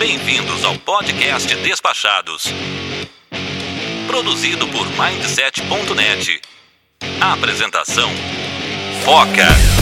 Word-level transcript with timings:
Bem-vindos 0.00 0.64
ao 0.64 0.78
podcast 0.78 1.54
Despachados. 1.56 2.44
Produzido 4.06 4.66
por 4.68 4.86
Mindset.net. 4.86 6.40
Apresentação: 7.20 8.08
Foca. 9.04 9.79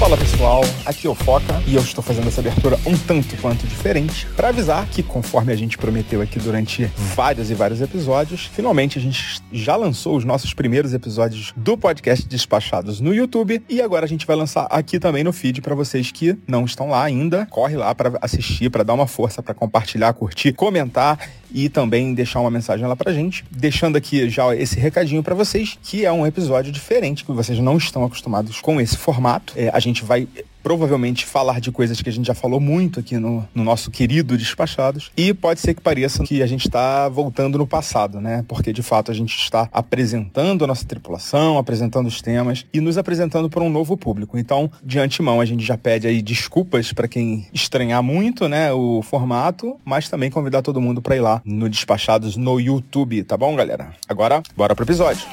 Fala 0.00 0.16
pessoal, 0.16 0.62
aqui 0.86 1.06
é 1.06 1.10
o 1.10 1.14
Foca 1.14 1.62
e 1.66 1.74
eu 1.74 1.82
estou 1.82 2.02
fazendo 2.02 2.26
essa 2.26 2.40
abertura 2.40 2.80
um 2.86 2.96
tanto 2.96 3.36
quanto 3.36 3.66
diferente 3.66 4.26
para 4.34 4.48
avisar 4.48 4.88
que, 4.88 5.02
conforme 5.02 5.52
a 5.52 5.56
gente 5.56 5.76
prometeu 5.76 6.22
aqui 6.22 6.38
durante 6.38 6.86
vários 7.14 7.50
e 7.50 7.54
vários 7.54 7.82
episódios, 7.82 8.46
finalmente 8.46 8.98
a 8.98 9.02
gente 9.02 9.42
já 9.52 9.76
lançou 9.76 10.16
os 10.16 10.24
nossos 10.24 10.54
primeiros 10.54 10.94
episódios 10.94 11.52
do 11.54 11.76
podcast 11.76 12.26
Despachados 12.26 12.98
no 12.98 13.14
YouTube 13.14 13.62
e 13.68 13.82
agora 13.82 14.06
a 14.06 14.08
gente 14.08 14.26
vai 14.26 14.36
lançar 14.36 14.66
aqui 14.70 14.98
também 14.98 15.22
no 15.22 15.34
feed 15.34 15.60
para 15.60 15.74
vocês 15.74 16.10
que 16.10 16.34
não 16.48 16.64
estão 16.64 16.88
lá 16.88 17.04
ainda. 17.04 17.44
Corre 17.50 17.76
lá 17.76 17.94
para 17.94 18.18
assistir, 18.22 18.70
para 18.70 18.82
dar 18.82 18.94
uma 18.94 19.06
força, 19.06 19.42
para 19.42 19.52
compartilhar, 19.52 20.14
curtir, 20.14 20.54
comentar 20.54 21.18
e 21.52 21.68
também 21.68 22.14
deixar 22.14 22.40
uma 22.40 22.50
mensagem 22.50 22.86
lá 22.86 22.96
pra 22.96 23.12
gente, 23.12 23.44
deixando 23.50 23.96
aqui 23.96 24.28
já 24.28 24.54
esse 24.54 24.78
recadinho 24.78 25.22
para 25.22 25.34
vocês, 25.34 25.76
que 25.82 26.04
é 26.04 26.12
um 26.12 26.26
episódio 26.26 26.72
diferente, 26.72 27.24
que 27.24 27.32
vocês 27.32 27.58
não 27.58 27.76
estão 27.76 28.04
acostumados 28.04 28.60
com 28.60 28.80
esse 28.80 28.96
formato. 28.96 29.52
É, 29.56 29.68
a 29.72 29.80
gente 29.80 29.89
vai 29.98 30.28
provavelmente 30.62 31.24
falar 31.24 31.60
de 31.60 31.72
coisas 31.72 32.00
que 32.00 32.08
a 32.08 32.12
gente 32.12 32.26
já 32.26 32.34
falou 32.34 32.60
muito 32.60 33.00
aqui 33.00 33.16
no, 33.16 33.46
no 33.54 33.64
nosso 33.64 33.90
querido 33.90 34.36
Despachados. 34.36 35.10
E 35.16 35.32
pode 35.32 35.60
ser 35.60 35.74
que 35.74 35.80
pareça 35.80 36.22
que 36.22 36.42
a 36.42 36.46
gente 36.46 36.66
está 36.66 37.08
voltando 37.08 37.58
no 37.58 37.66
passado, 37.66 38.20
né? 38.20 38.44
Porque 38.46 38.72
de 38.72 38.82
fato 38.82 39.10
a 39.10 39.14
gente 39.14 39.36
está 39.36 39.68
apresentando 39.72 40.64
a 40.64 40.66
nossa 40.66 40.84
tripulação, 40.84 41.58
apresentando 41.58 42.06
os 42.06 42.20
temas 42.20 42.66
e 42.72 42.80
nos 42.80 42.98
apresentando 42.98 43.48
para 43.48 43.62
um 43.62 43.70
novo 43.70 43.96
público. 43.96 44.38
Então, 44.38 44.70
de 44.82 44.98
antemão, 44.98 45.40
a 45.40 45.44
gente 45.44 45.64
já 45.64 45.76
pede 45.76 46.06
aí 46.06 46.22
desculpas 46.22 46.92
para 46.92 47.08
quem 47.08 47.46
estranhar 47.52 48.02
muito, 48.02 48.48
né, 48.48 48.72
o 48.72 49.02
formato, 49.02 49.78
mas 49.84 50.08
também 50.08 50.30
convidar 50.30 50.62
todo 50.62 50.80
mundo 50.80 51.00
para 51.00 51.16
ir 51.16 51.20
lá 51.20 51.40
no 51.44 51.68
Despachados 51.68 52.36
no 52.36 52.60
YouTube, 52.60 53.22
tá 53.24 53.36
bom, 53.36 53.56
galera? 53.56 53.90
Agora, 54.08 54.42
bora 54.56 54.74
pro 54.74 54.84
episódio. 54.84 55.26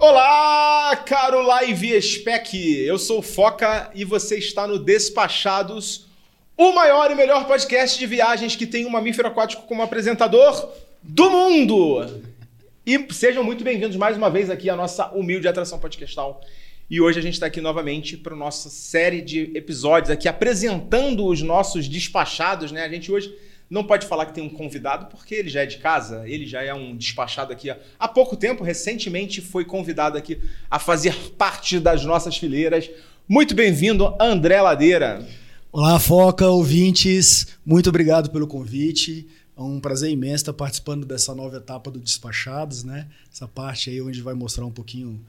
Olá, 0.00 0.94
caro 1.04 1.42
Live 1.42 2.00
Spec! 2.00 2.54
Eu 2.84 2.96
sou 2.98 3.18
o 3.18 3.22
Foca 3.22 3.90
e 3.96 4.04
você 4.04 4.38
está 4.38 4.64
no 4.64 4.78
Despachados, 4.78 6.06
o 6.56 6.72
maior 6.72 7.10
e 7.10 7.16
melhor 7.16 7.48
podcast 7.48 7.98
de 7.98 8.06
viagens 8.06 8.54
que 8.54 8.64
tem 8.64 8.86
um 8.86 8.90
mamífero 8.90 9.26
aquático 9.26 9.66
como 9.66 9.82
apresentador 9.82 10.72
do 11.02 11.28
mundo! 11.28 12.22
E 12.86 13.12
sejam 13.12 13.42
muito 13.42 13.64
bem-vindos 13.64 13.96
mais 13.96 14.16
uma 14.16 14.30
vez 14.30 14.48
aqui 14.50 14.70
à 14.70 14.76
nossa 14.76 15.10
humilde 15.10 15.48
atração 15.48 15.80
podcastal. 15.80 16.40
E 16.88 17.00
hoje 17.00 17.18
a 17.18 17.22
gente 17.22 17.34
está 17.34 17.46
aqui 17.46 17.60
novamente 17.60 18.16
para 18.16 18.36
nossa 18.36 18.70
série 18.70 19.20
de 19.20 19.50
episódios 19.56 20.10
aqui 20.10 20.28
apresentando 20.28 21.26
os 21.26 21.42
nossos 21.42 21.88
despachados, 21.88 22.70
né? 22.70 22.84
A 22.84 22.88
gente 22.88 23.10
hoje 23.10 23.36
não 23.70 23.84
pode 23.84 24.06
falar 24.06 24.26
que 24.26 24.34
tem 24.34 24.44
um 24.44 24.48
convidado 24.48 25.06
porque 25.06 25.34
ele 25.34 25.48
já 25.48 25.62
é 25.62 25.66
de 25.66 25.78
casa, 25.78 26.22
ele 26.26 26.46
já 26.46 26.62
é 26.62 26.72
um 26.72 26.96
despachado 26.96 27.52
aqui 27.52 27.70
há 27.98 28.08
pouco 28.08 28.36
tempo, 28.36 28.64
recentemente 28.64 29.40
foi 29.40 29.64
convidado 29.64 30.16
aqui 30.16 30.40
a 30.70 30.78
fazer 30.78 31.14
parte 31.36 31.78
das 31.78 32.04
nossas 32.04 32.36
fileiras. 32.36 32.90
Muito 33.28 33.54
bem-vindo, 33.54 34.16
André 34.18 34.60
Ladeira. 34.60 35.26
Olá, 35.70 35.98
Foca, 35.98 36.48
ouvintes, 36.48 37.58
muito 37.64 37.90
obrigado 37.90 38.30
pelo 38.30 38.46
convite. 38.46 39.28
É 39.56 39.60
um 39.60 39.80
prazer 39.80 40.10
imenso 40.10 40.36
estar 40.36 40.52
participando 40.52 41.04
dessa 41.04 41.34
nova 41.34 41.56
etapa 41.56 41.90
do 41.90 41.98
Despachados, 41.98 42.84
né? 42.84 43.08
Essa 43.30 43.46
parte 43.46 43.90
aí 43.90 44.00
onde 44.00 44.22
vai 44.22 44.32
mostrar 44.32 44.64
um 44.64 44.70
pouquinho 44.70 45.20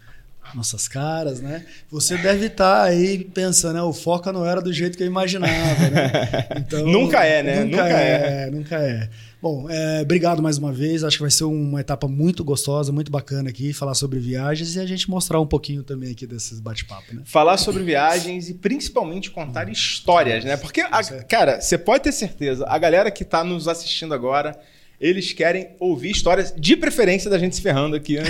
nossas 0.53 0.87
caras, 0.87 1.39
né? 1.41 1.65
Você 1.91 2.17
deve 2.17 2.47
estar 2.47 2.83
aí 2.83 3.23
pensando, 3.23 3.75
né? 3.75 3.81
O 3.81 3.93
Foca 3.93 4.31
não 4.31 4.45
era 4.45 4.61
do 4.61 4.73
jeito 4.73 4.97
que 4.97 5.03
eu 5.03 5.07
imaginava, 5.07 5.89
né? 5.89 6.11
Então, 6.57 6.85
nunca 6.85 7.23
é, 7.23 7.43
né? 7.43 7.63
Nunca, 7.63 7.83
nunca 7.83 7.99
é. 7.99 8.47
é. 8.47 8.51
Nunca 8.51 8.75
é. 8.77 9.09
Bom, 9.41 9.69
é, 9.69 10.01
obrigado 10.01 10.41
mais 10.41 10.57
uma 10.57 10.71
vez. 10.71 11.03
Acho 11.03 11.17
que 11.17 11.21
vai 11.23 11.31
ser 11.31 11.45
uma 11.45 11.79
etapa 11.79 12.07
muito 12.07 12.43
gostosa, 12.43 12.91
muito 12.91 13.11
bacana 13.11 13.49
aqui, 13.49 13.71
falar 13.71 13.93
sobre 13.93 14.19
viagens 14.19 14.75
e 14.75 14.79
a 14.79 14.85
gente 14.85 15.09
mostrar 15.09 15.39
um 15.39 15.47
pouquinho 15.47 15.81
também 15.81 16.11
aqui 16.11 16.27
desses 16.27 16.59
bate-papo, 16.59 17.15
né? 17.15 17.21
Falar 17.25 17.57
sobre 17.57 17.83
viagens 17.83 18.49
e 18.49 18.53
principalmente 18.53 19.31
contar 19.31 19.67
hum. 19.67 19.71
histórias, 19.71 20.43
né? 20.43 20.57
Porque, 20.57 20.81
a, 20.81 21.03
cara, 21.23 21.61
você 21.61 21.77
pode 21.77 22.03
ter 22.03 22.11
certeza, 22.11 22.65
a 22.67 22.77
galera 22.77 23.09
que 23.09 23.23
está 23.23 23.43
nos 23.43 23.67
assistindo 23.67 24.13
agora 24.13 24.59
eles 24.99 25.31
querem 25.31 25.69
ouvir 25.79 26.11
histórias, 26.11 26.53
de 26.55 26.75
preferência 26.75 27.29
da 27.29 27.37
gente 27.37 27.55
se 27.55 27.61
ferrando 27.61 27.95
aqui, 27.95 28.17
né? 28.17 28.25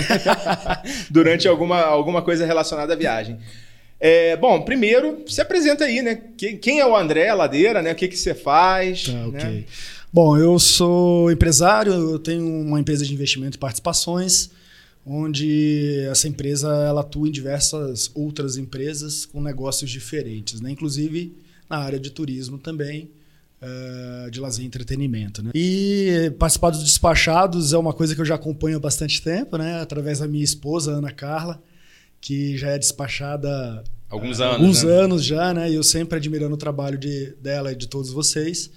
durante 1.10 1.48
alguma, 1.48 1.80
alguma 1.80 2.22
coisa 2.22 2.46
relacionada 2.46 2.92
à 2.92 2.96
viagem. 2.96 3.38
É, 3.98 4.36
bom, 4.36 4.62
primeiro, 4.62 5.24
se 5.26 5.40
apresenta 5.40 5.84
aí, 5.84 6.00
né? 6.00 6.22
Quem, 6.36 6.56
quem 6.56 6.80
é 6.80 6.86
o 6.86 6.96
André 6.96 7.32
Ladeira, 7.34 7.82
né? 7.82 7.92
O 7.92 7.94
que, 7.94 8.08
que 8.08 8.16
você 8.16 8.34
faz? 8.34 9.04
Tá, 9.04 9.26
ok. 9.26 9.44
Né? 9.44 9.64
Bom, 10.12 10.36
eu 10.36 10.58
sou 10.58 11.30
empresário, 11.30 11.92
eu 11.92 12.18
tenho 12.18 12.44
uma 12.44 12.80
empresa 12.80 13.04
de 13.04 13.12
investimento 13.12 13.56
e 13.56 13.60
participações, 13.60 14.50
onde 15.04 16.06
essa 16.10 16.26
empresa 16.26 16.68
ela 16.68 17.02
atua 17.02 17.28
em 17.28 17.30
diversas 17.30 18.10
outras 18.14 18.56
empresas 18.56 19.26
com 19.26 19.40
negócios 19.40 19.90
diferentes, 19.90 20.60
né? 20.60 20.70
Inclusive 20.70 21.36
na 21.68 21.78
área 21.78 22.00
de 22.00 22.10
turismo 22.10 22.58
também. 22.58 23.10
Uh, 23.62 24.30
de 24.30 24.40
lazer 24.40 24.64
e 24.64 24.66
entretenimento. 24.66 25.42
Né? 25.42 25.50
E 25.54 26.32
participar 26.38 26.70
dos 26.70 26.82
despachados 26.82 27.74
é 27.74 27.76
uma 27.76 27.92
coisa 27.92 28.14
que 28.14 28.20
eu 28.20 28.24
já 28.24 28.36
acompanho 28.36 28.78
há 28.78 28.80
bastante 28.80 29.20
tempo, 29.20 29.58
né? 29.58 29.82
através 29.82 30.20
da 30.20 30.26
minha 30.26 30.42
esposa, 30.42 30.92
Ana 30.92 31.12
Carla, 31.12 31.62
que 32.22 32.56
já 32.56 32.70
é 32.70 32.78
despachada 32.78 33.84
alguns 34.08 34.40
anos, 34.40 34.54
alguns 34.54 34.82
né? 34.82 34.92
anos 34.92 35.24
já, 35.24 35.52
né? 35.52 35.70
E 35.70 35.74
eu 35.74 35.82
sempre 35.82 36.16
admirando 36.16 36.54
o 36.54 36.58
trabalho 36.58 36.96
de, 36.96 37.34
dela 37.40 37.72
e 37.72 37.76
de 37.76 37.86
todos 37.86 38.10
vocês. 38.10 38.70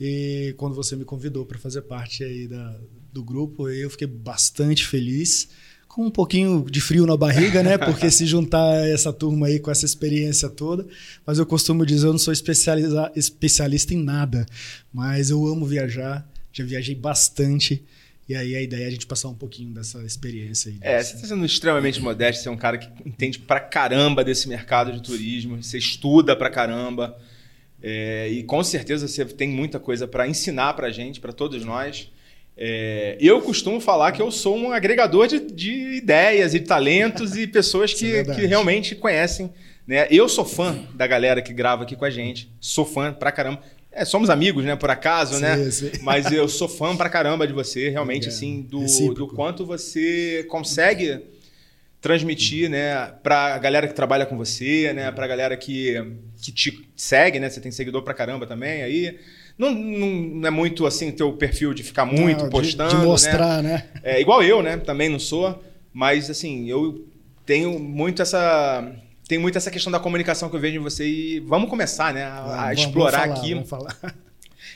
E 0.00 0.54
quando 0.56 0.74
você 0.74 0.96
me 0.96 1.04
convidou 1.04 1.46
para 1.46 1.58
fazer 1.58 1.82
parte 1.82 2.24
aí 2.24 2.48
da, 2.48 2.78
do 3.12 3.24
grupo, 3.24 3.68
eu 3.68 3.88
fiquei 3.88 4.06
bastante 4.06 4.84
feliz 4.86 5.48
com 5.88 6.06
um 6.06 6.10
pouquinho 6.10 6.66
de 6.70 6.80
frio 6.80 7.06
na 7.06 7.16
barriga, 7.16 7.62
né? 7.62 7.78
Porque 7.78 8.10
se 8.10 8.26
juntar 8.26 8.86
essa 8.86 9.12
turma 9.12 9.46
aí 9.46 9.58
com 9.58 9.70
essa 9.70 9.84
experiência 9.86 10.48
toda. 10.48 10.86
Mas 11.26 11.38
eu 11.38 11.46
costumo 11.46 11.86
dizer, 11.86 12.06
eu 12.06 12.12
não 12.12 12.18
sou 12.18 12.32
especialista 12.32 13.94
em 13.94 14.02
nada, 14.02 14.44
mas 14.92 15.30
eu 15.30 15.46
amo 15.46 15.64
viajar, 15.64 16.28
já 16.52 16.64
viajei 16.64 16.94
bastante. 16.94 17.82
E 18.28 18.34
aí 18.34 18.56
a 18.56 18.62
ideia 18.62 18.84
é 18.84 18.88
a 18.88 18.90
gente 18.90 19.06
passar 19.06 19.28
um 19.28 19.34
pouquinho 19.34 19.72
dessa 19.72 20.02
experiência 20.02 20.70
aí. 20.70 20.78
É, 20.80 21.02
você 21.02 21.14
está 21.14 21.28
sendo 21.28 21.46
extremamente 21.46 22.00
modesto, 22.00 22.42
você 22.42 22.48
é 22.48 22.52
um 22.52 22.56
cara 22.56 22.76
que 22.76 22.88
entende 23.08 23.38
pra 23.38 23.60
caramba 23.60 24.24
desse 24.24 24.48
mercado 24.48 24.92
de 24.92 25.00
turismo, 25.00 25.62
você 25.62 25.78
estuda 25.78 26.34
pra 26.34 26.50
caramba. 26.50 27.16
É, 27.80 28.28
e 28.28 28.42
com 28.42 28.62
certeza 28.64 29.06
você 29.06 29.24
tem 29.24 29.48
muita 29.48 29.78
coisa 29.78 30.08
para 30.08 30.26
ensinar 30.26 30.74
pra 30.74 30.90
gente, 30.90 31.20
para 31.20 31.32
todos 31.32 31.64
nós. 31.64 32.10
É, 32.56 33.16
eu 33.20 33.42
costumo 33.42 33.80
falar 33.80 34.12
que 34.12 34.22
eu 34.22 34.30
sou 34.30 34.56
um 34.56 34.72
agregador 34.72 35.26
de, 35.26 35.40
de 35.40 35.96
ideias 35.96 36.54
e 36.54 36.60
talentos 36.60 37.36
e 37.36 37.46
pessoas 37.46 37.92
que, 37.92 38.16
é 38.16 38.24
que 38.24 38.46
realmente 38.46 38.94
conhecem. 38.94 39.52
Né? 39.86 40.06
Eu 40.10 40.28
sou 40.28 40.44
fã 40.44 40.78
da 40.94 41.06
galera 41.06 41.42
que 41.42 41.52
grava 41.52 41.82
aqui 41.82 41.94
com 41.94 42.04
a 42.04 42.10
gente. 42.10 42.50
Sou 42.60 42.84
fã 42.84 43.12
pra 43.12 43.30
caramba. 43.30 43.60
É, 43.92 44.04
somos 44.04 44.28
amigos, 44.28 44.64
né? 44.64 44.74
Por 44.74 44.90
acaso, 44.90 45.34
sim, 45.34 45.40
né? 45.40 45.70
Sim. 45.70 45.90
Mas 46.02 46.32
eu 46.32 46.48
sou 46.48 46.68
fã 46.68 46.96
pra 46.96 47.08
caramba 47.08 47.46
de 47.46 47.52
você, 47.52 47.88
realmente, 47.88 48.28
assim, 48.28 48.62
do, 48.62 48.84
do 49.14 49.28
quanto 49.28 49.64
você 49.64 50.44
consegue 50.50 51.22
transmitir, 52.00 52.68
né, 52.68 53.12
pra 53.22 53.58
galera 53.58 53.88
que 53.88 53.94
trabalha 53.94 54.26
com 54.26 54.36
você, 54.36 54.92
né, 54.92 55.10
pra 55.10 55.26
galera 55.26 55.56
que, 55.56 55.94
que 56.40 56.52
te 56.52 56.88
segue, 56.94 57.40
né? 57.40 57.50
Você 57.50 57.60
tem 57.60 57.72
seguidor 57.72 58.02
pra 58.02 58.14
caramba 58.14 58.46
também 58.46 58.82
aí. 58.82 59.18
Não, 59.58 59.72
não 59.72 60.46
é 60.46 60.50
muito 60.50 60.84
assim 60.86 61.10
teu 61.10 61.32
perfil 61.32 61.72
de 61.72 61.82
ficar 61.82 62.04
muito 62.04 62.44
não, 62.44 62.50
postando. 62.50 62.90
De, 62.90 63.00
de 63.00 63.06
mostrar, 63.06 63.62
né? 63.62 63.88
né? 63.94 64.00
É 64.02 64.20
igual 64.20 64.42
eu, 64.42 64.62
né? 64.62 64.76
Também 64.76 65.08
não 65.08 65.18
sou. 65.18 65.62
Mas 65.92 66.28
assim, 66.28 66.68
eu 66.68 67.06
tenho 67.46 67.78
muito 67.78 68.20
essa. 68.20 68.92
Tem 69.26 69.38
muito 69.38 69.56
essa 69.56 69.70
questão 69.70 69.90
da 69.90 69.98
comunicação 69.98 70.48
que 70.48 70.56
eu 70.56 70.60
vejo 70.60 70.76
em 70.76 70.82
você 70.82 71.06
e 71.06 71.40
vamos 71.40 71.70
começar, 71.70 72.12
né? 72.12 72.24
A, 72.24 72.40
vamos, 72.42 72.58
a 72.58 72.74
explorar 72.74 73.20
vamos 73.20 73.38
falar, 73.38 73.40
aqui. 73.40 73.54
Vamos 73.54 73.68
falar. 73.70 74.16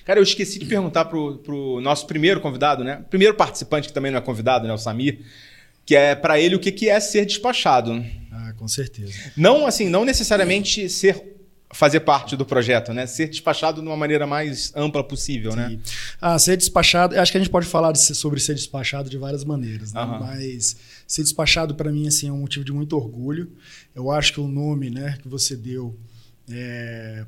Cara, 0.04 0.18
eu 0.18 0.24
esqueci 0.24 0.58
de 0.58 0.64
perguntar 0.64 1.04
pro, 1.04 1.38
pro 1.38 1.80
nosso 1.80 2.06
primeiro 2.06 2.40
convidado, 2.40 2.82
né? 2.82 3.04
Primeiro 3.10 3.34
participante, 3.34 3.88
que 3.88 3.94
também 3.94 4.10
não 4.10 4.18
é 4.18 4.22
convidado, 4.22 4.66
né? 4.66 4.72
O 4.72 4.78
Samir. 4.78 5.20
Que 5.84 5.94
é 5.94 6.14
para 6.14 6.40
ele 6.40 6.54
o 6.54 6.58
que, 6.58 6.72
que 6.72 6.88
é 6.88 6.98
ser 7.00 7.26
despachado. 7.26 8.04
Ah, 8.32 8.52
com 8.56 8.66
certeza. 8.66 9.12
Não, 9.36 9.66
assim, 9.66 9.88
não 9.88 10.04
necessariamente 10.04 10.88
ser 10.88 11.39
fazer 11.72 12.00
parte 12.00 12.36
do 12.36 12.44
projeto, 12.44 12.92
né? 12.92 13.06
Ser 13.06 13.28
despachado 13.28 13.80
de 13.80 13.86
uma 13.86 13.96
maneira 13.96 14.26
mais 14.26 14.72
ampla 14.74 15.04
possível, 15.04 15.54
né? 15.54 15.78
Ah, 16.20 16.38
ser 16.38 16.56
despachado, 16.56 17.18
acho 17.18 17.30
que 17.30 17.38
a 17.38 17.40
gente 17.40 17.50
pode 17.50 17.66
falar 17.66 17.92
de 17.92 17.98
sobre 17.98 18.40
ser 18.40 18.54
despachado 18.54 19.08
de 19.08 19.16
várias 19.16 19.44
maneiras, 19.44 19.92
né? 19.92 20.00
Aham. 20.00 20.20
Mas 20.20 20.76
ser 21.06 21.22
despachado 21.22 21.74
para 21.74 21.92
mim 21.92 22.08
assim 22.08 22.28
é 22.28 22.32
um 22.32 22.38
motivo 22.38 22.64
de 22.64 22.72
muito 22.72 22.96
orgulho. 22.96 23.52
Eu 23.94 24.10
acho 24.10 24.32
que 24.32 24.40
o 24.40 24.48
nome, 24.48 24.90
né, 24.90 25.18
que 25.22 25.28
você 25.28 25.56
deu 25.56 25.96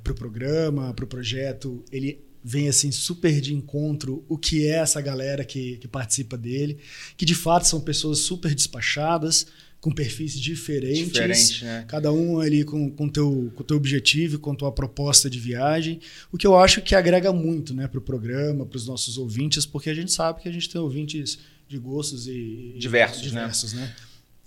para 0.02 0.12
o 0.12 0.14
programa, 0.16 0.92
para 0.92 1.04
o 1.04 1.08
projeto, 1.08 1.84
ele 1.92 2.24
vem 2.42 2.68
assim 2.68 2.90
super 2.90 3.40
de 3.40 3.54
encontro 3.54 4.24
o 4.28 4.36
que 4.36 4.66
é 4.66 4.78
essa 4.78 5.00
galera 5.00 5.44
que, 5.44 5.76
que 5.76 5.86
participa 5.86 6.36
dele, 6.36 6.78
que 7.16 7.24
de 7.24 7.34
fato 7.34 7.68
são 7.68 7.80
pessoas 7.80 8.18
super 8.18 8.52
despachadas, 8.52 9.46
com 9.82 9.90
perfis 9.90 10.38
diferentes, 10.38 11.08
Diferente, 11.10 11.64
né? 11.64 11.84
cada 11.88 12.12
um 12.12 12.38
ali 12.38 12.62
com 12.62 12.86
o 12.86 12.90
com 12.92 13.08
teu, 13.08 13.52
com 13.56 13.64
teu 13.64 13.76
objetivo, 13.76 14.38
com 14.38 14.54
tua 14.54 14.70
proposta 14.70 15.28
de 15.28 15.40
viagem, 15.40 15.98
o 16.30 16.38
que 16.38 16.46
eu 16.46 16.56
acho 16.56 16.80
que 16.82 16.94
agrega 16.94 17.32
muito 17.32 17.74
né, 17.74 17.88
para 17.88 17.98
o 17.98 18.00
programa, 18.00 18.64
para 18.64 18.76
os 18.76 18.86
nossos 18.86 19.18
ouvintes, 19.18 19.66
porque 19.66 19.90
a 19.90 19.94
gente 19.94 20.12
sabe 20.12 20.40
que 20.40 20.48
a 20.48 20.52
gente 20.52 20.70
tem 20.70 20.80
ouvintes 20.80 21.40
de 21.66 21.78
gostos 21.78 22.28
e 22.28 22.76
Diversos, 22.78 23.22
né? 23.22 23.28
diversos 23.28 23.72
né? 23.72 23.92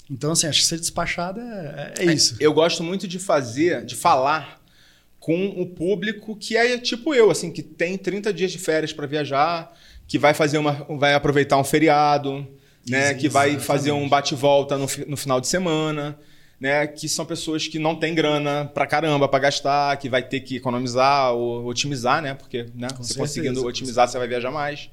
Então, 0.09 0.31
assim, 0.31 0.47
acho 0.47 0.61
que 0.61 0.67
ser 0.67 0.79
despachado 0.79 1.41
é, 1.41 1.93
é 1.99 2.05
isso. 2.13 2.37
Eu 2.39 2.53
gosto 2.53 2.81
muito 2.81 3.05
de 3.05 3.19
fazer, 3.19 3.83
de 3.83 3.93
falar 3.95 4.63
com 5.19 5.47
o 5.47 5.65
público 5.65 6.37
que 6.37 6.55
é 6.55 6.77
tipo 6.77 7.13
eu, 7.13 7.29
assim, 7.29 7.51
que 7.51 7.61
tem 7.61 7.97
30 7.97 8.31
dias 8.31 8.53
de 8.53 8.57
férias 8.57 8.93
para 8.93 9.05
viajar, 9.05 9.75
que 10.07 10.17
vai 10.17 10.33
fazer 10.33 10.59
uma, 10.59 10.85
vai 10.97 11.13
aproveitar 11.13 11.57
um 11.57 11.63
feriado, 11.65 12.47
né, 12.89 13.11
Isso, 13.11 13.19
que 13.19 13.29
vai 13.29 13.49
exatamente. 13.49 13.65
fazer 13.67 13.91
um 13.91 14.07
bate-volta 14.07 14.77
no, 14.77 14.87
no 15.07 15.17
final 15.17 15.41
de 15.41 15.47
semana, 15.47 16.17
né, 16.59 16.85
que 16.87 17.09
são 17.09 17.25
pessoas 17.25 17.67
que 17.67 17.77
não 17.79 17.95
têm 17.95 18.13
grana 18.15 18.65
pra 18.73 18.85
caramba 18.87 19.27
para 19.27 19.39
gastar, 19.39 19.97
que 19.97 20.07
vai 20.07 20.21
ter 20.23 20.39
que 20.41 20.55
economizar 20.57 21.33
ou 21.33 21.65
otimizar, 21.65 22.21
né, 22.21 22.33
porque, 22.33 22.67
né, 22.75 22.87
Com 22.95 23.03
se 23.03 23.13
certeza, 23.13 23.19
conseguindo 23.19 23.65
otimizar, 23.65 24.07
você 24.07 24.17
vai 24.17 24.27
viajar 24.27 24.51
mais. 24.51 24.89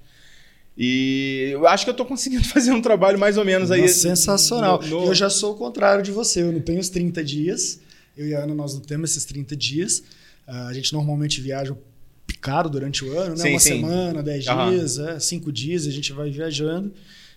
E 0.76 1.50
eu 1.52 1.66
acho 1.66 1.84
que 1.84 1.90
eu 1.90 1.94
tô 1.94 2.04
conseguindo 2.04 2.44
fazer 2.48 2.72
um 2.72 2.80
trabalho 2.80 3.18
mais 3.18 3.36
ou 3.36 3.44
menos 3.44 3.70
aí. 3.70 3.82
Nossa, 3.82 3.94
sensacional. 3.94 4.80
no- 4.82 5.00
no- 5.02 5.06
Eu 5.06 5.14
já 5.14 5.28
sou 5.28 5.52
o 5.52 5.56
contrário 5.56 6.02
de 6.02 6.10
você. 6.10 6.42
Eu 6.42 6.50
não 6.52 6.60
tenho 6.60 6.80
os 6.80 6.88
30 6.88 7.22
dias. 7.22 7.80
Eu 8.16 8.26
e 8.26 8.34
a 8.34 8.40
Ana, 8.40 8.54
nós 8.54 8.72
não 8.74 8.80
temos 8.80 9.10
esses 9.10 9.24
30 9.26 9.54
dias. 9.54 10.02
Ah, 10.46 10.68
a 10.68 10.72
gente 10.72 10.92
normalmente 10.92 11.40
viaja 11.40 11.76
picado 12.26 12.70
durante 12.70 13.04
o 13.04 13.18
ano, 13.18 13.30
né? 13.36 13.42
Sim, 13.42 13.50
Uma 13.50 13.58
sim. 13.60 13.68
semana, 13.68 14.22
10 14.22 14.46
Aham. 14.48 14.70
dias, 14.70 14.98
é, 14.98 15.20
5 15.20 15.52
dias, 15.52 15.86
a 15.86 15.90
gente 15.90 16.10
vai 16.12 16.30
viajando. 16.30 16.92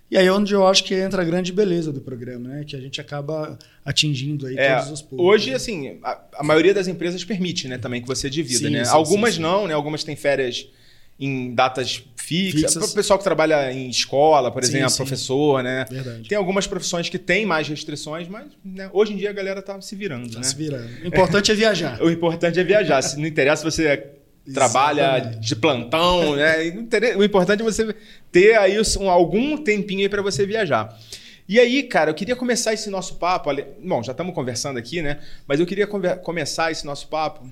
E 0.09 0.17
aí 0.17 0.27
é 0.27 0.31
onde 0.31 0.53
eu 0.53 0.67
acho 0.67 0.83
que 0.83 0.93
entra 0.93 1.21
a 1.23 1.25
grande 1.25 1.51
beleza 1.51 1.91
do 1.91 1.99
programa, 1.99 2.47
né? 2.49 2.63
Que 2.63 2.75
a 2.75 2.79
gente 2.79 3.01
acaba 3.01 3.57
atingindo 3.83 4.45
aí 4.45 4.55
É, 4.57 4.75
todos 4.77 4.91
os 4.91 5.01
públicos. 5.01 5.25
hoje, 5.33 5.53
assim, 5.53 5.97
a, 6.03 6.19
a 6.37 6.43
maioria 6.43 6.73
das 6.73 6.87
empresas 6.87 7.23
permite, 7.23 7.67
né, 7.67 7.77
também 7.77 8.01
que 8.01 8.07
você 8.07 8.29
divida, 8.29 8.67
Sim, 8.67 8.69
né? 8.69 8.85
sim, 8.85 8.91
Algumas 8.91 9.35
sim, 9.35 9.41
não, 9.41 9.67
né? 9.67 9.73
Algumas 9.73 10.03
têm 10.03 10.15
férias 10.15 10.67
em 11.19 11.55
datas 11.55 12.03
fixas. 12.17 12.73
Fixas. 12.73 12.91
O 12.91 12.93
pessoal 12.93 13.17
que 13.17 13.23
trabalha 13.23 13.71
em 13.71 13.89
escola, 13.89 14.51
por 14.51 14.61
exemplo, 14.61 14.95
professor, 14.95 15.63
né? 15.63 15.85
Verdade. 15.89 16.27
Tem 16.27 16.37
algumas 16.37 16.67
profissões 16.67 17.07
que 17.09 17.17
têm 17.17 17.45
mais 17.45 17.67
restrições, 17.67 18.27
mas 18.27 18.47
né, 18.63 18.89
hoje 18.93 19.13
em 19.13 19.15
dia 19.17 19.29
a 19.29 19.33
galera 19.33 19.61
tá 19.61 19.79
se 19.81 19.95
virando, 19.95 20.29
Tá 20.29 20.39
né? 20.39 20.43
se 20.43 20.55
virando. 20.55 20.89
O 21.03 21.07
importante 21.07 21.51
é 21.51 21.55
viajar. 21.55 21.99
O 22.03 22.09
importante 22.11 22.59
é 22.59 22.63
viajar. 22.63 23.01
Se 23.01 23.17
não 23.17 23.25
interessa 23.25 23.69
se 23.69 23.77
você 23.77 23.87
trabalha 24.53 25.19
de 25.39 25.55
plantão, 25.55 26.35
né? 26.35 26.57
O 27.17 27.23
importante 27.23 27.61
é 27.61 27.63
você 27.63 27.95
ter 28.31 28.57
aí 28.57 28.77
um- 28.99 29.09
algum 29.09 29.57
tempinho 29.57 30.01
aí 30.01 30.09
para 30.09 30.21
você 30.21 30.45
viajar. 30.45 30.97
E 31.47 31.59
aí, 31.59 31.83
cara, 31.83 32.09
eu 32.09 32.15
queria 32.15 32.35
começar 32.35 32.73
esse 32.73 32.89
nosso 32.89 33.15
papo. 33.15 33.49
Bom, 33.83 34.01
já 34.01 34.11
estamos 34.11 34.33
conversando 34.33 34.77
aqui, 34.79 35.01
né? 35.01 35.19
Mas 35.47 35.59
eu 35.59 35.65
queria 35.65 35.85
começar 35.87 36.71
esse 36.71 36.85
nosso 36.85 37.07
papo 37.07 37.47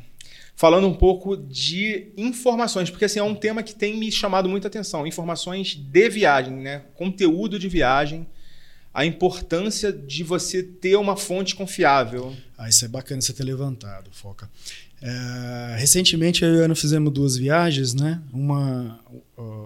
falando 0.56 0.88
um 0.88 0.94
pouco 0.94 1.36
de 1.38 2.07
informações, 2.18 2.90
porque 2.90 3.06
assim 3.06 3.19
é 3.19 3.24
um 3.24 3.36
tema 3.36 3.62
que 3.63 3.74
tem 3.75 3.98
me 3.98 4.12
chamado 4.12 4.48
muita 4.50 4.68
atenção. 4.68 5.06
Informações 5.06 5.69
de 5.75 6.10
viagem, 6.10 6.54
né? 6.54 6.84
Conteúdo 6.96 7.57
de 7.60 7.68
viagem. 7.69 8.25
A 8.94 9.06
importância 9.06 9.92
de 9.92 10.24
você 10.24 10.62
ter 10.62 10.96
uma 10.98 11.16
fonte 11.18 11.56
confiável. 11.56 12.36
Ah, 12.56 12.69
isso 12.69 12.86
é 12.86 12.88
bacana 12.88 13.22
você 13.22 13.34
ter 13.34 13.44
levantado, 13.44 14.10
Foca. 14.12 14.48
É, 15.06 15.76
recentemente 15.78 16.46
eu 16.46 16.56
e 16.56 16.64
Ana 16.64 16.74
fizemos 16.74 17.12
duas 17.12 17.36
viagens, 17.36 17.94
né? 17.94 18.22
Uma, 18.32 18.98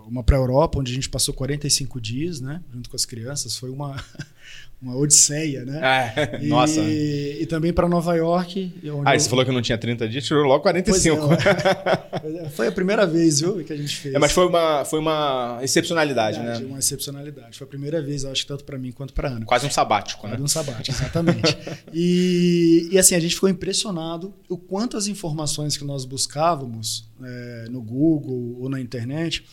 uma 0.07 0.24
para 0.24 0.36
a 0.36 0.39
Europa, 0.39 0.80
onde 0.80 0.92
a 0.92 0.95
gente 0.95 1.07
passou 1.07 1.31
45 1.31 2.01
dias, 2.01 2.42
né? 2.42 2.60
Junto 2.74 2.89
com 2.89 2.95
as 2.95 3.06
crianças. 3.06 3.56
Foi 3.56 3.69
uma, 3.69 4.04
uma 4.79 4.95
odisseia, 4.95 5.65
né? 5.65 5.79
É, 6.15 6.39
E, 6.44 6.47
nossa. 6.50 6.79
e 6.79 7.45
também 7.47 7.74
para 7.74 7.89
Nova 7.89 8.15
York. 8.15 8.74
Ah, 9.06 9.15
eu- 9.15 9.19
você 9.19 9.27
falou 9.27 9.44
que 9.44 9.51
não 9.51 9.62
tinha 9.62 9.77
30 9.77 10.07
dias, 10.07 10.24
tirou 10.24 10.44
logo 10.44 10.62
Pois 10.63 10.83
45. 10.83 11.27
é, 11.33 12.45
é, 12.45 12.50
foi 12.50 12.68
a 12.68 12.71
primeira 12.71 13.06
vez, 13.07 13.39
viu, 13.41 13.63
que 13.63 13.74
a 13.74 13.75
gente 13.77 13.95
fez. 13.95 14.13
É, 14.13 14.19
mas 14.19 14.31
foi 14.31 14.45
uma, 14.45 14.85
foi 14.85 15.00
uma 15.00 15.59
excepcionalidade, 15.63 16.38
Verdade, 16.38 16.62
né? 16.63 16.69
Uma 16.69 16.79
excepcionalidade. 16.79 17.57
Foi 17.57 17.65
a 17.65 17.68
primeira 17.69 18.01
vez, 18.01 18.24
acho 18.24 18.44
que 18.44 18.47
tanto 18.47 18.63
para 18.65 18.77
mim 18.77 18.91
quanto 18.91 19.13
para 19.13 19.29
Ana. 19.29 19.45
Quase 19.45 19.65
um 19.65 19.71
sabático, 19.71 20.25
né? 20.27 20.33
Quase 20.33 20.44
um 20.44 20.47
sabático, 20.47 20.95
exatamente. 20.95 21.57
e, 21.94 22.89
e 22.91 23.00
assim, 23.00 23.15
a 23.15 23.19
gente 23.19 23.33
ficou 23.35 23.50
impressionado 23.50 24.33
o 24.47 24.57
quanto 24.57 24.95
as 24.95 25.07
informações 25.07 25.75
que 25.75 25.83
nós 25.83 26.06
buscávamos 26.06 27.09
é, 27.23 27.65
no 27.71 27.81
Google 27.81 28.57
ou 28.59 28.69
na 28.69 28.80
internet, 28.80 29.44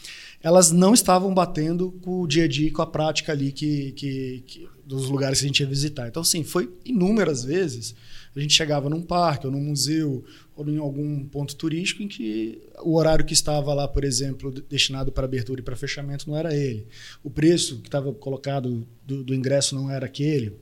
elas 0.43 0.71
não 0.71 0.93
estavam 0.93 1.33
batendo 1.33 1.93
com 2.03 2.21
o 2.21 2.27
dia 2.27 2.45
a 2.45 2.49
dia 2.49 2.69
e 2.69 2.71
com 2.71 2.83
a 2.83 2.87
prática 2.87 3.33
ali 3.33 3.51
que, 3.51 3.93
que, 3.93 4.43
que- 4.47 4.69
dos 4.87 5.09
lugares 5.09 5.39
que 5.41 5.45
a 5.45 5.49
gente 5.49 5.61
ia 5.61 5.67
visitar. 5.67 6.09
Então, 6.09 6.23
assim, 6.23 6.45
foi 6.45 6.73
inúmeras 6.85 7.45
vezes. 7.45 7.95
A 8.37 8.41
gente 8.41 8.53
chegava 8.53 8.91
num 8.91 9.01
parque 9.01 9.47
ou 9.47 9.53
num 9.53 9.61
museu 9.61 10.25
ou 10.57 10.69
em 10.69 10.79
algum 10.79 11.25
ponto 11.25 11.55
turístico 11.55 12.03
em 12.03 12.09
que 12.09 12.61
o 12.83 12.97
horário 12.97 13.25
que 13.25 13.33
estava 13.33 13.73
lá, 13.73 13.87
por 13.87 14.05
exemplo, 14.05 14.53
de- 14.53 14.63
destinado 14.63 15.13
para 15.13 15.25
abertura 15.25 15.61
e 15.61 15.63
para 15.63 15.77
fechamento 15.77 16.29
não 16.29 16.37
era 16.37 16.55
ele. 16.55 16.87
O 17.23 17.31
preço 17.31 17.79
que 17.81 17.89
estava 17.89 18.13
colocado 18.13 18.87
do, 19.07 19.23
do 19.23 19.35
ingresso 19.35 19.75
não 19.75 19.91
era 19.91 20.07
aquele. 20.07 20.53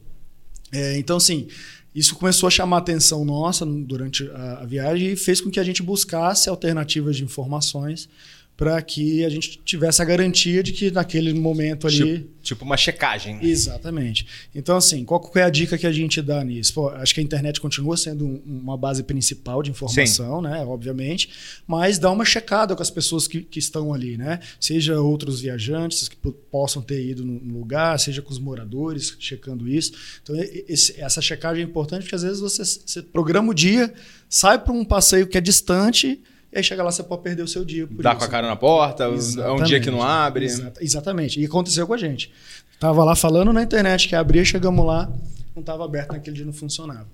É, 0.70 0.98
então, 0.98 1.16
assim, 1.16 1.48
isso 1.94 2.14
começou 2.14 2.46
a 2.46 2.50
chamar 2.50 2.76
a 2.76 2.80
atenção 2.80 3.24
nossa 3.24 3.64
durante 3.66 4.28
a, 4.30 4.60
a 4.60 4.66
viagem 4.66 5.12
e 5.12 5.16
fez 5.16 5.40
com 5.40 5.50
que 5.50 5.60
a 5.60 5.64
gente 5.64 5.82
buscasse 5.82 6.48
alternativas 6.48 7.16
de 7.16 7.24
informações 7.24 8.08
para 8.56 8.80
que 8.82 9.24
a 9.24 9.28
gente 9.28 9.58
tivesse 9.64 10.00
a 10.02 10.04
garantia 10.04 10.62
de 10.62 10.72
que 10.72 10.90
naquele 10.90 11.32
momento 11.34 11.86
ali. 11.86 11.96
Tipo, 12.18 12.28
tipo 12.42 12.64
uma 12.64 12.76
checagem. 12.76 13.38
Exatamente. 13.44 14.26
Então, 14.54 14.76
assim, 14.76 15.04
qual 15.04 15.18
que 15.20 15.38
é 15.38 15.42
a 15.42 15.50
dica 15.50 15.76
que 15.78 15.86
a 15.86 15.90
gente 15.92 16.20
dá 16.22 16.44
nisso? 16.44 16.74
Pô, 16.74 16.88
acho 16.90 17.14
que 17.14 17.20
a 17.20 17.22
internet 17.22 17.60
continua 17.60 17.96
sendo 17.96 18.24
um- 18.26 18.42
uma 18.46 18.76
base 18.76 19.02
principal 19.02 19.62
de 19.62 19.70
informação, 19.70 20.42
né? 20.42 20.60
Obviamente, 20.64 21.30
mas 21.66 21.98
dá 21.98 22.10
uma 22.10 22.24
checada 22.24 22.76
com 22.76 22.82
as 22.82 22.90
pessoas 22.90 23.26
que, 23.26 23.42
que 23.42 23.58
estão 23.58 23.92
ali, 23.92 24.16
né? 24.16 24.38
Seja 24.60 25.00
outros 25.00 25.40
viajantes 25.40 26.08
que 26.08 26.16
po- 26.16 26.32
possam 26.32 26.82
ter 26.82 27.04
ido 27.04 27.24
no 27.24 27.58
lugar, 27.58 27.98
seja 27.98 28.20
com 28.22 28.30
os 28.30 28.38
moradores 28.38 29.16
checando 29.18 29.68
isso. 29.68 29.92
Então, 30.22 30.36
esse- 30.68 31.00
essa 31.00 31.20
checagem 31.20 31.64
é 31.64 31.66
importante 31.66 32.02
porque 32.02 32.14
às 32.14 32.22
vezes 32.22 32.38
você, 32.40 32.64
você 32.64 33.02
programa 33.02 33.50
o 33.50 33.54
dia, 33.54 33.92
sai 34.28 34.58
para 34.62 34.72
um 34.72 34.84
passeio 34.84 35.26
que 35.26 35.38
é 35.38 35.40
distante. 35.40 36.20
E 36.52 36.58
aí 36.58 36.62
chega 36.62 36.82
lá, 36.82 36.90
você 36.92 37.02
pode 37.02 37.22
perder 37.22 37.42
o 37.42 37.48
seu 37.48 37.64
dia. 37.64 37.86
Por 37.86 38.02
Dá 38.02 38.10
isso. 38.10 38.18
com 38.18 38.24
a 38.24 38.28
cara 38.28 38.46
na 38.46 38.56
porta, 38.56 39.04
é 39.04 39.08
um 39.08 39.14
Exatamente. 39.14 39.66
dia 39.68 39.80
que 39.80 39.90
não 39.90 40.02
abre. 40.02 40.44
Exata- 40.44 40.84
exatamente. 40.84 41.40
E 41.40 41.46
aconteceu 41.46 41.86
com 41.86 41.94
a 41.94 41.96
gente. 41.98 42.30
Tava 42.78 43.02
lá 43.04 43.14
falando 43.16 43.52
na 43.52 43.62
internet 43.62 44.08
que 44.08 44.14
abria, 44.14 44.44
chegamos 44.44 44.84
lá, 44.84 45.10
não 45.54 45.60
estava 45.60 45.84
aberto 45.84 46.12
naquele 46.12 46.36
dia, 46.36 46.44
não 46.44 46.52
funcionava. 46.52 47.06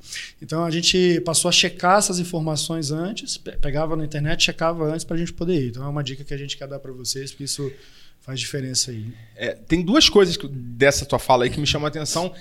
Então 0.42 0.64
a 0.64 0.70
gente 0.70 1.20
passou 1.24 1.48
a 1.48 1.52
checar 1.52 1.98
essas 1.98 2.18
informações 2.18 2.90
antes, 2.90 3.36
pe- 3.36 3.52
pegava 3.58 3.94
na 3.94 4.04
internet, 4.04 4.42
checava 4.42 4.84
antes 4.92 5.04
para 5.04 5.14
a 5.16 5.18
gente 5.18 5.32
poder 5.32 5.60
ir. 5.60 5.68
Então 5.68 5.84
é 5.84 5.88
uma 5.88 6.02
dica 6.02 6.24
que 6.24 6.32
a 6.34 6.36
gente 6.38 6.56
quer 6.56 6.66
dar 6.66 6.78
para 6.80 6.90
vocês, 6.92 7.30
porque 7.30 7.44
isso 7.44 7.70
faz 8.20 8.40
diferença 8.40 8.90
aí. 8.90 9.06
É, 9.36 9.52
tem 9.54 9.82
duas 9.84 10.08
coisas 10.08 10.36
que- 10.36 10.48
dessa 10.48 11.04
tua 11.04 11.18
fala 11.18 11.44
aí 11.44 11.50
que 11.50 11.60
me 11.60 11.66
chamam 11.66 11.86
a 11.86 11.88
atenção 11.88 12.32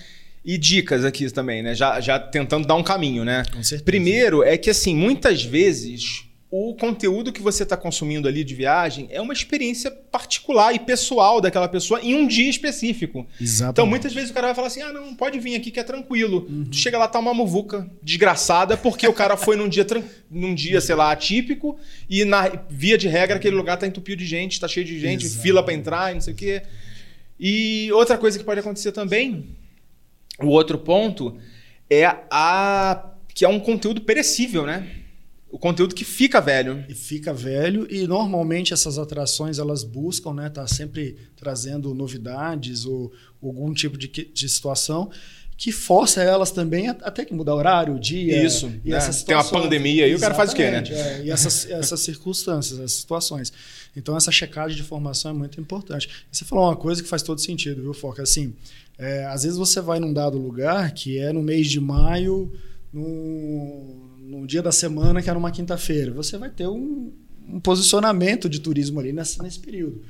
e 0.45 0.57
dicas 0.57 1.03
aqui 1.03 1.29
também, 1.31 1.61
né? 1.61 1.75
Já, 1.75 1.99
já 1.99 2.17
tentando 2.19 2.65
dar 2.67 2.75
um 2.75 2.83
caminho, 2.83 3.25
né? 3.25 3.43
Com 3.51 3.61
certeza. 3.61 3.83
Primeiro 3.83 4.41
é 4.43 4.57
que, 4.57 4.69
assim, 4.69 4.95
muitas 4.95 5.43
vezes 5.43 6.23
o 6.49 6.73
conteúdo 6.75 7.33
que 7.33 7.41
você 7.41 7.63
está 7.63 7.75
consumindo 7.75 8.25
ali 8.25 8.41
de 8.41 8.55
viagem 8.55 9.07
é 9.11 9.19
uma 9.19 9.33
experiência 9.33 9.91
particular 9.91 10.73
e 10.73 10.79
pessoal 10.79 11.41
daquela 11.41 11.67
pessoa 11.67 11.99
em 12.01 12.15
um 12.15 12.25
dia 12.25 12.49
específico. 12.49 13.27
Exatamente. 13.39 13.73
Então, 13.73 13.85
muitas 13.85 14.13
vezes 14.13 14.29
o 14.29 14.33
cara 14.33 14.47
vai 14.47 14.55
falar 14.55 14.67
assim: 14.67 14.81
ah, 14.81 14.93
não, 14.93 15.13
pode 15.13 15.39
vir 15.39 15.55
aqui 15.55 15.71
que 15.71 15.79
é 15.79 15.83
tranquilo. 15.83 16.47
Uhum. 16.49 16.63
Tu 16.65 16.77
chega 16.77 16.97
lá, 16.97 17.07
tá 17.07 17.19
uma 17.19 17.33
muvuca 17.33 17.89
desgraçada, 18.01 18.77
porque 18.77 19.05
o 19.05 19.11
cara 19.11 19.35
foi 19.35 19.57
num 19.57 19.67
dia, 19.67 19.85
num 20.31 20.55
dia, 20.55 20.79
sei 20.79 20.95
lá, 20.95 21.11
atípico, 21.11 21.77
e 22.09 22.23
na 22.23 22.49
via 22.69 22.97
de 22.97 23.09
regra 23.09 23.35
aquele 23.35 23.55
lugar 23.55 23.75
tá 23.75 23.85
entupido 23.85 24.19
de 24.19 24.25
gente, 24.25 24.59
tá 24.59 24.69
cheio 24.69 24.85
de 24.85 24.97
gente, 24.97 25.27
fila 25.27 25.61
para 25.61 25.73
entrar, 25.73 26.11
e 26.11 26.13
não 26.13 26.21
sei 26.21 26.33
o 26.33 26.37
quê. 26.37 26.61
E 27.37 27.91
outra 27.91 28.17
coisa 28.17 28.39
que 28.39 28.45
pode 28.45 28.61
acontecer 28.61 28.93
também, 28.93 29.49
o 30.39 30.47
outro 30.47 30.77
ponto, 30.77 31.37
é 31.89 32.05
a. 32.31 33.11
que 33.33 33.43
é 33.43 33.49
um 33.49 33.59
conteúdo 33.59 33.99
perecível, 33.99 34.65
né? 34.65 34.87
O 35.49 35.57
conteúdo 35.57 35.95
que 35.95 36.03
fica 36.03 36.41
velho. 36.41 36.83
e 36.89 36.93
fica 36.93 37.33
velho 37.33 37.87
e 37.89 38.05
normalmente 38.05 38.73
essas 38.73 38.97
atrações 38.97 39.59
elas 39.59 39.83
buscam 39.83 40.33
né 40.33 40.49
tá 40.49 40.67
sempre 40.67 41.15
trazendo 41.35 41.93
novidades 41.93 42.85
ou 42.85 43.11
algum 43.41 43.73
tipo 43.73 43.97
de, 43.97 44.07
de 44.07 44.49
situação 44.49 45.09
que 45.57 45.71
força 45.71 46.21
elas 46.21 46.51
também 46.51 46.87
a, 46.87 46.91
a 46.91 47.09
ter 47.09 47.25
que 47.25 47.33
mudar 47.33 47.55
horário, 47.55 47.95
o 47.95 47.99
dia. 47.99 48.45
Isso. 48.45 48.71
E 48.85 48.91
né? 48.91 48.99
Tem 49.25 49.35
uma 49.35 49.43
pandemia 49.43 50.05
aí, 50.05 50.13
o 50.13 50.19
cara 50.19 50.35
faz 50.35 50.51
o 50.51 50.55
quê, 50.55 50.69
né? 50.69 50.83
É, 50.87 51.23
e 51.23 51.31
essas, 51.31 51.65
essas 51.71 51.99
circunstâncias, 52.01 52.77
essas 52.77 52.91
situações. 52.91 53.51
Então, 53.95 54.15
essa 54.15 54.31
checagem 54.31 54.77
de 54.77 54.83
informação 54.83 55.31
é 55.31 55.33
muito 55.33 55.59
importante. 55.59 56.07
E 56.31 56.37
você 56.37 56.45
falou 56.45 56.65
uma 56.65 56.75
coisa 56.75 57.01
que 57.01 57.09
faz 57.09 57.23
todo 57.23 57.41
sentido, 57.41 57.81
viu, 57.81 57.93
Foca? 57.95 58.21
Assim, 58.21 58.53
é, 58.99 59.25
às 59.25 59.41
vezes 59.41 59.57
você 59.57 59.81
vai 59.81 59.99
num 59.99 60.13
dado 60.13 60.37
lugar 60.37 60.91
que 60.91 61.17
é 61.17 61.33
no 61.33 61.41
mês 61.41 61.67
de 61.67 61.79
maio, 61.79 62.53
no, 62.93 64.06
no 64.27 64.45
dia 64.45 64.61
da 64.61 64.71
semana, 64.71 65.21
que 65.21 65.29
é 65.29 65.33
numa 65.33 65.51
quinta-feira. 65.51 66.11
Você 66.11 66.37
vai 66.37 66.49
ter 66.49 66.67
um, 66.67 67.13
um 67.47 67.59
posicionamento 67.59 68.49
de 68.49 68.59
turismo 68.59 68.99
ali 68.99 69.13
nesse, 69.13 69.41
nesse 69.41 69.59
período. 69.59 70.01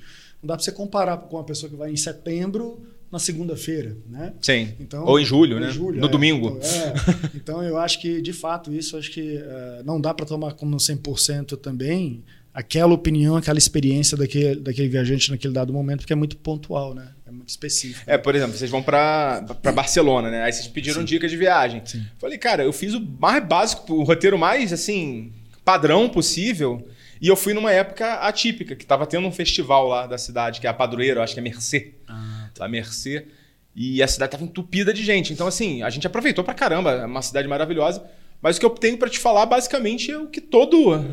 Não 0.41 0.47
dá 0.47 0.55
para 0.55 0.63
você 0.63 0.71
comparar 0.71 1.17
com 1.17 1.37
uma 1.37 1.43
pessoa 1.43 1.69
que 1.69 1.75
vai 1.75 1.91
em 1.91 1.97
setembro 1.97 2.81
na 3.11 3.19
segunda-feira, 3.19 3.95
né? 4.09 4.33
Sim. 4.41 4.73
Então, 4.79 5.05
Ou 5.05 5.19
em 5.19 5.23
julho, 5.23 5.59
né? 5.59 5.69
em 5.69 5.71
julho, 5.71 6.01
no 6.01 6.07
é. 6.07 6.09
domingo. 6.09 6.59
É. 6.61 6.93
Então, 7.37 7.63
eu 7.63 7.77
acho 7.77 8.01
que, 8.01 8.21
de 8.21 8.33
fato, 8.33 8.73
isso 8.73 8.97
acho 8.97 9.11
que 9.11 9.37
eh, 9.37 9.81
não 9.85 10.01
dá 10.01 10.13
para 10.13 10.25
tomar 10.25 10.53
como 10.53 10.75
100% 10.75 11.57
também 11.57 12.23
aquela 12.53 12.93
opinião, 12.93 13.37
aquela 13.37 13.57
experiência 13.57 14.17
daquele, 14.17 14.59
daquele 14.59 14.89
viajante 14.89 15.31
naquele 15.31 15.53
dado 15.53 15.71
momento, 15.71 15.99
porque 15.99 16.11
é 16.11 16.15
muito 16.15 16.35
pontual, 16.37 16.93
né? 16.93 17.13
É 17.27 17.31
muito 17.31 17.49
específico. 17.49 18.09
É, 18.09 18.17
por 18.17 18.33
exemplo, 18.35 18.57
vocês 18.57 18.71
vão 18.71 18.81
pra, 18.81 19.43
pra 19.61 19.71
Barcelona, 19.71 20.31
né? 20.31 20.43
Aí 20.43 20.53
vocês 20.53 20.67
pediram 20.67 21.03
dicas 21.03 21.29
de 21.29 21.35
viagem. 21.35 21.81
Sim. 21.83 22.05
Falei, 22.17 22.37
cara, 22.37 22.63
eu 22.63 22.71
fiz 22.71 22.93
o 22.93 23.01
mais 23.01 23.43
básico, 23.45 23.93
o 23.93 24.03
roteiro 24.03 24.37
mais, 24.37 24.71
assim, 24.71 25.33
padrão 25.65 26.07
possível. 26.07 26.87
E 27.21 27.27
eu 27.27 27.35
fui 27.35 27.53
numa 27.53 27.71
época 27.71 28.13
atípica, 28.15 28.75
que 28.75 28.85
tava 28.85 29.05
tendo 29.05 29.27
um 29.27 29.31
festival 29.31 29.87
lá 29.87 30.07
da 30.07 30.17
cidade, 30.17 30.61
que 30.61 30.67
é 30.67 30.69
a 30.69 30.73
Padroeira, 30.73 31.21
acho 31.21 31.33
que 31.33 31.39
é 31.39 31.43
Mercê. 31.43 31.95
Ah, 32.07 32.49
La 32.59 32.67
Mercê. 32.69 33.25
E 33.75 34.01
a 34.01 34.07
cidade 34.07 34.31
tava 34.31 34.43
entupida 34.43 34.93
de 34.93 35.03
gente. 35.03 35.33
Então, 35.33 35.47
assim, 35.47 35.83
a 35.83 35.89
gente 35.89 36.07
aproveitou 36.07 36.43
pra 36.43 36.53
caramba. 36.53 36.91
É 36.91 37.05
uma 37.05 37.21
cidade 37.21 37.47
maravilhosa. 37.47 38.03
Mas 38.41 38.55
o 38.55 38.59
que 38.59 38.65
eu 38.65 38.69
tenho 38.69 38.97
pra 38.97 39.09
te 39.09 39.19
falar, 39.19 39.45
basicamente, 39.45 40.11
é 40.11 40.17
o 40.17 40.27
que 40.27 40.39
todo... 40.39 41.03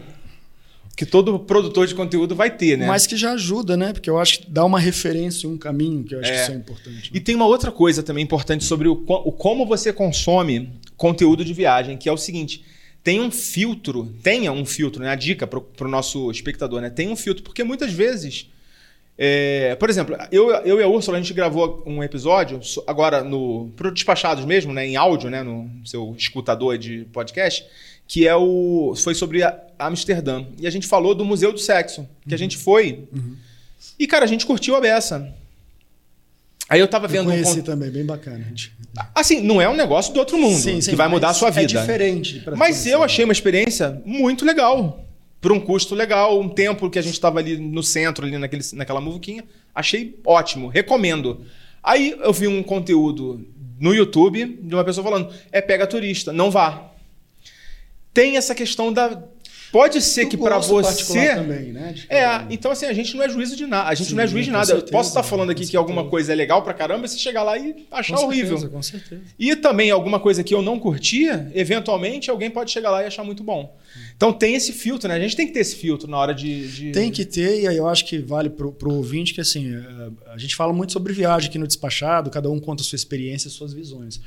Que 0.96 1.04
todo 1.04 1.38
produtor 1.40 1.86
de 1.88 1.94
conteúdo 1.94 2.34
vai 2.36 2.50
ter, 2.56 2.78
né? 2.78 2.86
Mas 2.86 3.06
que 3.06 3.16
já 3.16 3.32
ajuda, 3.32 3.76
né? 3.76 3.92
Porque 3.92 4.08
eu 4.08 4.18
acho 4.18 4.40
que 4.40 4.50
dá 4.50 4.64
uma 4.64 4.78
referência, 4.78 5.48
um 5.48 5.56
caminho, 5.58 6.04
que 6.04 6.14
eu 6.14 6.20
acho 6.20 6.30
É. 6.30 6.34
que 6.36 6.42
isso 6.42 6.52
é 6.52 6.54
importante. 6.54 7.10
E 7.12 7.18
tem 7.20 7.34
uma 7.34 7.46
outra 7.46 7.72
coisa 7.72 8.02
também 8.02 8.22
importante 8.22 8.62
sobre 8.64 8.86
o, 8.88 8.92
o 9.06 9.32
como 9.32 9.66
você 9.66 9.92
consome 9.92 10.70
conteúdo 10.96 11.44
de 11.44 11.52
viagem, 11.52 11.96
que 11.96 12.08
é 12.08 12.12
o 12.12 12.16
seguinte: 12.16 12.64
tem 13.02 13.20
um 13.20 13.30
filtro, 13.30 14.14
tenha 14.22 14.52
um 14.52 14.64
filtro, 14.64 15.02
né? 15.02 15.08
A 15.10 15.14
dica 15.16 15.46
para 15.48 15.58
o 15.86 15.88
nosso 15.90 16.30
espectador, 16.30 16.80
né? 16.80 16.90
Tem 16.90 17.08
um 17.08 17.16
filtro, 17.16 17.42
porque 17.42 17.64
muitas 17.64 17.92
vezes. 17.92 18.48
é, 19.18 19.74
por 19.76 19.88
exemplo, 19.90 20.16
eu, 20.32 20.50
eu 20.64 20.80
e 20.80 20.82
a 20.82 20.88
Úrsula, 20.88 21.16
a 21.16 21.20
gente 21.20 21.32
gravou 21.34 21.82
um 21.86 22.02
episódio, 22.02 22.60
agora 22.86 23.22
no. 23.22 23.68
Pro 23.76 23.92
Despachados 23.92 24.44
mesmo, 24.44 24.72
né? 24.72 24.86
Em 24.86 24.96
áudio, 24.96 25.28
né? 25.30 25.42
No 25.42 25.68
seu 25.84 26.14
escutador 26.18 26.76
de 26.78 27.06
podcast, 27.12 27.64
que 28.08 28.26
é 28.26 28.34
o. 28.36 28.94
Foi 28.96 29.14
sobre 29.14 29.42
a- 29.42 29.56
Amsterdã. 29.78 30.44
E 30.58 30.66
a 30.66 30.70
gente 30.70 30.86
falou 30.86 31.14
do 31.14 31.24
Museu 31.24 31.52
do 31.52 31.58
Sexo, 31.58 32.08
que 32.28 32.34
a 32.34 32.38
gente 32.38 32.56
foi. 32.56 33.04
E, 33.98 34.06
cara, 34.06 34.24
a 34.24 34.28
gente 34.28 34.44
curtiu 34.46 34.74
a 34.76 34.80
beça. 34.80 35.32
Aí 36.68 36.80
eu 36.80 36.88
tava 36.88 37.06
Eu 37.06 37.10
vendo 37.10 37.28
um 37.28 37.30
conheci 37.32 37.56
con- 37.56 37.62
também, 37.62 37.90
bem 37.90 38.04
bacana. 38.06 38.50
Assim, 39.14 39.40
não 39.42 39.60
é 39.60 39.68
um 39.68 39.76
negócio 39.76 40.12
do 40.14 40.18
outro 40.18 40.38
mundo 40.38 40.58
Sim, 40.58 40.80
sim, 40.80 40.90
que 40.90 40.96
vai 40.96 41.08
mudar 41.08 41.28
a 41.30 41.34
sua 41.34 41.50
vida. 41.50 41.78
É 41.78 41.80
diferente. 41.82 42.42
Mas 42.56 42.86
eu 42.86 43.02
achei 43.02 43.24
uma 43.24 43.32
experiência 43.32 44.00
muito 44.04 44.44
legal. 44.44 45.04
Por 45.40 45.52
um 45.52 45.60
custo 45.60 45.94
legal, 45.94 46.40
um 46.40 46.48
tempo 46.48 46.88
que 46.88 46.98
a 46.98 47.02
gente 47.02 47.12
estava 47.12 47.38
ali 47.38 47.58
no 47.58 47.82
centro, 47.82 48.24
ali 48.24 48.38
naquele, 48.38 48.62
naquela 48.72 49.00
muvuquinha. 49.00 49.44
Achei 49.74 50.18
ótimo, 50.24 50.68
recomendo. 50.68 51.44
Aí 51.82 52.16
eu 52.18 52.32
vi 52.32 52.48
um 52.48 52.62
conteúdo 52.62 53.46
no 53.78 53.92
YouTube 53.92 54.58
de 54.62 54.74
uma 54.74 54.82
pessoa 54.84 55.04
falando: 55.04 55.30
é 55.52 55.60
pega 55.60 55.86
turista, 55.86 56.32
não 56.32 56.50
vá. 56.50 56.90
Tem 58.14 58.38
essa 58.38 58.54
questão 58.54 58.90
da. 58.90 59.22
Pode 59.74 60.00
ser 60.00 60.26
que 60.26 60.36
para 60.36 60.56
você. 60.58 61.34
Também, 61.34 61.72
né? 61.72 61.96
É, 62.08 62.24
então 62.48 62.70
assim, 62.70 62.86
a 62.86 62.92
gente 62.92 63.16
não 63.16 63.24
é 63.24 63.28
juízo 63.28 63.56
de 63.56 63.66
nada. 63.66 63.88
A 63.88 63.94
gente 63.94 64.10
Sim, 64.10 64.14
não 64.14 64.22
é 64.22 64.26
juiz 64.28 64.44
de 64.44 64.52
nada. 64.52 64.62
Eu 64.70 64.76
certeza, 64.76 64.92
posso 64.92 65.08
estar 65.08 65.24
falando 65.24 65.50
aqui 65.50 65.66
que 65.66 65.76
alguma 65.76 66.04
coisa 66.08 66.30
é 66.32 66.36
legal 66.36 66.62
pra 66.62 66.72
caramba 66.72 67.06
e 67.06 67.08
você 67.08 67.18
chegar 67.18 67.42
lá 67.42 67.58
e 67.58 67.84
achar 67.90 68.16
Com 68.16 68.26
horrível. 68.26 68.56
certeza, 68.56 68.68
com 68.68 68.82
certeza. 68.82 69.22
E 69.36 69.56
também 69.56 69.90
alguma 69.90 70.20
coisa 70.20 70.44
que 70.44 70.54
eu 70.54 70.62
não 70.62 70.78
curtia, 70.78 71.50
eventualmente 71.56 72.30
alguém 72.30 72.50
pode 72.52 72.70
chegar 72.70 72.92
lá 72.92 73.02
e 73.02 73.06
achar 73.06 73.24
muito 73.24 73.42
bom. 73.42 73.76
Então 74.16 74.32
tem 74.32 74.54
esse 74.54 74.72
filtro, 74.72 75.08
né? 75.08 75.16
A 75.16 75.18
gente 75.20 75.34
tem 75.34 75.44
que 75.44 75.52
ter 75.52 75.58
esse 75.60 75.74
filtro 75.74 76.08
na 76.08 76.18
hora 76.18 76.32
de. 76.32 76.68
de- 76.68 76.92
Tem 76.92 77.10
que 77.10 77.24
ter, 77.24 77.62
e 77.62 77.66
aí 77.66 77.76
eu 77.76 77.88
acho 77.88 78.04
que 78.04 78.18
vale 78.18 78.50
pro, 78.50 78.70
pro 78.70 78.92
ouvinte 78.94 79.34
que 79.34 79.40
assim, 79.40 79.74
eh, 79.74 80.10
a 80.32 80.38
gente 80.38 80.54
fala 80.54 80.72
muito 80.72 80.92
sobre 80.92 81.12
viagem 81.12 81.48
aqui 81.48 81.58
no 81.58 81.66
Despachado, 81.66 82.30
cada 82.30 82.48
um 82.48 82.60
conta 82.60 82.82
a 82.82 82.86
sua 82.86 82.94
experiência 82.94 83.48
e 83.48 83.50
suas 83.50 83.72
visões. 83.72 84.20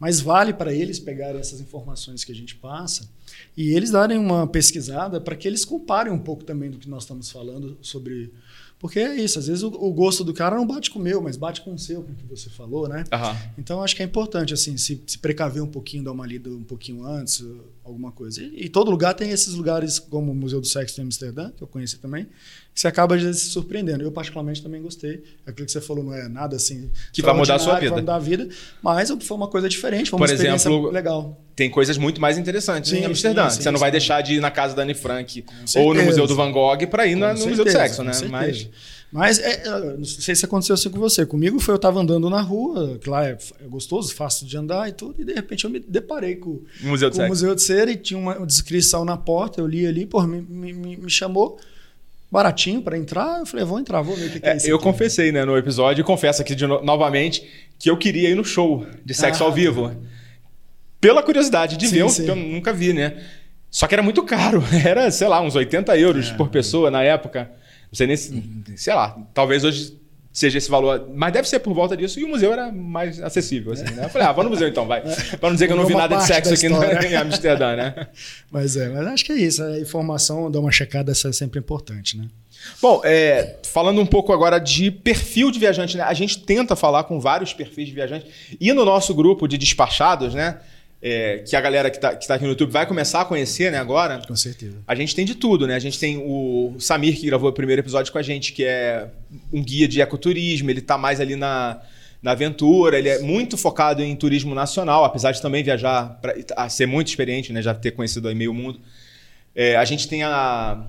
Mas 0.00 0.18
vale 0.18 0.54
para 0.54 0.72
eles 0.72 0.98
pegarem 0.98 1.38
essas 1.38 1.60
informações 1.60 2.24
que 2.24 2.32
a 2.32 2.34
gente 2.34 2.56
passa 2.56 3.06
e 3.54 3.74
eles 3.74 3.90
darem 3.90 4.16
uma 4.16 4.46
pesquisada 4.46 5.20
para 5.20 5.36
que 5.36 5.46
eles 5.46 5.62
comparem 5.62 6.10
um 6.10 6.18
pouco 6.18 6.42
também 6.42 6.70
do 6.70 6.78
que 6.78 6.88
nós 6.88 7.02
estamos 7.02 7.30
falando 7.30 7.76
sobre. 7.82 8.32
Porque 8.78 8.98
é 8.98 9.14
isso, 9.14 9.38
às 9.38 9.46
vezes 9.46 9.62
o, 9.62 9.68
o 9.68 9.92
gosto 9.92 10.24
do 10.24 10.32
cara 10.32 10.56
não 10.56 10.66
bate 10.66 10.90
com 10.90 10.98
o 10.98 11.02
meu, 11.02 11.20
mas 11.20 11.36
bate 11.36 11.60
com 11.60 11.74
o 11.74 11.78
seu, 11.78 12.02
com 12.02 12.12
o 12.12 12.14
que 12.14 12.24
você 12.24 12.48
falou, 12.48 12.88
né? 12.88 13.04
Aham. 13.12 13.36
Então 13.58 13.82
acho 13.82 13.94
que 13.94 14.02
é 14.02 14.06
importante 14.06 14.54
assim 14.54 14.78
se, 14.78 15.02
se 15.06 15.18
precaver 15.18 15.62
um 15.62 15.66
pouquinho, 15.70 16.02
dar 16.02 16.12
uma 16.12 16.26
lida 16.26 16.48
um 16.48 16.64
pouquinho 16.64 17.04
antes, 17.04 17.44
alguma 17.84 18.12
coisa. 18.12 18.42
E, 18.42 18.64
e 18.66 18.68
todo 18.68 18.90
lugar 18.90 19.14
tem 19.14 19.30
esses 19.30 19.54
lugares 19.54 19.98
como 19.98 20.32
o 20.32 20.34
Museu 20.34 20.60
do 20.60 20.66
Sexo 20.66 21.00
em 21.00 21.04
Amsterdã, 21.04 21.50
que 21.50 21.62
eu 21.62 21.66
conheci 21.66 21.98
também, 21.98 22.26
que 22.74 22.80
você 22.80 22.86
acaba 22.86 23.16
às 23.16 23.22
vezes 23.22 23.42
se 23.42 23.48
surpreendendo. 23.50 24.02
Eu 24.04 24.12
particularmente 24.12 24.62
também 24.62 24.80
gostei. 24.80 25.22
Aquilo 25.46 25.66
que 25.66 25.72
você 25.72 25.80
falou 25.80 26.04
não 26.04 26.14
é 26.14 26.28
nada 26.28 26.56
assim 26.56 26.90
Que 27.12 27.20
vai 27.22 27.34
mudar 27.34 27.56
a 27.56 27.58
sua 27.58 27.78
vida. 27.80 27.90
Vai 27.92 28.00
mudar 28.00 28.14
a 28.16 28.18
vida, 28.18 28.48
mas 28.82 29.10
foi 29.22 29.36
uma 29.36 29.48
coisa 29.48 29.68
diferente, 29.68 30.10
foi 30.10 30.18
uma 30.18 30.26
Por 30.26 30.32
experiência 30.32 30.68
exemplo, 30.68 30.90
legal. 30.90 31.40
Tem 31.56 31.68
coisas 31.70 31.98
muito 31.98 32.20
mais 32.20 32.38
interessantes 32.38 32.92
em 32.92 33.00
Sim, 33.00 33.04
Amsterdã. 33.06 33.50
sim, 33.50 33.56
sim, 33.56 33.62
você 33.64 33.70
não 33.70 33.80
vai 33.80 33.90
deixar 33.90 34.22
de 34.22 34.34
ir 34.34 34.40
na 34.40 34.50
casa 34.50 34.74
da 34.74 34.82
Anne 34.82 34.94
Frank 34.94 35.44
ou 35.48 35.54
no 35.62 35.68
certeza. 35.68 36.04
Museu 36.06 36.26
do 36.26 36.34
Van 36.36 36.50
Gogh 36.52 36.86
para 36.88 37.06
ir 37.06 37.16
na- 37.16 37.34
no 37.34 37.40
Museu 37.40 37.64
do 37.64 37.70
certeza, 37.70 37.78
Sexo, 37.78 38.04
né? 38.04 38.12
certeza. 38.12 38.32
Mas 38.32 38.68
Mas 39.12 39.40
é, 39.40 39.62
é, 39.66 39.80
não 39.96 40.04
sei 40.04 40.34
se 40.36 40.44
aconteceu 40.44 40.74
assim 40.74 40.88
com 40.88 40.98
você. 41.00 41.26
Comigo 41.26 41.58
foi 41.58 41.72
eu 41.74 41.76
estava 41.76 42.00
andando 42.00 42.30
na 42.30 42.40
rua, 42.40 42.96
que 43.00 43.10
lá 43.10 43.26
é, 43.26 43.36
é 43.60 43.66
gostoso, 43.68 44.14
fácil 44.14 44.46
de 44.46 44.56
andar 44.56 44.88
e 44.88 44.92
tudo, 44.92 45.20
e 45.20 45.24
de 45.24 45.32
repente 45.32 45.64
eu 45.64 45.70
me 45.70 45.80
deparei 45.80 46.36
com, 46.36 46.50
o 46.50 46.64
Museu 46.82 47.10
do 47.10 47.16
com 47.16 47.24
o. 47.24 47.28
Museu 47.28 47.54
de 47.54 47.60
Cera 47.62 47.90
e 47.90 47.96
tinha 47.96 48.18
uma 48.18 48.46
descrição 48.46 49.04
na 49.04 49.16
porta, 49.16 49.60
eu 49.60 49.66
li 49.66 49.84
ali, 49.84 50.06
pô, 50.06 50.22
me, 50.22 50.40
me, 50.42 50.72
me- 50.96 51.10
chamou 51.10 51.58
baratinho 52.30 52.80
para 52.82 52.96
entrar, 52.96 53.40
eu 53.40 53.46
falei, 53.46 53.64
vou 53.66 53.80
entrar, 53.80 54.00
vou 54.00 54.14
ver 54.14 54.26
o 54.26 54.30
que, 54.30 54.38
que 54.40 54.46
é, 54.46 54.52
É, 54.52 54.56
isso. 54.56 54.68
eu 54.68 54.76
aqui. 54.76 54.84
confessei, 54.84 55.32
né, 55.32 55.44
no 55.44 55.56
episódio, 55.58 56.02
e 56.02 56.04
confesso 56.04 56.40
aqui 56.40 56.54
de 56.54 56.64
no- 56.64 56.80
novamente 56.80 57.44
que 57.80 57.90
eu 57.90 57.96
queria 57.96 58.28
ir 58.30 58.36
no 58.36 58.44
show 58.44 58.86
de 59.04 59.12
sexo 59.12 59.42
Ah, 59.42 59.46
ao 59.46 59.52
vivo. 59.52 59.90
Pela 61.00 61.20
curiosidade 61.22 61.76
de 61.76 61.88
Sim, 61.88 61.94
ver, 61.96 62.10
sim. 62.10 62.24
que 62.26 62.30
eu 62.30 62.36
nunca 62.36 62.72
vi, 62.72 62.92
né? 62.92 63.20
Só 63.70 63.86
que 63.86 63.94
era 63.94 64.02
muito 64.02 64.22
caro. 64.22 64.62
Era, 64.84 65.10
sei 65.10 65.26
lá, 65.28 65.40
uns 65.40 65.54
80 65.56 65.96
euros 65.96 66.28
É. 66.30 66.34
por 66.34 66.48
pessoa 66.48 66.90
na 66.90 67.02
época. 67.02 67.50
Não 67.92 67.96
sei 67.96 68.06
nem 68.06 68.16
se, 68.16 68.42
sei 68.76 68.94
lá, 68.94 69.16
talvez 69.34 69.64
hoje 69.64 69.98
seja 70.32 70.58
esse 70.58 70.70
valor, 70.70 71.08
mas 71.12 71.32
deve 71.32 71.48
ser 71.48 71.58
por 71.58 71.74
volta 71.74 71.96
disso. 71.96 72.20
E 72.20 72.24
o 72.24 72.28
museu 72.28 72.52
era 72.52 72.70
mais 72.70 73.20
acessível, 73.20 73.72
assim, 73.72 73.82
né? 73.94 74.04
Eu 74.04 74.08
falei, 74.08 74.28
ah, 74.28 74.32
vou 74.32 74.44
no 74.44 74.50
museu 74.50 74.68
então, 74.68 74.86
vai. 74.86 75.00
Pra 75.00 75.48
não 75.48 75.54
dizer 75.54 75.66
que 75.66 75.72
eu 75.72 75.76
não 75.76 75.86
vi 75.86 75.94
nada 75.94 76.16
de 76.16 76.24
sexo 76.24 76.54
aqui 76.54 76.68
no- 76.68 76.82
em 77.04 77.16
Amsterdã, 77.16 77.74
né? 77.74 78.06
Mas 78.50 78.76
é, 78.76 78.88
mas 78.88 79.06
acho 79.08 79.24
que 79.24 79.32
é 79.32 79.36
isso, 79.36 79.62
a 79.62 79.80
informação, 79.80 80.48
dar 80.48 80.60
uma 80.60 80.70
checada, 80.70 81.10
essa 81.10 81.28
é 81.28 81.32
sempre 81.32 81.58
importante, 81.58 82.16
né? 82.16 82.26
Bom, 82.80 83.00
é, 83.04 83.56
falando 83.64 84.00
um 84.00 84.06
pouco 84.06 84.32
agora 84.32 84.58
de 84.60 84.90
perfil 84.90 85.50
de 85.50 85.58
viajante, 85.58 85.96
né? 85.96 86.04
A 86.04 86.14
gente 86.14 86.38
tenta 86.40 86.76
falar 86.76 87.04
com 87.04 87.18
vários 87.18 87.52
perfis 87.52 87.88
de 87.88 87.94
viajante. 87.94 88.26
E 88.60 88.72
no 88.72 88.84
nosso 88.84 89.12
grupo 89.14 89.48
de 89.48 89.56
despachados, 89.58 90.32
né? 90.34 90.58
É, 91.02 91.38
que 91.38 91.56
a 91.56 91.60
galera 91.60 91.90
que 91.90 91.96
está 91.96 92.14
tá 92.14 92.34
aqui 92.34 92.44
no 92.44 92.50
YouTube 92.50 92.70
vai 92.70 92.84
começar 92.86 93.22
a 93.22 93.24
conhecer 93.24 93.72
né, 93.72 93.78
agora. 93.78 94.20
Com 94.26 94.36
certeza. 94.36 94.76
A 94.86 94.94
gente 94.94 95.14
tem 95.14 95.24
de 95.24 95.34
tudo, 95.34 95.66
né? 95.66 95.74
A 95.74 95.78
gente 95.78 95.98
tem 95.98 96.18
o 96.18 96.74
Samir, 96.78 97.18
que 97.18 97.26
gravou 97.26 97.48
o 97.48 97.52
primeiro 97.52 97.80
episódio 97.80 98.12
com 98.12 98.18
a 98.18 98.22
gente, 98.22 98.52
que 98.52 98.64
é 98.64 99.08
um 99.52 99.62
guia 99.62 99.88
de 99.88 100.00
ecoturismo, 100.00 100.70
ele 100.70 100.82
tá 100.82 100.98
mais 100.98 101.20
ali 101.20 101.36
na, 101.36 101.80
na 102.22 102.32
aventura, 102.32 102.98
ele 102.98 103.08
é 103.08 103.18
muito 103.20 103.56
focado 103.56 104.02
em 104.02 104.14
turismo 104.14 104.54
nacional, 104.54 105.04
apesar 105.04 105.32
de 105.32 105.40
também 105.40 105.62
viajar, 105.62 106.18
pra, 106.20 106.34
a 106.56 106.68
ser 106.68 106.86
muito 106.86 107.08
experiente, 107.08 107.52
né? 107.52 107.62
Já 107.62 107.74
ter 107.74 107.92
conhecido 107.92 108.28
aí 108.28 108.34
meio 108.34 108.52
mundo. 108.52 108.78
É, 109.54 109.76
a 109.76 109.84
gente 109.86 110.06
tem 110.06 110.22
a, 110.22 110.84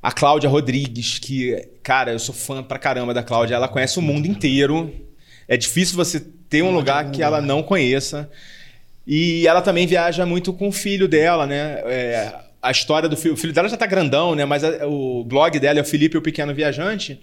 a 0.00 0.12
Cláudia 0.12 0.48
Rodrigues, 0.48 1.18
que, 1.18 1.68
cara, 1.82 2.12
eu 2.12 2.18
sou 2.20 2.34
fã 2.34 2.62
pra 2.62 2.78
caramba 2.78 3.12
da 3.12 3.24
Cláudia, 3.24 3.56
ela 3.56 3.66
conhece 3.66 3.98
o 3.98 4.02
mundo 4.02 4.26
inteiro. 4.26 4.94
É 5.48 5.56
difícil 5.56 5.96
você 5.96 6.20
ter 6.20 6.62
um 6.62 6.70
lugar 6.70 7.10
que 7.10 7.22
ela 7.22 7.40
não 7.40 7.60
conheça. 7.60 8.30
E 9.06 9.46
ela 9.46 9.60
também 9.62 9.86
viaja 9.86 10.24
muito 10.24 10.52
com 10.52 10.68
o 10.68 10.72
filho 10.72 11.08
dela, 11.08 11.46
né? 11.46 11.80
É, 11.86 12.34
a 12.60 12.70
história 12.70 13.08
do 13.08 13.16
filho. 13.16 13.34
O 13.34 13.36
filho 13.36 13.52
dela 13.52 13.68
já 13.68 13.76
tá 13.76 13.86
grandão, 13.86 14.34
né? 14.34 14.44
Mas 14.44 14.62
a- 14.62 14.86
o 14.86 15.24
blog 15.24 15.58
dela 15.58 15.78
é 15.78 15.82
o 15.82 15.84
Felipe, 15.84 16.16
o 16.16 16.22
Pequeno 16.22 16.54
Viajante. 16.54 17.20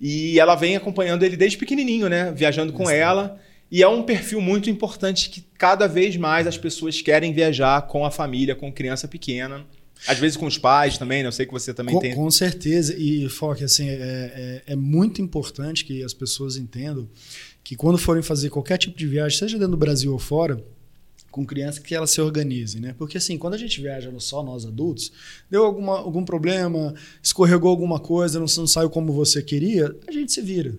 E 0.00 0.38
ela 0.40 0.56
vem 0.56 0.74
acompanhando 0.74 1.22
ele 1.24 1.36
desde 1.36 1.56
pequenininho, 1.56 2.08
né? 2.08 2.32
Viajando 2.34 2.72
com 2.72 2.90
ela. 2.90 3.38
E 3.70 3.82
é 3.82 3.88
um 3.88 4.02
perfil 4.02 4.40
muito 4.40 4.68
importante 4.68 5.30
que 5.30 5.44
cada 5.56 5.86
vez 5.86 6.16
mais 6.16 6.46
as 6.46 6.58
pessoas 6.58 7.00
querem 7.00 7.32
viajar 7.32 7.82
com 7.82 8.04
a 8.04 8.10
família, 8.10 8.54
com 8.56 8.72
criança 8.72 9.06
pequena. 9.06 9.64
Às 10.08 10.18
vezes 10.18 10.36
com 10.36 10.46
os 10.46 10.58
pais 10.58 10.98
também, 10.98 11.22
né? 11.22 11.28
Eu 11.28 11.32
sei 11.32 11.46
que 11.46 11.52
você 11.52 11.72
também 11.72 11.94
Com, 11.94 12.00
tem. 12.00 12.14
com 12.16 12.28
certeza. 12.32 12.96
E, 12.98 13.28
Foque, 13.28 13.62
assim, 13.62 13.88
é, 13.88 13.92
é, 14.66 14.72
é 14.72 14.76
muito 14.76 15.22
importante 15.22 15.84
que 15.84 16.02
as 16.02 16.12
pessoas 16.12 16.56
entendam 16.56 17.08
que 17.62 17.76
quando 17.76 17.96
forem 17.96 18.20
fazer 18.24 18.50
qualquer 18.50 18.76
tipo 18.78 18.98
de 18.98 19.06
viagem, 19.06 19.38
seja 19.38 19.56
dentro 19.56 19.70
do 19.70 19.76
Brasil 19.76 20.12
ou 20.12 20.18
fora, 20.18 20.60
com 21.32 21.46
criança 21.46 21.80
que 21.80 21.94
elas 21.94 22.10
se 22.10 22.20
organizem, 22.20 22.80
né? 22.80 22.94
Porque 22.96 23.16
assim, 23.16 23.38
quando 23.38 23.54
a 23.54 23.58
gente 23.58 23.80
viaja 23.80 24.12
só 24.18 24.42
nós 24.42 24.66
adultos, 24.66 25.10
deu 25.50 25.64
alguma, 25.64 25.98
algum 25.98 26.24
problema, 26.24 26.94
escorregou 27.22 27.70
alguma 27.70 27.98
coisa, 27.98 28.38
não, 28.38 28.46
não 28.58 28.66
saiu 28.66 28.90
como 28.90 29.12
você 29.12 29.42
queria, 29.42 29.96
a 30.06 30.12
gente 30.12 30.30
se 30.30 30.42
vira. 30.42 30.74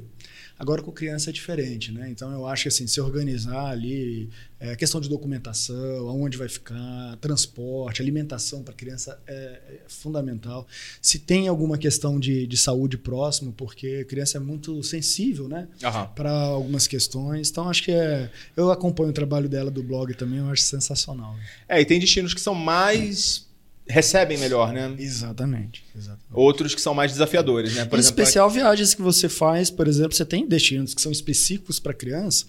Agora 0.64 0.82
com 0.82 0.94
criança 0.94 1.30
é 1.30 1.34
diferente, 1.34 1.92
né? 1.92 2.10
Então 2.10 2.32
eu 2.32 2.48
acho 2.48 2.64
que 2.64 2.70
assim, 2.70 2.88
se 2.88 3.02
organizar 3.02 3.66
ali, 3.66 4.30
é, 4.62 4.78
questão 4.78 5.02
de 5.02 5.10
documentação, 5.10 6.08
aonde 6.08 6.38
vai 6.38 6.48
ficar, 6.48 7.18
transporte, 7.20 8.02
alimentação 8.02 8.64
para 8.64 8.74
criança 8.74 9.20
é, 9.28 9.34
é, 9.34 9.82
fundamental. 9.90 10.66
Se 11.02 11.20
tem 11.20 11.50
alguma 11.50 11.78
questão 11.78 12.18
de, 12.18 12.48
de 12.48 12.56
saúde 12.56 12.98
próximo, 12.98 13.52
porque 13.52 14.06
criança 14.06 14.38
é 14.38 14.40
muito 14.40 14.82
sensível, 14.84 15.50
né? 15.50 15.68
Aham. 15.84 16.06
Para 16.16 16.32
algumas 16.32 16.88
questões. 16.88 17.50
Então 17.50 17.68
acho 17.68 17.84
que 17.84 17.92
é. 17.92 18.32
Eu 18.56 18.72
acompanho 18.72 19.10
o 19.10 19.14
trabalho 19.14 19.50
dela 19.50 19.70
do 19.70 19.84
blog 19.84 20.14
também, 20.14 20.40
eu 20.40 20.50
acho 20.50 20.62
sensacional. 20.62 21.36
É, 21.68 21.82
e 21.82 21.86
tem 21.86 22.00
destinos 22.00 22.34
que 22.34 22.40
são 22.40 22.56
mais. 22.56 23.52
Recebem 23.88 24.38
melhor, 24.38 24.72
né? 24.74 24.94
Exatamente. 24.98 25.84
exatamente. 25.96 26.26
Outros 26.32 26.74
que 26.74 26.82
são 26.82 26.94
mais 26.94 27.12
desafiadores, 27.12 27.76
né? 27.76 27.88
em 27.92 28.00
especial 28.00 28.50
viagens 28.50 28.94
que 28.94 29.02
você 29.02 29.28
faz, 29.28 29.70
por 29.70 29.88
exemplo, 29.88 30.14
você 30.16 30.26
tem 30.26 30.48
destinos 30.48 30.94
que 30.94 31.02
são 31.02 31.12
específicos 31.12 31.80
para 31.80 31.94
criança 31.94 32.46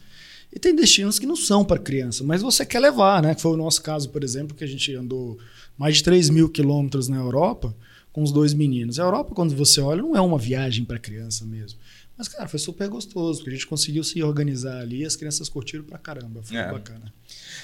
e 0.52 0.58
tem 0.58 0.74
destinos 0.74 1.18
que 1.18 1.26
não 1.26 1.34
são 1.36 1.64
para 1.64 1.78
criança, 1.78 2.22
mas 2.22 2.40
você 2.42 2.64
quer 2.64 2.78
levar, 2.78 3.20
né? 3.22 3.34
Que 3.34 3.40
foi 3.42 3.52
o 3.52 3.56
nosso 3.56 3.82
caso, 3.82 4.08
por 4.10 4.22
exemplo, 4.22 4.56
que 4.56 4.62
a 4.62 4.66
gente 4.68 4.94
andou 4.94 5.36
mais 5.76 5.96
de 5.96 6.04
3 6.04 6.30
mil 6.30 6.48
quilômetros 6.48 7.08
na 7.08 7.16
Europa 7.16 7.74
com 8.12 8.22
os 8.22 8.30
dois 8.30 8.54
meninos. 8.54 9.00
A 9.00 9.02
Europa, 9.02 9.34
quando 9.34 9.56
você 9.56 9.80
olha, 9.80 10.00
não 10.02 10.14
é 10.14 10.20
uma 10.20 10.38
viagem 10.38 10.84
para 10.84 11.00
criança 11.00 11.44
mesmo. 11.44 11.80
Mas, 12.16 12.28
cara, 12.28 12.46
foi 12.46 12.60
super 12.60 12.88
gostoso, 12.88 13.40
porque 13.40 13.50
a 13.50 13.54
gente 13.54 13.66
conseguiu 13.66 14.04
se 14.04 14.22
organizar 14.22 14.78
ali 14.78 15.00
e 15.00 15.04
as 15.04 15.16
crianças 15.16 15.48
curtiram 15.48 15.82
pra 15.82 15.98
caramba. 15.98 16.44
Foi 16.44 16.56
É. 16.56 16.70
bacana. 16.70 17.12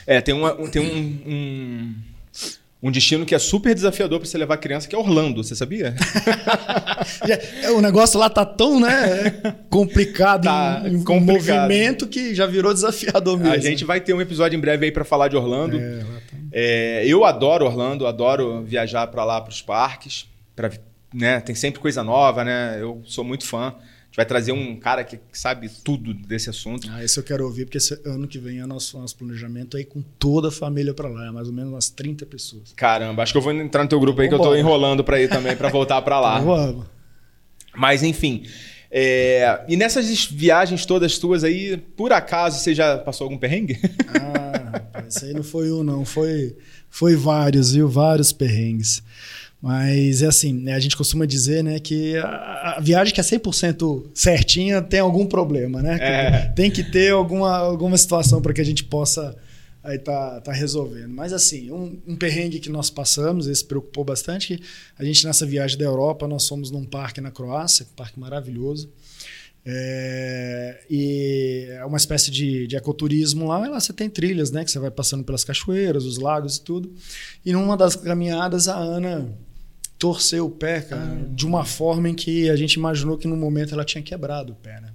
É, 0.05 0.21
tem, 0.21 0.35
uma, 0.35 0.53
um- 0.61 0.69
tem 0.69 0.83
um, 0.83 1.31
um, 1.33 1.95
um 2.83 2.91
destino 2.91 3.27
que 3.27 3.35
é 3.35 3.39
super 3.39 3.75
desafiador 3.75 4.19
para 4.19 4.29
você 4.29 4.39
levar 4.39 4.57
criança, 4.57 4.89
que 4.89 4.95
é 4.95 4.99
Orlando, 4.99 5.43
você 5.45 5.55
sabia? 5.55 5.95
É, 7.63 7.71
o 7.71 7.81
negócio 7.81 8.19
lá 8.21 8.29
tá 8.29 8.45
tão 8.45 8.79
né, 8.79 9.31
complicado, 9.71 10.45
Tá 10.45 10.83
em, 10.87 11.03
complicado. 11.03 11.63
movimento 11.63 12.07
que 12.07 12.35
já 12.35 12.47
virou 12.47 12.73
desafiador 12.75 13.39
mesmo. 13.39 13.55
A 13.55 13.59
gente 13.59 13.85
vai 13.85 14.01
ter 14.01 14.13
um 14.15 14.21
episódio 14.21 14.57
em 14.57 14.61
breve 14.61 14.87
aí 14.87 14.93
para 14.93 15.05
falar 15.05 15.29
de 15.29 15.37
Orlando. 15.37 15.79
É, 15.79 15.99
tá. 16.01 16.37
É, 16.53 17.05
eu 17.07 17.25
adoro 17.25 17.65
Orlando, 17.65 18.07
adoro 18.07 18.63
viajar 18.63 19.07
para 19.07 19.25
lá, 19.25 19.41
para 19.41 19.51
os 19.51 19.63
parques. 19.63 20.27
Pra, 20.55 20.71
né, 21.15 21.41
tem 21.41 21.55
sempre 21.55 21.81
coisa 21.81 22.03
nova, 22.03 22.45
né? 22.45 22.77
Eu 22.81 23.03
sou 23.05 23.25
muito 23.25 23.47
fã. 23.47 23.75
Vai 24.21 24.27
trazer 24.27 24.53
um 24.53 24.77
cara 24.77 25.03
que 25.03 25.19
sabe 25.33 25.71
tudo 25.83 26.13
desse 26.13 26.51
assunto. 26.51 26.87
Ah, 26.93 27.03
esse 27.03 27.19
eu 27.19 27.23
quero 27.23 27.43
ouvir, 27.43 27.65
porque 27.65 27.79
esse 27.79 27.99
ano 28.05 28.29
que 28.29 28.39
vem 28.39 28.61
é 28.61 28.67
nosso, 28.67 28.99
nosso 28.99 29.17
planejamento 29.17 29.79
aí 29.79 29.85
com 29.87 30.03
toda 30.19 30.49
a 30.49 30.51
família 30.51 30.93
pra 30.93 31.09
lá, 31.09 31.29
é 31.29 31.31
mais 31.31 31.49
ou 31.49 31.55
menos 31.55 31.73
umas 31.73 31.89
30 31.89 32.27
pessoas. 32.27 32.71
Caramba, 32.77 33.23
acho 33.23 33.33
que 33.33 33.39
eu 33.39 33.41
vou 33.41 33.51
entrar 33.51 33.83
no 33.83 33.89
teu 33.89 33.99
grupo 33.99 34.21
aí 34.21 34.29
que 34.29 34.35
eu 34.35 34.39
tô 34.39 34.55
enrolando 34.55 35.03
para 35.03 35.19
ir 35.23 35.31
também, 35.31 35.57
para 35.57 35.71
voltar 35.71 36.03
para 36.03 36.21
lá. 36.21 36.37
Vamos. 36.45 36.85
Mas 37.75 38.03
enfim. 38.03 38.43
é, 38.91 39.65
e 39.67 39.75
nessas 39.75 40.27
viagens 40.27 40.85
todas 40.85 41.17
tuas 41.17 41.43
aí, 41.43 41.79
por 41.79 42.13
acaso 42.13 42.59
você 42.59 42.75
já 42.75 42.99
passou 42.99 43.25
algum 43.25 43.39
perrengue? 43.39 43.79
Ah, 44.21 44.71
rapaz, 44.73 45.17
isso 45.17 45.25
aí 45.25 45.33
não 45.33 45.43
foi 45.43 45.73
um, 45.73 45.83
não. 45.83 46.05
Foi, 46.05 46.55
foi 46.91 47.17
vários, 47.17 47.73
viu? 47.73 47.89
Vários 47.89 48.33
perrengues. 48.33 49.03
Mas 49.63 50.23
é 50.23 50.27
assim, 50.27 50.55
né, 50.55 50.73
a 50.73 50.81
gente 50.81 50.97
costuma 50.97 51.27
dizer 51.27 51.63
né, 51.63 51.79
que 51.79 52.17
a, 52.17 52.77
a 52.77 52.81
viagem 52.81 53.13
que 53.13 53.21
é 53.21 53.23
100% 53.25 54.07
certinha 54.15 54.81
tem 54.81 55.01
algum 55.01 55.27
problema, 55.27 55.83
né? 55.83 55.99
É. 56.01 56.47
Tem 56.57 56.71
que 56.71 56.83
ter 56.83 57.13
alguma, 57.13 57.59
alguma 57.59 57.99
situação 57.99 58.41
para 58.41 58.55
que 58.55 58.61
a 58.61 58.65
gente 58.65 58.85
possa 58.85 59.37
aí 59.83 59.99
tá, 59.99 60.41
tá 60.41 60.53
resolvendo. 60.53 61.11
Mas 61.11 61.33
assim, 61.33 61.71
um, 61.71 61.99
um 62.07 62.17
perrengue 62.17 62.59
que 62.59 62.71
nós 62.71 62.91
passamos, 62.91 63.47
esse 63.47 63.65
preocupou 63.65 64.05
bastante, 64.05 64.57
que 64.57 64.63
a 64.99 65.05
gente 65.05 65.27
nessa 65.27 65.45
viagem 65.45 65.79
da 65.79 65.85
Europa, 65.85 66.27
nós 66.27 66.47
fomos 66.47 66.71
num 66.71 66.85
parque 66.85 67.21
na 67.21 67.31
Croácia, 67.31 67.87
um 67.91 67.95
parque 67.95 68.19
maravilhoso. 68.19 68.91
É, 69.65 70.85
e 70.89 71.67
é 71.69 71.85
uma 71.85 71.99
espécie 71.99 72.31
de, 72.31 72.67
de 72.67 72.77
ecoturismo 72.77 73.47
lá, 73.47 73.59
lá 73.59 73.79
você 73.79 73.93
tem 73.93 74.09
trilhas, 74.09 74.51
né? 74.51 74.65
Que 74.65 74.71
você 74.71 74.79
vai 74.79 74.91
passando 74.91 75.23
pelas 75.23 75.45
cachoeiras, 75.45 76.05
os 76.05 76.17
lagos 76.17 76.57
e 76.57 76.63
tudo. 76.63 76.93
E 77.45 77.53
numa 77.53 77.77
das 77.77 77.95
caminhadas, 77.95 78.69
a 78.69 78.77
Ana 78.77 79.31
torceu 80.01 80.47
o 80.47 80.51
pé, 80.51 80.81
cara, 80.81 81.29
de 81.31 81.47
uma 81.47 81.63
forma 81.63 82.09
em 82.09 82.15
que 82.15 82.49
a 82.49 82.57
gente 82.57 82.73
imaginou 82.73 83.19
que 83.19 83.29
no 83.29 83.37
momento 83.37 83.75
ela 83.75 83.85
tinha 83.85 84.03
quebrado 84.03 84.55
o 84.55 84.57
pé, 84.57 84.81
né? 84.81 84.95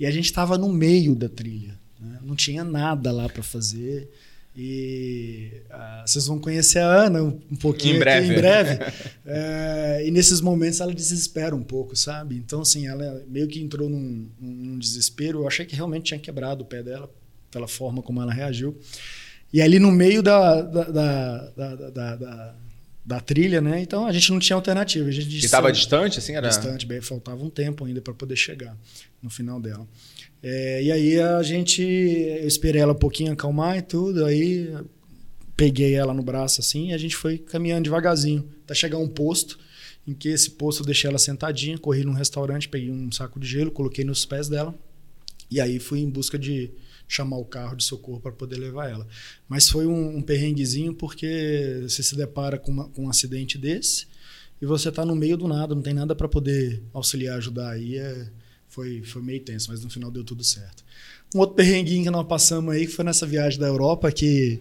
E 0.00 0.04
a 0.04 0.10
gente 0.10 0.24
estava 0.24 0.58
no 0.58 0.68
meio 0.68 1.14
da 1.14 1.28
trilha, 1.28 1.78
né? 1.98 2.18
não 2.22 2.34
tinha 2.34 2.64
nada 2.64 3.12
lá 3.12 3.28
para 3.28 3.42
fazer. 3.44 4.10
E 4.54 5.52
ah, 5.70 6.02
vocês 6.04 6.26
vão 6.26 6.40
conhecer 6.40 6.80
a 6.80 6.86
Ana 6.88 7.22
um, 7.22 7.40
um 7.52 7.56
pouquinho 7.56 7.94
Em 7.94 7.96
aqui 7.98 8.04
breve. 8.04 8.32
em 8.32 8.36
breve. 8.36 8.78
É, 9.28 10.02
e 10.06 10.10
nesses 10.10 10.40
momentos 10.40 10.80
ela 10.80 10.94
desespera 10.94 11.54
um 11.54 11.62
pouco, 11.62 11.94
sabe? 11.94 12.36
Então, 12.36 12.62
assim, 12.62 12.86
ela 12.86 13.24
meio 13.28 13.46
que 13.48 13.60
entrou 13.60 13.88
num, 13.88 14.28
num 14.40 14.78
desespero. 14.78 15.40
Eu 15.40 15.46
achei 15.46 15.66
que 15.66 15.76
realmente 15.76 16.06
tinha 16.06 16.18
quebrado 16.18 16.62
o 16.62 16.66
pé 16.66 16.82
dela, 16.82 17.08
pela 17.50 17.68
forma 17.68 18.02
como 18.02 18.20
ela 18.22 18.32
reagiu. 18.32 18.76
E 19.52 19.60
ali 19.60 19.78
no 19.78 19.92
meio 19.92 20.22
da, 20.22 20.62
da, 20.62 20.84
da, 20.84 21.90
da, 21.90 22.54
da- 23.06 23.20
trilha, 23.20 23.60
né? 23.60 23.80
Então 23.80 24.06
a 24.06 24.12
gente 24.12 24.30
não 24.32 24.38
tinha 24.38 24.56
alternativa. 24.56 25.08
A 25.08 25.12
gente 25.12 25.26
E 25.26 25.30
disse, 25.30 25.50
tava 25.50 25.70
distante, 25.72 26.18
assim? 26.18 26.34
Era... 26.34 26.48
distante, 26.48 26.84
bem, 26.84 27.00
faltava 27.00 27.42
um 27.44 27.48
tempo 27.50 27.84
ainda 27.84 28.00
para 28.00 28.12
poder 28.12 28.36
chegar 28.36 28.76
no 29.22 29.30
final 29.30 29.60
dela. 29.60 29.86
É, 30.42 30.82
e 30.82 30.92
aí 30.92 31.20
a 31.20 31.42
gente, 31.42 31.82
eu 31.82 32.46
esperei 32.46 32.80
ela 32.82 32.92
um 32.92 32.96
pouquinho 32.98 33.32
acalmar 33.32 33.78
e 33.78 33.82
tudo, 33.82 34.24
aí 34.24 34.72
peguei 35.56 35.94
ela 35.94 36.12
no 36.12 36.22
braço 36.22 36.60
assim 36.60 36.90
e 36.90 36.92
a 36.92 36.98
gente 36.98 37.16
foi 37.16 37.38
caminhando 37.38 37.84
devagarzinho 37.84 38.46
até 38.64 38.74
chegar 38.74 38.98
a 38.98 39.00
um 39.00 39.08
posto, 39.08 39.58
em 40.06 40.12
que 40.12 40.28
esse 40.28 40.50
posto 40.50 40.82
eu 40.82 40.86
deixei 40.86 41.08
ela 41.08 41.18
sentadinha, 41.18 41.78
corri 41.78 42.04
num 42.04 42.12
restaurante, 42.12 42.68
peguei 42.68 42.90
um 42.90 43.10
saco 43.10 43.40
de 43.40 43.46
gelo, 43.46 43.70
coloquei 43.70 44.04
nos 44.04 44.24
pés 44.26 44.48
dela 44.48 44.74
e 45.50 45.60
aí 45.60 45.78
fui 45.78 46.00
em 46.00 46.10
busca 46.10 46.38
de 46.38 46.70
chamar 47.08 47.36
o 47.38 47.44
carro 47.44 47.76
de 47.76 47.84
socorro 47.84 48.20
para 48.20 48.32
poder 48.32 48.56
levar 48.56 48.90
ela. 48.90 49.06
Mas 49.48 49.68
foi 49.68 49.86
um, 49.86 50.16
um 50.16 50.22
perrenguezinho 50.22 50.94
porque 50.94 51.80
você 51.82 52.02
se 52.02 52.16
depara 52.16 52.58
com, 52.58 52.72
uma- 52.72 52.88
com 52.88 53.04
um 53.04 53.08
acidente 53.10 53.56
desse 53.58 54.06
e 54.60 54.66
você 54.66 54.90
tá 54.90 55.04
no 55.04 55.14
meio 55.14 55.36
do 55.36 55.46
nada, 55.46 55.74
não 55.74 55.82
tem 55.82 55.94
nada 55.94 56.14
para 56.14 56.28
poder 56.28 56.82
auxiliar, 56.92 57.36
ajudar 57.38 57.70
aí. 57.70 57.96
É, 57.98 58.26
foi, 58.68 59.02
foi 59.02 59.22
meio 59.22 59.40
tenso, 59.40 59.70
mas 59.70 59.82
no 59.82 59.90
final 59.90 60.10
deu 60.10 60.24
tudo 60.24 60.42
certo. 60.44 60.84
Um 61.34 61.38
outro 61.40 61.54
perrenguinho 61.56 62.04
que 62.04 62.10
nós 62.10 62.26
passamos 62.26 62.74
aí 62.74 62.86
foi 62.86 63.04
nessa 63.04 63.26
viagem 63.26 63.58
da 63.58 63.66
Europa 63.66 64.10
que 64.12 64.60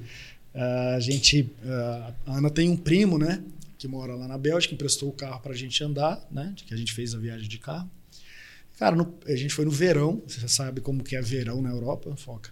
ah, 0.53 0.95
a 0.95 0.99
gente. 0.99 1.49
ah, 1.65 2.13
a 2.25 2.37
Ana 2.37 2.49
tem 2.49 2.69
um 2.69 2.77
primo, 2.77 3.17
né? 3.17 3.43
Que 3.77 3.87
mora 3.87 4.15
lá 4.15 4.27
na 4.27 4.37
Bélgica, 4.37 4.73
emprestou 4.73 5.09
o 5.09 5.13
carro 5.13 5.41
pra 5.41 5.53
gente 5.53 5.83
andar, 5.83 6.25
né? 6.31 6.53
Que 6.65 6.73
a 6.73 6.77
gente 6.77 6.93
fez 6.93 7.13
a 7.13 7.17
viagem 7.19 7.47
de 7.47 7.57
carro. 7.57 7.89
Cara, 8.77 8.95
no- 8.95 9.13
a 9.25 9.35
gente 9.35 9.53
foi 9.53 9.65
no 9.65 9.71
verão, 9.71 10.21
você 10.27 10.39
já 10.41 10.47
sabe 10.47 10.81
como 10.81 11.03
que 11.03 11.15
é 11.15 11.21
verão 11.21 11.61
na 11.61 11.69
Europa, 11.69 12.13
foca. 12.17 12.49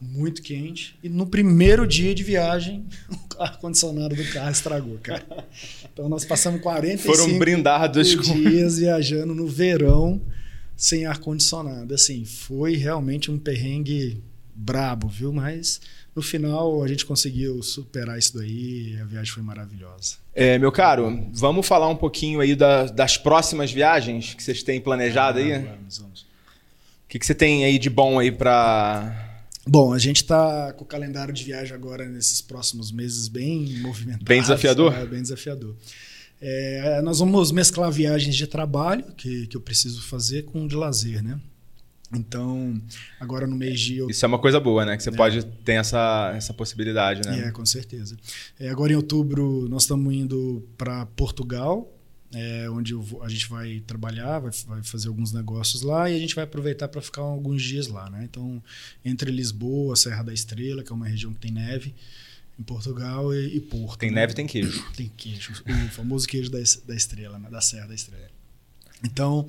Muito 0.00 0.42
quente. 0.42 0.98
E 1.02 1.08
no 1.08 1.26
primeiro 1.26 1.86
dia 1.86 2.12
de 2.12 2.24
viagem, 2.24 2.84
o 3.38 3.42
ar-condicionado 3.42 4.16
do 4.16 4.24
carro 4.32 4.50
estragou, 4.50 4.98
cara. 4.98 5.46
Então 5.92 6.08
nós 6.08 6.24
passamos 6.24 6.60
45 6.60 7.16
Foram 7.16 7.38
brindados 7.38 8.14
com... 8.16 8.22
dias 8.22 8.78
viajando 8.78 9.32
no 9.34 9.46
verão 9.46 10.20
sem 10.76 11.06
ar-condicionado. 11.06 11.94
Assim, 11.94 12.24
foi 12.24 12.74
realmente 12.74 13.30
um 13.30 13.38
perrengue 13.38 14.20
brabo, 14.54 15.06
viu? 15.06 15.32
Mas 15.32 15.80
no 16.14 16.22
final 16.22 16.82
a 16.82 16.88
gente 16.88 17.06
conseguiu 17.06 17.62
superar 17.62 18.18
isso 18.18 18.36
daí 18.36 18.94
e 18.94 19.00
a 19.00 19.04
viagem 19.04 19.32
foi 19.32 19.42
maravilhosa. 19.42 20.16
É, 20.34 20.58
meu 20.58 20.70
caro, 20.72 21.28
vamos 21.32 21.66
falar 21.66 21.88
um 21.88 21.96
pouquinho 21.96 22.40
aí 22.40 22.54
da- 22.54 22.86
das 22.86 23.16
próximas 23.16 23.70
viagens 23.72 24.34
que 24.34 24.42
vocês 24.42 24.62
têm 24.62 24.80
planejado 24.80 25.38
aí? 25.38 25.52
O 25.58 25.62
Vamos, 25.66 25.98
vamos. 25.98 26.26
que, 27.08 27.18
que 27.18 27.26
você 27.26 27.34
tem 27.34 27.64
aí 27.64 27.78
de 27.78 27.88
bom 27.90 28.18
aí 28.18 28.30
pra... 28.30 29.28
Bom, 29.66 29.92
a 29.92 29.98
gente 29.98 30.16
está 30.22 30.72
com 30.72 30.82
o 30.82 30.86
calendário 30.86 31.32
de 31.32 31.44
viagem 31.44 31.72
agora 31.74 32.04
nesses 32.08 32.40
próximos 32.40 32.90
meses 32.90 33.28
bem 33.28 33.78
movimentado. 33.78 34.24
Bem 34.24 34.40
desafiador? 34.40 34.92
É, 34.92 35.06
bem 35.06 35.22
desafiador. 35.22 35.76
É, 36.40 37.00
nós 37.02 37.20
vamos 37.20 37.52
mesclar 37.52 37.88
viagens 37.92 38.34
de 38.34 38.46
trabalho, 38.48 39.04
que, 39.16 39.46
que 39.46 39.56
eu 39.56 39.60
preciso 39.60 40.02
fazer, 40.02 40.42
com 40.46 40.66
de 40.66 40.74
lazer, 40.74 41.22
né? 41.22 41.38
Então, 42.14 42.80
agora 43.18 43.46
no 43.46 43.56
mês 43.56 43.80
de 43.80 44.04
Isso 44.10 44.24
é 44.24 44.28
uma 44.28 44.38
coisa 44.38 44.60
boa, 44.60 44.84
né? 44.84 44.96
Que 44.96 45.02
você 45.02 45.10
pode 45.10 45.44
ter 45.64 45.74
essa, 45.74 46.32
essa 46.36 46.52
possibilidade, 46.52 47.26
né? 47.26 47.48
É, 47.48 47.50
com 47.50 47.64
certeza. 47.64 48.16
É, 48.60 48.68
agora 48.68 48.92
em 48.92 48.96
outubro 48.96 49.66
nós 49.68 49.82
estamos 49.84 50.12
indo 50.12 50.62
para 50.76 51.06
Portugal, 51.06 51.90
é, 52.34 52.68
onde 52.70 52.94
vou- 52.94 53.22
a 53.22 53.28
gente 53.28 53.48
vai 53.48 53.82
trabalhar, 53.86 54.38
vai, 54.40 54.50
vai 54.66 54.82
fazer 54.82 55.08
alguns 55.08 55.32
negócios 55.32 55.82
lá 55.82 56.10
e 56.10 56.16
a 56.16 56.18
gente 56.18 56.34
vai 56.34 56.44
aproveitar 56.44 56.88
para 56.88 57.00
ficar 57.00 57.22
alguns 57.22 57.62
dias 57.62 57.86
lá, 57.88 58.10
né? 58.10 58.24
Então, 58.24 58.62
entre 59.04 59.30
Lisboa, 59.30 59.96
Serra 59.96 60.22
da 60.22 60.34
Estrela, 60.34 60.82
que 60.82 60.92
é 60.92 60.94
uma 60.94 61.08
região 61.08 61.32
que 61.32 61.40
tem 61.40 61.50
neve, 61.50 61.94
em 62.58 62.62
Portugal 62.62 63.34
e, 63.34 63.56
e 63.56 63.60
Porto. 63.60 63.98
Tem 63.98 64.10
né? 64.10 64.20
neve, 64.22 64.34
tem 64.34 64.46
queijo. 64.46 64.84
Tem 64.94 65.10
queijo, 65.16 65.52
o 65.66 65.88
famoso 65.90 66.28
queijo 66.28 66.50
da, 66.50 66.58
da 66.86 66.94
estrela, 66.94 67.38
né? 67.38 67.48
da 67.50 67.60
Serra 67.62 67.86
da 67.86 67.94
Estrela. 67.94 68.30
Então, 69.04 69.48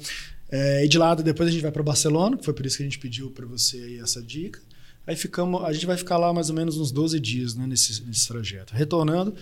É, 0.56 0.86
e 0.86 0.88
de 0.88 1.00
lá, 1.00 1.16
depois 1.16 1.50
a 1.50 1.52
gente 1.52 1.63
vai 1.63 1.72
para 1.72 1.82
Barcelona, 1.82 2.38
que 2.38 2.46
foi 2.46 2.54
por 2.54 2.63
isso 2.63 2.78
que 2.78 2.84
a 2.84 2.86
gente 2.86 3.00
pediu 3.00 3.32
para 3.32 3.44
você 3.44 3.76
aí 3.78 3.98
essa 3.98 4.22
dica. 4.22 4.62
Aí 5.08 5.16
ficamos, 5.16 5.63
a 5.63 5.74
gente 5.74 5.88
vai 5.88 5.98
ficar 5.98 6.16
lá 6.16 6.32
mais 6.32 6.52
ou 6.52 6.56
menos 6.56 6.78
uns 6.78 6.92
12 6.92 7.20
dias 7.20 7.56
né, 7.56 7.66
nesse, 7.66 8.04
nesse 8.04 8.28
trajeto. 8.28 8.72
Retornando, 8.72 9.34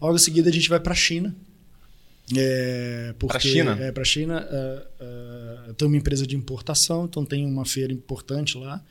logo 0.00 0.16
em 0.16 0.18
seguida 0.18 0.50
a 0.50 0.52
gente 0.52 0.68
vai 0.68 0.80
para 0.80 0.92
a 0.92 0.96
China. 0.96 1.36
É, 2.36 3.14
para 3.16 3.36
a 3.36 3.40
China? 3.40 3.78
É, 3.80 3.92
para 3.92 4.02
a 4.02 4.04
China. 4.04 4.44
É, 4.50 4.86
é, 5.68 5.72
tem 5.74 5.86
uma 5.86 5.96
empresa 5.96 6.26
de 6.26 6.34
importação, 6.34 7.04
então 7.04 7.24
tem 7.24 7.46
uma 7.46 7.64
feira 7.64 7.92
importante 7.92 8.58
lá. 8.58 8.84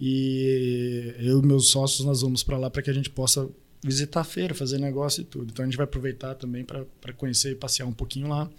E 0.00 1.14
eu 1.18 1.38
e 1.38 1.46
meus 1.46 1.68
sócios 1.68 2.06
nós 2.06 2.22
vamos 2.22 2.42
para 2.42 2.56
lá 2.56 2.70
para 2.70 2.80
que 2.80 2.88
a 2.88 2.94
gente 2.94 3.10
possa 3.10 3.46
visitar 3.84 4.22
a 4.22 4.24
feira, 4.24 4.54
fazer 4.54 4.78
negócio 4.78 5.20
e 5.20 5.24
tudo. 5.24 5.50
Então 5.52 5.64
a 5.64 5.68
gente 5.68 5.76
vai 5.76 5.84
aproveitar 5.84 6.34
também 6.34 6.64
para 6.64 7.12
conhecer 7.12 7.52
e 7.52 7.54
passear 7.54 7.84
um 7.84 7.92
pouquinho 7.92 8.26
lá. 8.26 8.50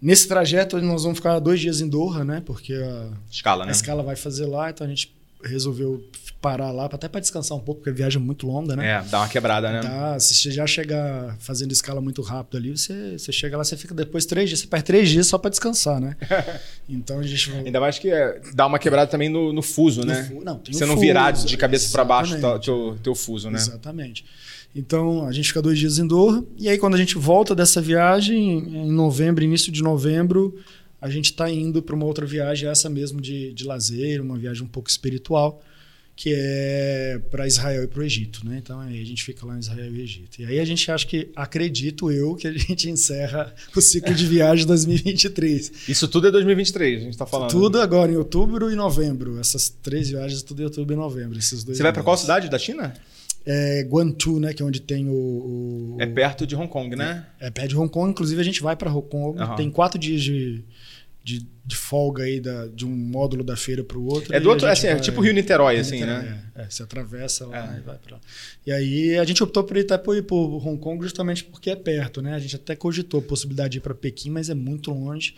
Nesse 0.00 0.26
trajeto 0.26 0.80
nós 0.80 1.02
vamos 1.02 1.18
ficar 1.18 1.38
dois 1.38 1.60
dias 1.60 1.80
em 1.80 1.88
Doha, 1.88 2.24
né? 2.24 2.42
Porque 2.44 2.72
a 2.74 3.08
escala, 3.30 3.64
né? 3.64 3.70
a 3.70 3.72
escala 3.72 4.02
vai 4.02 4.16
fazer 4.16 4.46
lá, 4.46 4.70
então 4.70 4.86
a 4.86 4.90
gente 4.90 5.14
resolveu 5.42 6.04
parar 6.40 6.70
lá, 6.70 6.86
até 6.86 7.06
para 7.06 7.20
descansar 7.20 7.56
um 7.56 7.60
pouco, 7.60 7.80
porque 7.80 7.90
a 7.90 7.92
viagem 7.92 8.20
é 8.20 8.24
muito 8.24 8.46
longa, 8.46 8.74
né? 8.74 8.86
É, 8.86 9.02
dá 9.02 9.18
uma 9.18 9.28
quebrada, 9.28 9.70
né? 9.70 9.80
Tá, 9.80 10.18
se 10.18 10.34
você 10.34 10.50
já 10.50 10.66
chegar 10.66 11.36
fazendo 11.38 11.70
escala 11.70 12.00
muito 12.00 12.22
rápido 12.22 12.56
ali, 12.56 12.70
você, 12.70 13.18
você 13.18 13.30
chega 13.30 13.58
lá, 13.58 13.64
você 13.64 13.76
fica 13.76 13.94
depois 13.94 14.24
três 14.24 14.48
dias, 14.48 14.60
você 14.60 14.66
perde 14.66 14.84
três 14.86 15.08
dias 15.10 15.26
só 15.26 15.36
para 15.36 15.50
descansar, 15.50 16.00
né? 16.00 16.16
Então 16.88 17.20
a 17.20 17.22
gente. 17.22 17.52
Ainda 17.52 17.78
mais 17.78 17.98
que 17.98 18.10
é, 18.10 18.40
dá 18.52 18.66
uma 18.66 18.78
quebrada 18.78 19.08
também 19.08 19.28
no, 19.28 19.52
no 19.52 19.62
fuso, 19.62 20.00
no 20.00 20.06
né? 20.06 20.24
Fu 20.24 20.42
não, 20.42 20.58
tem 20.58 20.74
você 20.74 20.84
um 20.84 20.88
não 20.88 20.94
fuso, 20.94 21.06
virar 21.06 21.30
de 21.30 21.56
cabeça 21.56 21.92
para 21.92 22.04
baixo 22.04 22.34
exatamente. 22.34 22.64
teu, 22.64 22.98
teu 23.02 23.14
fuso, 23.14 23.48
né? 23.48 23.58
Exatamente. 23.58 24.24
Então 24.74 25.26
a 25.26 25.32
gente 25.32 25.48
fica 25.48 25.60
dois 25.60 25.78
dias 25.78 25.98
em 25.98 26.06
Doha, 26.06 26.44
e 26.56 26.68
aí 26.68 26.78
quando 26.78 26.94
a 26.94 26.98
gente 26.98 27.16
volta 27.18 27.54
dessa 27.54 27.80
viagem, 27.80 28.58
em 28.58 28.92
novembro, 28.92 29.42
início 29.42 29.72
de 29.72 29.82
novembro, 29.82 30.56
a 31.00 31.08
gente 31.10 31.26
está 31.26 31.50
indo 31.50 31.82
para 31.82 31.94
uma 31.94 32.04
outra 32.04 32.26
viagem, 32.26 32.68
essa 32.68 32.88
mesmo 32.88 33.20
de, 33.20 33.52
de 33.52 33.64
lazer, 33.64 34.20
uma 34.20 34.38
viagem 34.38 34.62
um 34.62 34.68
pouco 34.68 34.88
espiritual 34.88 35.62
que 36.20 36.34
é 36.36 37.18
para 37.30 37.46
Israel 37.46 37.84
e 37.84 37.86
para 37.86 38.00
o 38.00 38.02
Egito, 38.02 38.46
né? 38.46 38.58
Então 38.62 38.78
aí 38.78 39.00
a 39.00 39.06
gente 39.06 39.24
fica 39.24 39.46
lá 39.46 39.56
em 39.56 39.60
Israel 39.60 39.90
e 39.90 40.02
Egito. 40.02 40.42
E 40.42 40.44
aí 40.44 40.60
a 40.60 40.64
gente 40.66 40.90
acha 40.90 41.06
que, 41.06 41.30
acredito 41.34 42.10
eu, 42.10 42.34
que 42.34 42.46
a 42.46 42.52
gente 42.52 42.90
encerra 42.90 43.54
o 43.74 43.80
ciclo 43.80 44.14
de 44.14 44.26
viagem 44.26 44.66
2023. 44.66 45.88
Isso 45.88 46.06
tudo 46.08 46.28
é 46.28 46.30
2023, 46.30 46.98
a 46.98 47.04
gente 47.04 47.12
está 47.14 47.24
falando. 47.24 47.48
Tudo 47.48 47.80
agora 47.80 48.12
em 48.12 48.16
outubro 48.16 48.70
e 48.70 48.76
novembro. 48.76 49.40
Essas 49.40 49.70
três 49.70 50.10
viagens, 50.10 50.42
tudo 50.42 50.60
em 50.60 50.66
outubro 50.66 50.92
e 50.92 50.96
novembro. 50.98 51.38
Esses 51.38 51.64
dois 51.64 51.78
Você 51.78 51.82
vai 51.82 51.90
para 51.90 52.02
qual 52.02 52.18
cidade 52.18 52.50
da 52.50 52.58
China? 52.58 52.92
É 53.46 53.82
Guangzhou, 53.84 54.38
né? 54.38 54.52
Que 54.52 54.62
é 54.62 54.66
onde 54.66 54.80
tem 54.80 55.08
o. 55.08 55.12
o 55.12 55.96
É 55.98 56.06
perto 56.06 56.46
de 56.46 56.54
Hong 56.54 56.68
Kong, 56.68 56.94
né? 56.94 57.26
É 57.40 57.50
perto 57.50 57.68
de 57.70 57.76
Hong 57.76 57.88
Kong. 57.90 58.10
Inclusive 58.10 58.40
a 58.40 58.44
gente 58.44 58.62
vai 58.62 58.76
para 58.76 58.90
Hong 58.92 59.08
Kong. 59.08 59.40
Aham. 59.40 59.56
Tem 59.56 59.70
quatro 59.70 59.98
dias 59.98 60.20
de, 60.22 60.62
de, 61.24 61.46
de 61.64 61.76
folga 61.76 62.24
aí 62.24 62.38
da, 62.38 62.66
de 62.66 62.84
um 62.84 62.90
módulo 62.94 63.42
da 63.42 63.56
feira 63.56 63.82
para 63.82 63.96
o 63.98 64.04
outro. 64.04 64.34
É 64.34 64.38
do 64.40 64.48
outro, 64.50 64.66
assim, 64.68 64.88
é 64.88 64.92
vai- 64.92 65.00
tipo 65.00 65.20
Rio 65.22 65.32
Niterói, 65.32 65.72
Rio 65.74 65.80
assim, 65.80 65.94
Niterói, 66.00 66.22
né? 66.22 66.44
É, 66.54 66.62
é, 66.62 66.66
você 66.70 66.82
atravessa 66.82 67.46
lá 67.46 67.74
É. 67.74 67.78
e 67.78 67.80
vai 67.80 67.96
pra 67.96 68.16
lá. 68.16 68.20
E 68.66 68.72
aí 68.72 69.18
a 69.18 69.24
gente 69.24 69.42
optou 69.42 69.64
por 69.64 69.76
ir 69.78 69.86
por 70.04 70.16
ir 70.16 70.22
por 70.22 70.66
Hong 70.66 70.78
Kong 70.78 71.02
justamente 71.02 71.42
porque 71.44 71.70
é 71.70 71.76
perto, 71.76 72.20
né? 72.20 72.34
A 72.34 72.38
gente 72.38 72.56
até 72.56 72.76
cogitou 72.76 73.20
a 73.20 73.22
possibilidade 73.22 73.70
de 73.72 73.78
ir 73.78 73.80
para 73.80 73.94
Pequim, 73.94 74.28
mas 74.30 74.50
é 74.50 74.54
muito 74.54 74.90
longe. 74.90 75.34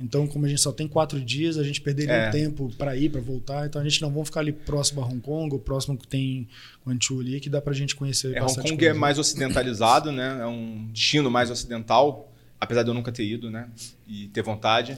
Então, 0.00 0.26
como 0.26 0.46
a 0.46 0.48
gente 0.48 0.60
só 0.60 0.72
tem 0.72 0.88
quatro 0.88 1.20
dias, 1.20 1.58
a 1.58 1.62
gente 1.62 1.80
perderia 1.80 2.12
É. 2.14 2.28
um 2.28 2.32
tempo 2.32 2.72
para 2.78 2.96
ir, 2.96 3.10
para 3.10 3.20
voltar. 3.20 3.66
Então, 3.66 3.80
a 3.80 3.84
gente 3.84 4.00
não 4.00 4.10
vamos 4.10 4.28
ficar 4.28 4.40
ali 4.40 4.52
próximo 4.52 5.02
a 5.02 5.04
Hong 5.06 5.20
Kong, 5.20 5.54
o 5.54 5.58
próximo 5.58 5.96
que 5.96 6.06
tem 6.08 6.48
Guangzhou 6.86 7.20
ali, 7.20 7.38
que 7.38 7.50
dá 7.50 7.60
pra 7.60 7.72
gente 7.74 7.94
conhecer 7.94 8.34
É, 8.34 8.42
Hong 8.42 8.54
Kong 8.54 8.72
é 8.72 8.76
coisa. 8.88 8.94
mais 8.94 9.18
ocidentalizado, 9.18 10.10
né? 10.10 10.38
É 10.40 10.46
um 10.46 10.88
destino 10.92 11.30
mais 11.30 11.50
ocidental, 11.50 12.32
apesar 12.58 12.82
de 12.82 12.88
eu 12.88 12.94
nunca 12.94 13.12
ter 13.12 13.24
ido, 13.24 13.50
né? 13.50 13.68
E 14.08 14.28
ter 14.28 14.42
vontade. 14.42 14.96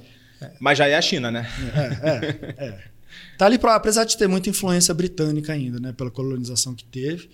Mas 0.60 0.78
já 0.78 0.86
é 0.86 0.94
a 0.96 1.02
China, 1.02 1.30
né? 1.30 1.48
É, 1.74 2.64
é, 2.64 2.66
é. 2.68 2.92
Tá 3.36 3.44
ali, 3.46 3.58
pra, 3.58 3.74
apesar 3.74 4.04
de 4.04 4.16
ter 4.16 4.26
muita 4.26 4.48
influência 4.48 4.94
britânica 4.94 5.52
ainda, 5.52 5.78
né? 5.78 5.92
Pela 5.92 6.10
colonização 6.10 6.74
que 6.74 6.84
teve. 6.84 7.28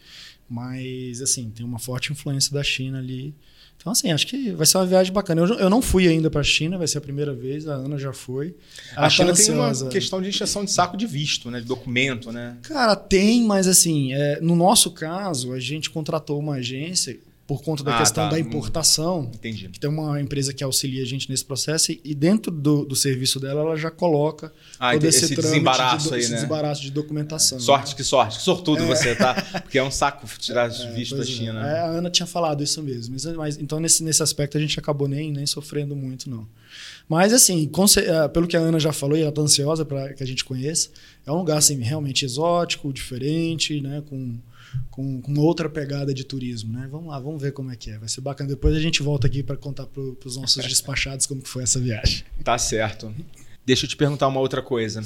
Mas, 0.49 1.21
assim, 1.23 1.51
tem 1.51 1.65
uma 1.65 1.79
forte 1.79 2.11
influência 2.13 2.53
da 2.53 2.63
China 2.65 2.99
ali. 2.99 3.33
Então, 3.81 3.93
assim, 3.93 4.11
acho 4.11 4.27
que 4.27 4.51
vai 4.51 4.67
ser 4.67 4.77
uma 4.79 4.87
viagem 4.87 5.13
bacana. 5.13 5.41
Eu, 5.41 5.55
eu 5.55 5.71
não 5.71 5.81
fui 5.81 6.09
ainda 6.09 6.29
pra 6.29 6.43
China, 6.43 6.77
vai 6.77 6.89
ser 6.89 6.99
a 6.99 7.01
primeira 7.01 7.33
vez, 7.33 7.69
a 7.69 7.75
Ana 7.75 7.97
já 7.97 8.13
foi. 8.13 8.55
A 8.97 9.09
China 9.09 9.33
tá 9.33 9.37
tem 9.41 9.55
uma 9.55 9.73
questão 9.89 10.21
de 10.21 10.29
injeção 10.29 10.65
de 10.65 10.73
saco 10.73 10.97
de 10.97 11.07
visto, 11.07 11.49
né? 11.49 11.61
De 11.61 11.67
documento, 11.67 12.33
né? 12.33 12.57
Cara, 12.63 12.97
tem, 12.97 13.45
mas 13.45 13.69
assim, 13.69 14.13
é, 14.13 14.41
no 14.41 14.57
nosso 14.57 14.91
caso, 14.91 15.53
a 15.53 15.61
gente 15.61 15.91
contratou 15.91 16.41
uma 16.41 16.55
agência 16.57 17.17
por 17.49 17.63
conta 17.63 17.83
da 17.83 17.97
Ah, 17.97 17.99
questão 17.99 18.25
tá. 18.25 18.31
da 18.33 18.39
importação. 18.39 19.31
Entendi. 19.35 19.69
Que 19.71 19.81
tem 19.81 19.89
uma 19.89 20.21
empresa 20.21 20.53
que 20.53 20.63
auxilia 20.63 21.03
a 21.03 21.07
gente 21.07 21.31
nesse 21.31 21.45
processo 21.45 21.91
e- 21.91 22.01
e 22.05 22.15
dentro 22.15 22.53
do, 22.53 22.85
do 22.85 22.95
serviço 22.95 23.41
dela 23.41 23.63
ela 23.63 23.75
já 23.77 23.91
coloca 23.91 24.53
Ah, 24.79 24.93
todo 24.93 25.05
esse, 25.05 25.25
esse, 25.25 25.35
desembaraço 25.35 26.09
de, 26.11 26.15
aí, 26.15 26.21
esse 26.21 26.29
né? 26.31 26.37
desembaraço 26.37 26.83
de 26.83 26.91
documentação. 26.91 27.59
Sorte, 27.59 27.97
que 27.97 28.05
sorte. 28.05 28.37
Que 28.37 28.45
sortudo 28.45 28.85
você, 28.87 29.15
tá? 29.17 29.35
Porque 29.63 29.79
é 29.79 29.83
um 29.83 29.91
saco 29.91 30.27
tirar 30.39 30.71
É, 30.71 30.93
visto 30.93 31.17
da 31.17 31.23
é. 31.23 31.27
China. 31.27 31.67
É, 31.67 31.81
a 31.81 31.87
Ana 31.87 32.11
tinha 32.11 32.27
falado 32.27 32.63
isso 32.63 32.83
mesmo. 32.83 33.15
Mas, 33.15 33.25
mas- 33.35 33.59
então, 33.59 33.81
nesse, 33.81 34.05
nesse 34.05 34.23
aspecto, 34.23 34.59
a 34.59 34.61
gente 34.61 34.79
acabou 34.79 35.09
nem, 35.09 35.33
nem 35.33 35.47
sofrendo 35.47 35.97
muito, 35.97 36.29
não. 36.29 36.47
Mas, 37.09 37.33
assim, 37.33 37.71
eh, 37.97 38.29
pelo 38.29 38.47
que 38.47 38.57
a 38.57 38.61
Ana 38.61 38.79
já 38.79 38.93
falou, 38.93 39.17
e 39.17 39.23
ela 39.23 39.33
tá 39.33 39.41
ansiosa 39.41 39.85
para 39.85 40.13
que 40.13 40.23
a 40.23 40.27
gente 40.27 40.45
conheça, 40.45 40.91
é 41.25 41.33
um 41.33 41.37
lugar 41.37 41.57
assim, 41.57 41.81
realmente 41.81 42.25
exótico, 42.25 42.93
diferente, 42.93 43.81
né? 43.81 44.03
Com, 44.09 44.39
com, 44.91 45.23
com 45.23 45.41
outra 45.41 45.71
pegada 45.71 46.13
de 46.13 46.23
turismo, 46.23 46.73
né? 46.73 46.87
Vamos 46.91 47.09
lá, 47.09 47.19
vamos 47.19 47.41
ver 47.41 47.53
como 47.53 47.71
é 47.71 47.77
que 47.77 47.91
é. 47.91 47.99
Vai 47.99 48.09
ser 48.09 48.21
bacana. 48.21 48.51
Depois 48.51 48.77
a 48.77 48.81
gente 48.81 49.03
volta 49.03 49.27
aqui 49.27 49.43
para 49.43 49.57
contar 49.57 49.87
para 49.87 50.03
os 50.03 50.37
nossos 50.37 50.63
despachados 50.69 51.27
como 51.27 51.41
que 51.41 51.49
foi 51.49 51.63
essa 51.63 51.81
viagem. 51.81 52.25
Tá 52.45 52.59
certo. 52.59 53.15
Deixa 53.65 53.87
eu 53.87 53.89
te 53.89 53.97
perguntar 53.97 54.29
uma 54.29 54.41
outra 54.41 54.61
coisa. 54.61 55.03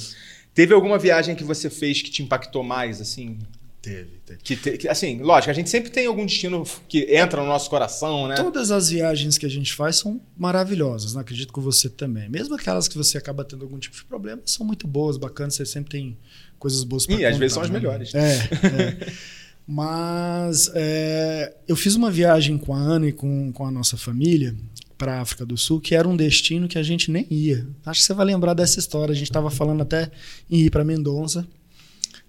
Teve 0.53 0.75
alguma 0.75 0.99
viagem 0.99 1.37
que 1.37 1.45
você 1.45 1.71
fez 1.71 2.03
que 2.03 2.11
te 2.11 2.23
impactou 2.23 2.63
mais, 2.63 3.01
assim? 3.01 3.39
Teve, 3.83 4.21
teve. 4.25 4.39
Que, 4.45 4.55
te- 4.57 4.79
que, 4.79 4.89
assim, 4.89 5.21
lógico, 5.21 5.51
a 5.51 5.55
gente 5.55 5.69
sempre 5.69 5.91
tem 5.91 6.07
algum 6.07 6.25
destino 6.25 6.65
que 6.89 7.01
entra 7.13 7.43
no 7.43 7.49
nosso 7.49 7.69
coração, 7.69 8.29
né? 8.29 8.37
Todas 8.37 8.71
as 8.71 8.91
viagens 8.91 9.37
que 9.37 9.45
a 9.45 9.49
gente 9.49 9.75
faz 9.75 9.97
são 9.97 10.21
maravilhosas, 10.39 11.15
né? 11.15 11.21
acredito 11.21 11.53
que 11.53 11.59
você 11.59 11.89
também. 11.89 12.29
Mesmo 12.29 12.55
aquelas 12.55 12.87
que 12.87 12.97
você 12.97 13.19
acaba 13.19 13.45
tendo 13.45 13.65
algum 13.65 13.79
tipo 13.81 13.97
de 13.97 14.05
problema, 14.05 14.41
são 14.47 14.65
muito 14.65 14.87
boas, 14.87 15.17
bacanas, 15.17 15.57
você 15.57 15.67
sempre 15.67 15.91
tem 15.91 16.17
coisas 16.61 16.85
boas 16.85 17.07
para 17.07 17.17
E 17.17 17.27
às 17.27 17.37
vezes 17.37 17.55
são 17.55 17.63
as 17.63 17.71
melhores. 17.71 18.15
É, 18.15 18.37
é. 18.37 19.13
Mas 19.67 20.71
é, 20.75 21.55
eu 21.67 21.75
fiz 21.75 21.97
uma 21.97 22.11
viagem 22.11 22.59
com 22.59 22.75
a 22.75 22.79
Ana 22.79 23.09
e 23.09 23.13
com, 23.13 23.51
com 23.53 23.67
a 23.67 23.71
nossa 23.71 23.97
família 23.97 24.55
para 24.97 25.19
a 25.19 25.21
África 25.21 25.45
do 25.45 25.57
Sul, 25.57 25.81
que 25.81 25.95
era 25.95 26.07
um 26.09 26.17
destino 26.17 26.69
que 26.69 26.79
a 26.79 26.83
gente 26.83 27.11
nem 27.11 27.27
ia. 27.29 27.67
Acho 27.85 28.01
que 28.01 28.07
você 28.07 28.15
vai 28.15 28.27
lembrar 28.27 28.55
dessa 28.55 28.79
história. 28.79 29.13
A 29.13 29.17
gente 29.17 29.29
estava 29.31 29.51
falando 29.51 29.81
até 29.83 30.11
em 30.49 30.61
ir 30.61 30.71
para 30.71 30.85
Mendonça. 30.85 31.47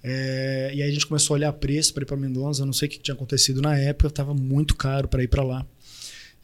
É, 0.03 0.71
e 0.73 0.81
aí 0.83 0.89
a 0.89 0.91
gente 0.93 1.07
começou 1.07 1.33
a 1.33 1.37
olhar 1.37 1.53
preço 1.53 1.93
para 1.93 2.03
ir 2.03 2.05
para 2.05 2.17
Mendonça. 2.17 2.61
Eu 2.61 2.65
não 2.65 2.73
sei 2.73 2.87
o 2.87 2.91
que 2.91 2.99
tinha 2.99 3.15
acontecido 3.15 3.61
na 3.61 3.77
época, 3.77 4.07
estava 4.07 4.33
muito 4.33 4.75
caro 4.75 5.07
para 5.07 5.23
ir 5.23 5.27
para 5.27 5.43
lá. 5.43 5.65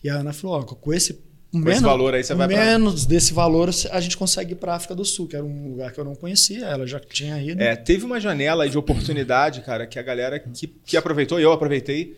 E 0.04 0.10
a 0.10 0.16
Ana 0.16 0.32
falou: 0.32 0.58
ó, 0.60 0.64
com 0.64 0.94
esse, 0.94 1.20
Com 1.52 1.70
esse 1.70 1.82
valor 1.82 2.14
aí 2.14 2.24
você 2.24 2.34
vai 2.34 2.48
pra- 2.48 2.58
menos 2.66 3.06
desse 3.06 3.34
valor 3.34 3.70
a 3.92 4.00
gente 4.00 4.16
consegue 4.16 4.54
ir 4.54 4.56
para 4.56 4.74
a 4.74 4.76
África 4.78 4.96
do 4.96 5.04
Sul, 5.04 5.28
que 5.28 5.36
era 5.36 5.44
um 5.44 5.72
lugar 5.72 5.92
que 5.92 6.00
eu 6.00 6.06
não 6.06 6.16
conhecia. 6.16 6.66
Ela 6.66 6.88
já 6.88 7.00
tinha 7.02 7.42
ido. 7.42 7.62
É, 7.62 7.76
teve 7.76 8.06
uma 8.06 8.20
janela 8.20 8.70
de 8.70 8.78
oportunidade, 8.78 9.62
cara, 9.62 9.86
que 9.86 10.00
a 10.00 10.04
galera 10.04 10.40
que, 10.40 10.68
que 10.68 10.96
aproveitou, 10.96 11.38
eu 11.40 11.52
aproveitei, 11.52 12.16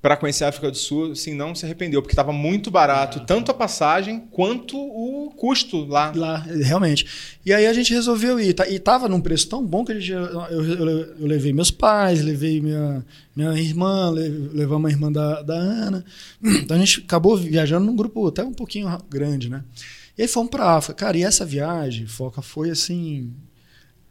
para 0.00 0.16
conhecer 0.16 0.44
a 0.44 0.48
África 0.48 0.70
do 0.70 0.76
Sul, 0.76 1.10
assim, 1.12 1.34
não 1.34 1.54
se 1.56 1.64
arrependeu, 1.64 2.00
porque 2.00 2.12
estava 2.12 2.32
muito 2.32 2.70
barato, 2.70 3.20
tanto 3.26 3.50
a 3.50 3.54
passagem 3.54 4.20
quanto 4.30 4.76
o 4.78 5.30
custo 5.36 5.84
lá. 5.84 6.12
Lá, 6.14 6.36
realmente. 6.38 7.04
E 7.44 7.52
aí 7.52 7.66
a 7.66 7.72
gente 7.72 7.92
resolveu 7.92 8.38
ir. 8.38 8.54
Tá- 8.54 8.68
E 8.68 8.78
tava 8.78 9.08
num 9.08 9.20
preço 9.20 9.48
tão 9.48 9.64
bom 9.66 9.84
que 9.84 9.90
a 9.92 9.94
gente, 9.98 10.12
eu, 10.12 10.22
eu- 10.22 10.74
eu 11.18 11.26
levei 11.26 11.52
meus 11.52 11.70
pais, 11.72 12.22
levei 12.22 12.60
minha, 12.60 13.04
minha 13.34 13.52
irmã, 13.54 14.10
le- 14.10 14.28
levamos 14.54 14.88
a 14.88 14.92
irmã 14.94 15.10
da, 15.10 15.42
da 15.42 15.54
Ana. 15.54 16.04
Então 16.62 16.76
a 16.76 16.80
gente 16.80 17.00
acabou 17.00 17.36
viajando 17.36 17.84
num 17.84 17.96
grupo 17.96 18.26
até 18.28 18.44
um 18.44 18.52
pouquinho 18.52 18.86
ra- 18.86 19.02
grande, 19.10 19.48
né? 19.50 19.64
E 20.16 20.22
aí 20.22 20.28
fomos 20.28 20.50
pra 20.50 20.76
África. 20.76 20.94
Cara, 21.06 21.16
e 21.18 21.22
essa 21.24 21.44
viagem, 21.44 22.06
Foca, 22.06 22.40
foi 22.42 22.70
assim. 22.70 23.32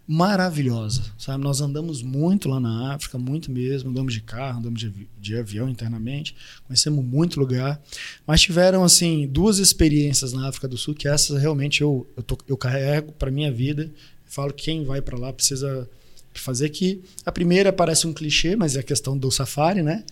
Maravilhosa, 0.07 1.01
sabe? 1.17 1.43
Nós 1.43 1.59
andamos 1.59 2.01
muito 2.01 2.47
lá 2.47 2.61
na 2.61 2.93
África, 2.95 3.17
muito 3.17 3.51
mesmo. 3.51 3.89
Andamos 3.89 4.13
de 4.13 4.21
carro, 4.21 4.59
andamos 4.59 4.79
de, 4.79 4.87
avi- 4.87 5.09
de 5.19 5.37
avião 5.37 5.67
internamente, 5.67 6.33
conhecemos 6.65 7.03
muito 7.03 7.37
lugar. 7.39 7.81
Mas 8.25 8.39
tiveram, 8.41 8.85
assim, 8.85 9.27
duas 9.27 9.59
experiências 9.59 10.31
na 10.31 10.47
África 10.47 10.65
do 10.67 10.77
Sul 10.77 10.95
que 10.95 11.09
essas 11.09 11.41
realmente 11.41 11.81
eu, 11.81 12.07
eu, 12.15 12.23
tô- 12.23 12.37
eu 12.47 12.55
carrego 12.55 13.11
para 13.11 13.29
minha 13.29 13.51
vida. 13.51 13.91
Falo 14.25 14.53
que 14.53 14.63
quem 14.65 14.85
vai 14.85 15.01
para 15.01 15.17
lá 15.17 15.33
precisa 15.33 15.89
fazer 16.33 16.69
que 16.69 17.01
a 17.25 17.31
primeira 17.31 17.73
parece 17.73 18.07
um 18.07 18.13
clichê, 18.13 18.55
mas 18.55 18.77
é 18.77 18.79
a 18.79 18.83
questão 18.83 19.17
do 19.17 19.29
safari, 19.29 19.81
né? 19.83 20.05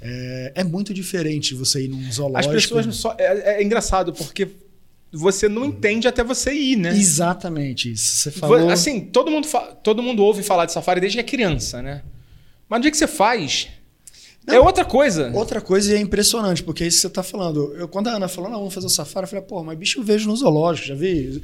É, 0.00 0.52
é 0.56 0.64
muito 0.64 0.94
diferente 0.94 1.54
você 1.54 1.84
ir 1.84 1.88
num 1.88 2.08
As 2.08 2.14
zoológico. 2.14 2.54
pessoas 2.54 2.86
não 2.86 2.92
só. 2.92 3.14
É, 3.18 3.60
é 3.60 3.62
engraçado, 3.62 4.12
porque 4.12 4.48
você 5.14 5.48
não 5.48 5.64
entende 5.64 6.08
até 6.08 6.24
você 6.24 6.52
ir, 6.52 6.76
né? 6.76 6.90
Exatamente 6.90 7.92
isso. 7.92 8.16
Você 8.16 8.30
falou. 8.30 8.68
Assim, 8.68 9.00
todo 9.00 9.30
mundo, 9.30 9.48
todo 9.82 10.02
mundo 10.02 10.22
ouve 10.22 10.42
falar 10.42 10.66
de 10.66 10.72
safari 10.72 11.00
desde 11.00 11.16
que 11.16 11.20
é 11.20 11.24
criança, 11.24 11.80
né? 11.80 12.02
Mas 12.68 12.78
no 12.78 12.82
dia 12.82 12.90
que 12.90 12.96
você 12.96 13.06
faz, 13.06 13.68
é 14.46 14.58
outra 14.60 14.84
coisa. 14.84 15.30
Outra 15.34 15.60
coisa 15.60 15.92
e 15.92 15.96
é 15.96 16.00
impressionante, 16.00 16.62
porque 16.62 16.84
é 16.84 16.86
isso 16.86 16.98
que 16.98 17.02
você 17.02 17.06
está 17.06 17.22
falando. 17.22 17.74
Eu, 17.76 17.88
quando 17.88 18.08
a 18.08 18.16
Ana 18.16 18.28
falou, 18.28 18.50
não, 18.50 18.58
vamos 18.58 18.74
fazer 18.74 18.86
o 18.86 18.90
safari, 18.90 19.24
eu 19.24 19.28
falei, 19.28 19.44
pô, 19.44 19.62
mas 19.62 19.78
bicho 19.78 20.00
eu 20.00 20.04
vejo 20.04 20.28
no 20.28 20.36
zoológico, 20.36 20.88
já 20.88 20.94
vi. 20.94 21.40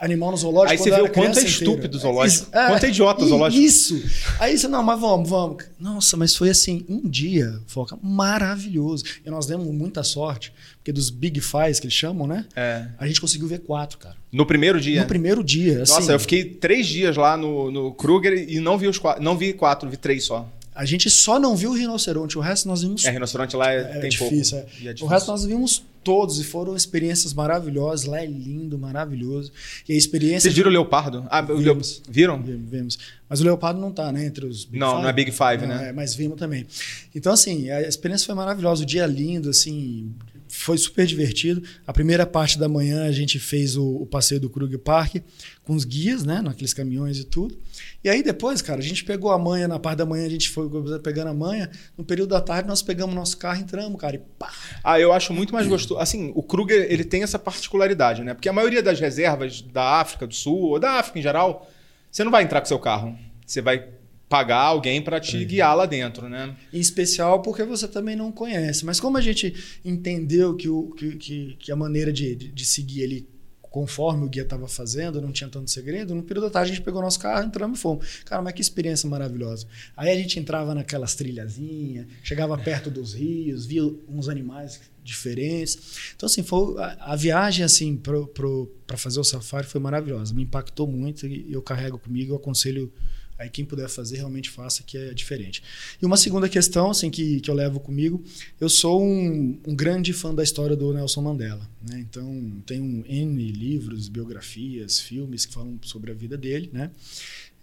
Animal 0.00 0.30
no 0.30 0.36
zoológico. 0.36 0.72
Aí 0.72 0.78
você 0.78 0.90
vê 0.90 1.02
o 1.02 1.10
quanto 1.12 1.38
é 1.38 1.42
estúpido 1.44 1.96
o 1.96 2.00
zoológico. 2.00 2.44
Isso, 2.48 2.56
é, 2.56 2.66
Quanto 2.68 2.84
é 2.84 2.88
idiota 2.88 3.22
o 3.24 3.28
zoológico. 3.28 3.62
Isso. 3.62 4.02
Aí 4.38 4.56
você, 4.56 4.66
não, 4.66 4.82
mas 4.82 4.98
vamos, 5.00 5.28
vamos. 5.28 5.64
Nossa, 5.78 6.16
mas 6.16 6.34
foi 6.34 6.48
assim, 6.50 6.84
um 6.88 7.08
dia, 7.08 7.60
Foca, 7.66 7.98
maravilhoso. 8.02 9.04
E 9.24 9.30
nós 9.30 9.46
demos 9.46 9.66
muita 9.68 10.02
sorte, 10.02 10.52
porque 10.78 10.92
dos 10.92 11.10
Big 11.10 11.40
Fives 11.40 11.78
que 11.78 11.86
eles 11.86 11.94
chamam, 11.94 12.26
né? 12.26 12.46
É. 12.56 12.86
A 12.98 13.06
gente 13.06 13.20
conseguiu 13.20 13.46
ver 13.46 13.60
quatro, 13.60 13.98
cara. 13.98 14.16
No 14.32 14.46
primeiro 14.46 14.80
dia. 14.80 15.02
No 15.02 15.06
primeiro 15.06 15.44
dia. 15.44 15.82
Assim, 15.82 15.92
Nossa, 15.94 16.12
eu 16.12 16.20
fiquei 16.20 16.44
três 16.44 16.86
dias 16.86 17.16
lá 17.16 17.36
no, 17.36 17.70
no 17.70 17.92
Kruger 17.92 18.32
e 18.48 18.58
não 18.60 18.78
vi 18.78 18.86
os 18.88 18.98
quatro. 18.98 19.22
Não 19.22 19.36
vi 19.36 19.52
quatro, 19.52 19.88
vi 19.90 19.96
três 19.96 20.24
só. 20.24 20.48
A 20.74 20.84
gente 20.84 21.10
só 21.10 21.38
não 21.38 21.54
viu 21.56 21.70
o 21.70 21.74
rinoceronte, 21.74 22.38
o 22.38 22.40
resto 22.40 22.66
nós 22.68 22.80
vimos 22.82 23.04
É, 23.04 23.10
rinoceronte 23.10 23.54
lá 23.56 23.70
é, 23.72 23.80
É 23.80 24.00
tem 24.00 24.08
difícil, 24.08 24.58
pouco. 24.58 24.72
é. 24.72 24.78
É 24.86 24.90
O 24.90 24.94
difícil. 24.94 25.06
resto 25.08 25.30
nós 25.30 25.44
vimos 25.44 25.82
todos 26.02 26.38
e 26.40 26.44
foram 26.44 26.74
experiências 26.76 27.32
maravilhosas. 27.34 28.06
Lá 28.06 28.20
é 28.22 28.26
lindo, 28.26 28.78
maravilhoso. 28.78 29.52
E 29.88 29.92
a 29.92 29.96
experiência. 29.96 30.40
Vocês 30.42 30.54
viram 30.54 30.70
o 30.70 30.72
leopardo? 30.72 31.26
Ah, 31.30 31.40
Vimos. 31.42 32.02
Viram? 32.08 32.42
Vimos. 32.42 32.98
Mas 33.28 33.40
o 33.40 33.44
leopardo 33.44 33.80
não 33.80 33.92
tá, 33.92 34.10
né? 34.10 34.26
Entre 34.26 34.44
os 34.44 34.64
Big 34.64 34.78
Não, 34.78 34.90
Five. 34.90 35.02
não 35.02 35.08
é 35.08 35.12
Big 35.12 35.30
Five, 35.30 35.58
Não, 35.66 35.68
né? 35.68 35.88
É, 35.88 35.92
mas 35.92 36.14
vimos 36.14 36.36
também. 36.38 36.66
Então, 37.14 37.32
assim, 37.32 37.70
a 37.70 37.82
experiência 37.82 38.26
foi 38.26 38.34
maravilhosa. 38.34 38.82
O 38.82 38.86
dia 38.86 39.06
lindo, 39.06 39.50
assim. 39.50 40.12
Foi 40.60 40.76
super 40.76 41.06
divertido. 41.06 41.62
A 41.86 41.92
primeira 41.92 42.26
parte 42.26 42.58
da 42.58 42.68
manhã 42.68 43.04
a 43.06 43.12
gente 43.12 43.38
fez 43.38 43.76
o, 43.76 43.96
o 43.96 44.06
passeio 44.06 44.40
do 44.40 44.50
Kruger 44.50 44.78
Park 44.78 45.16
com 45.64 45.74
os 45.74 45.84
guias, 45.84 46.22
né? 46.22 46.42
Naqueles 46.42 46.74
caminhões 46.74 47.18
e 47.18 47.24
tudo. 47.24 47.56
E 48.04 48.08
aí 48.08 48.22
depois, 48.22 48.60
cara, 48.60 48.78
a 48.78 48.82
gente 48.82 49.04
pegou 49.04 49.30
a 49.30 49.38
manha, 49.38 49.66
na 49.66 49.78
parte 49.78 49.98
da 49.98 50.06
manhã 50.06 50.26
a 50.26 50.28
gente 50.28 50.48
foi 50.48 50.68
pegando 51.02 51.28
a 51.28 51.34
manha. 51.34 51.70
No 51.96 52.04
período 52.04 52.30
da 52.30 52.40
tarde 52.40 52.68
nós 52.68 52.82
pegamos 52.82 53.14
nosso 53.14 53.36
carro, 53.36 53.60
entramos, 53.60 54.00
cara, 54.00 54.16
e 54.16 54.18
pá, 54.18 54.52
Ah, 54.84 55.00
eu 55.00 55.12
acho 55.12 55.32
muito 55.32 55.52
mais 55.52 55.66
gostoso. 55.66 56.00
Assim, 56.00 56.32
o 56.34 56.42
Kruger, 56.42 56.86
ele 56.90 57.04
tem 57.04 57.22
essa 57.22 57.38
particularidade, 57.38 58.22
né? 58.22 58.34
Porque 58.34 58.48
a 58.48 58.52
maioria 58.52 58.82
das 58.82 59.00
reservas 59.00 59.62
da 59.62 60.00
África 60.00 60.26
do 60.26 60.34
Sul, 60.34 60.70
ou 60.70 60.78
da 60.78 60.92
África 60.92 61.18
em 61.18 61.22
geral, 61.22 61.70
você 62.10 62.24
não 62.24 62.30
vai 62.30 62.42
entrar 62.42 62.60
com 62.60 62.66
seu 62.66 62.78
carro. 62.78 63.16
Você 63.46 63.60
vai 63.62 63.99
pagar 64.30 64.60
alguém 64.60 65.02
para 65.02 65.18
te 65.18 65.44
guiar 65.44 65.76
lá 65.76 65.86
dentro, 65.86 66.28
né? 66.28 66.56
Em 66.72 66.78
especial 66.78 67.42
porque 67.42 67.64
você 67.64 67.88
também 67.88 68.14
não 68.14 68.30
conhece. 68.30 68.84
Mas 68.84 69.00
como 69.00 69.18
a 69.18 69.20
gente 69.20 69.52
entendeu 69.84 70.54
que, 70.54 70.68
o, 70.68 70.92
que, 70.92 71.16
que, 71.16 71.56
que 71.58 71.72
a 71.72 71.76
maneira 71.76 72.12
de, 72.12 72.36
de, 72.36 72.64
seguir 72.64 73.02
ali, 73.02 73.28
conforme 73.60 74.24
o 74.24 74.28
guia 74.28 74.44
estava 74.44 74.68
fazendo, 74.68 75.20
não 75.20 75.32
tinha 75.32 75.50
tanto 75.50 75.68
segredo, 75.68 76.14
no 76.14 76.22
período 76.22 76.44
da 76.44 76.50
tarde 76.50 76.70
a 76.70 76.74
gente 76.76 76.84
pegou 76.84 77.02
nosso 77.02 77.18
carro, 77.18 77.44
entramos 77.44 77.80
e 77.80 77.82
fomos. 77.82 78.20
Cara, 78.24 78.40
mas 78.40 78.52
que 78.52 78.60
experiência 78.60 79.10
maravilhosa. 79.10 79.66
Aí 79.96 80.12
a 80.12 80.14
gente 80.14 80.38
entrava 80.38 80.76
naquelas 80.76 81.16
trilhazinhas, 81.16 82.06
chegava 82.22 82.56
perto 82.56 82.88
dos 82.88 83.14
rios, 83.14 83.66
via 83.66 83.82
uns 84.08 84.28
animais 84.28 84.80
diferentes. 85.02 86.12
Então, 86.14 86.28
assim, 86.28 86.44
foi, 86.44 86.80
a, 86.80 86.98
a 87.00 87.16
viagem 87.16 87.64
assim 87.64 87.96
para 87.96 88.96
fazer 88.96 89.18
o 89.18 89.24
safari 89.24 89.66
foi 89.66 89.80
maravilhosa. 89.80 90.32
Me 90.32 90.44
impactou 90.44 90.86
muito 90.86 91.26
e 91.26 91.52
eu 91.52 91.60
carrego 91.60 91.98
comigo, 91.98 92.32
eu 92.32 92.36
aconselho 92.36 92.92
Aí 93.40 93.48
quem 93.48 93.64
puder 93.64 93.88
fazer, 93.88 94.18
realmente 94.18 94.50
faça, 94.50 94.82
que 94.82 94.98
é 94.98 95.14
diferente. 95.14 95.62
E 96.00 96.04
uma 96.04 96.18
segunda 96.18 96.46
questão 96.46 96.90
assim, 96.90 97.10
que, 97.10 97.40
que 97.40 97.50
eu 97.50 97.54
levo 97.54 97.80
comigo, 97.80 98.22
eu 98.60 98.68
sou 98.68 99.02
um, 99.02 99.58
um 99.66 99.74
grande 99.74 100.12
fã 100.12 100.34
da 100.34 100.42
história 100.42 100.76
do 100.76 100.92
Nelson 100.92 101.22
Mandela. 101.22 101.66
Né? 101.88 102.00
Então, 102.00 102.62
tenho 102.66 103.02
N 103.08 103.50
livros, 103.50 104.08
biografias, 104.08 105.00
filmes 105.00 105.46
que 105.46 105.54
falam 105.54 105.78
sobre 105.80 106.10
a 106.10 106.14
vida 106.14 106.36
dele. 106.36 106.68
Né? 106.70 106.90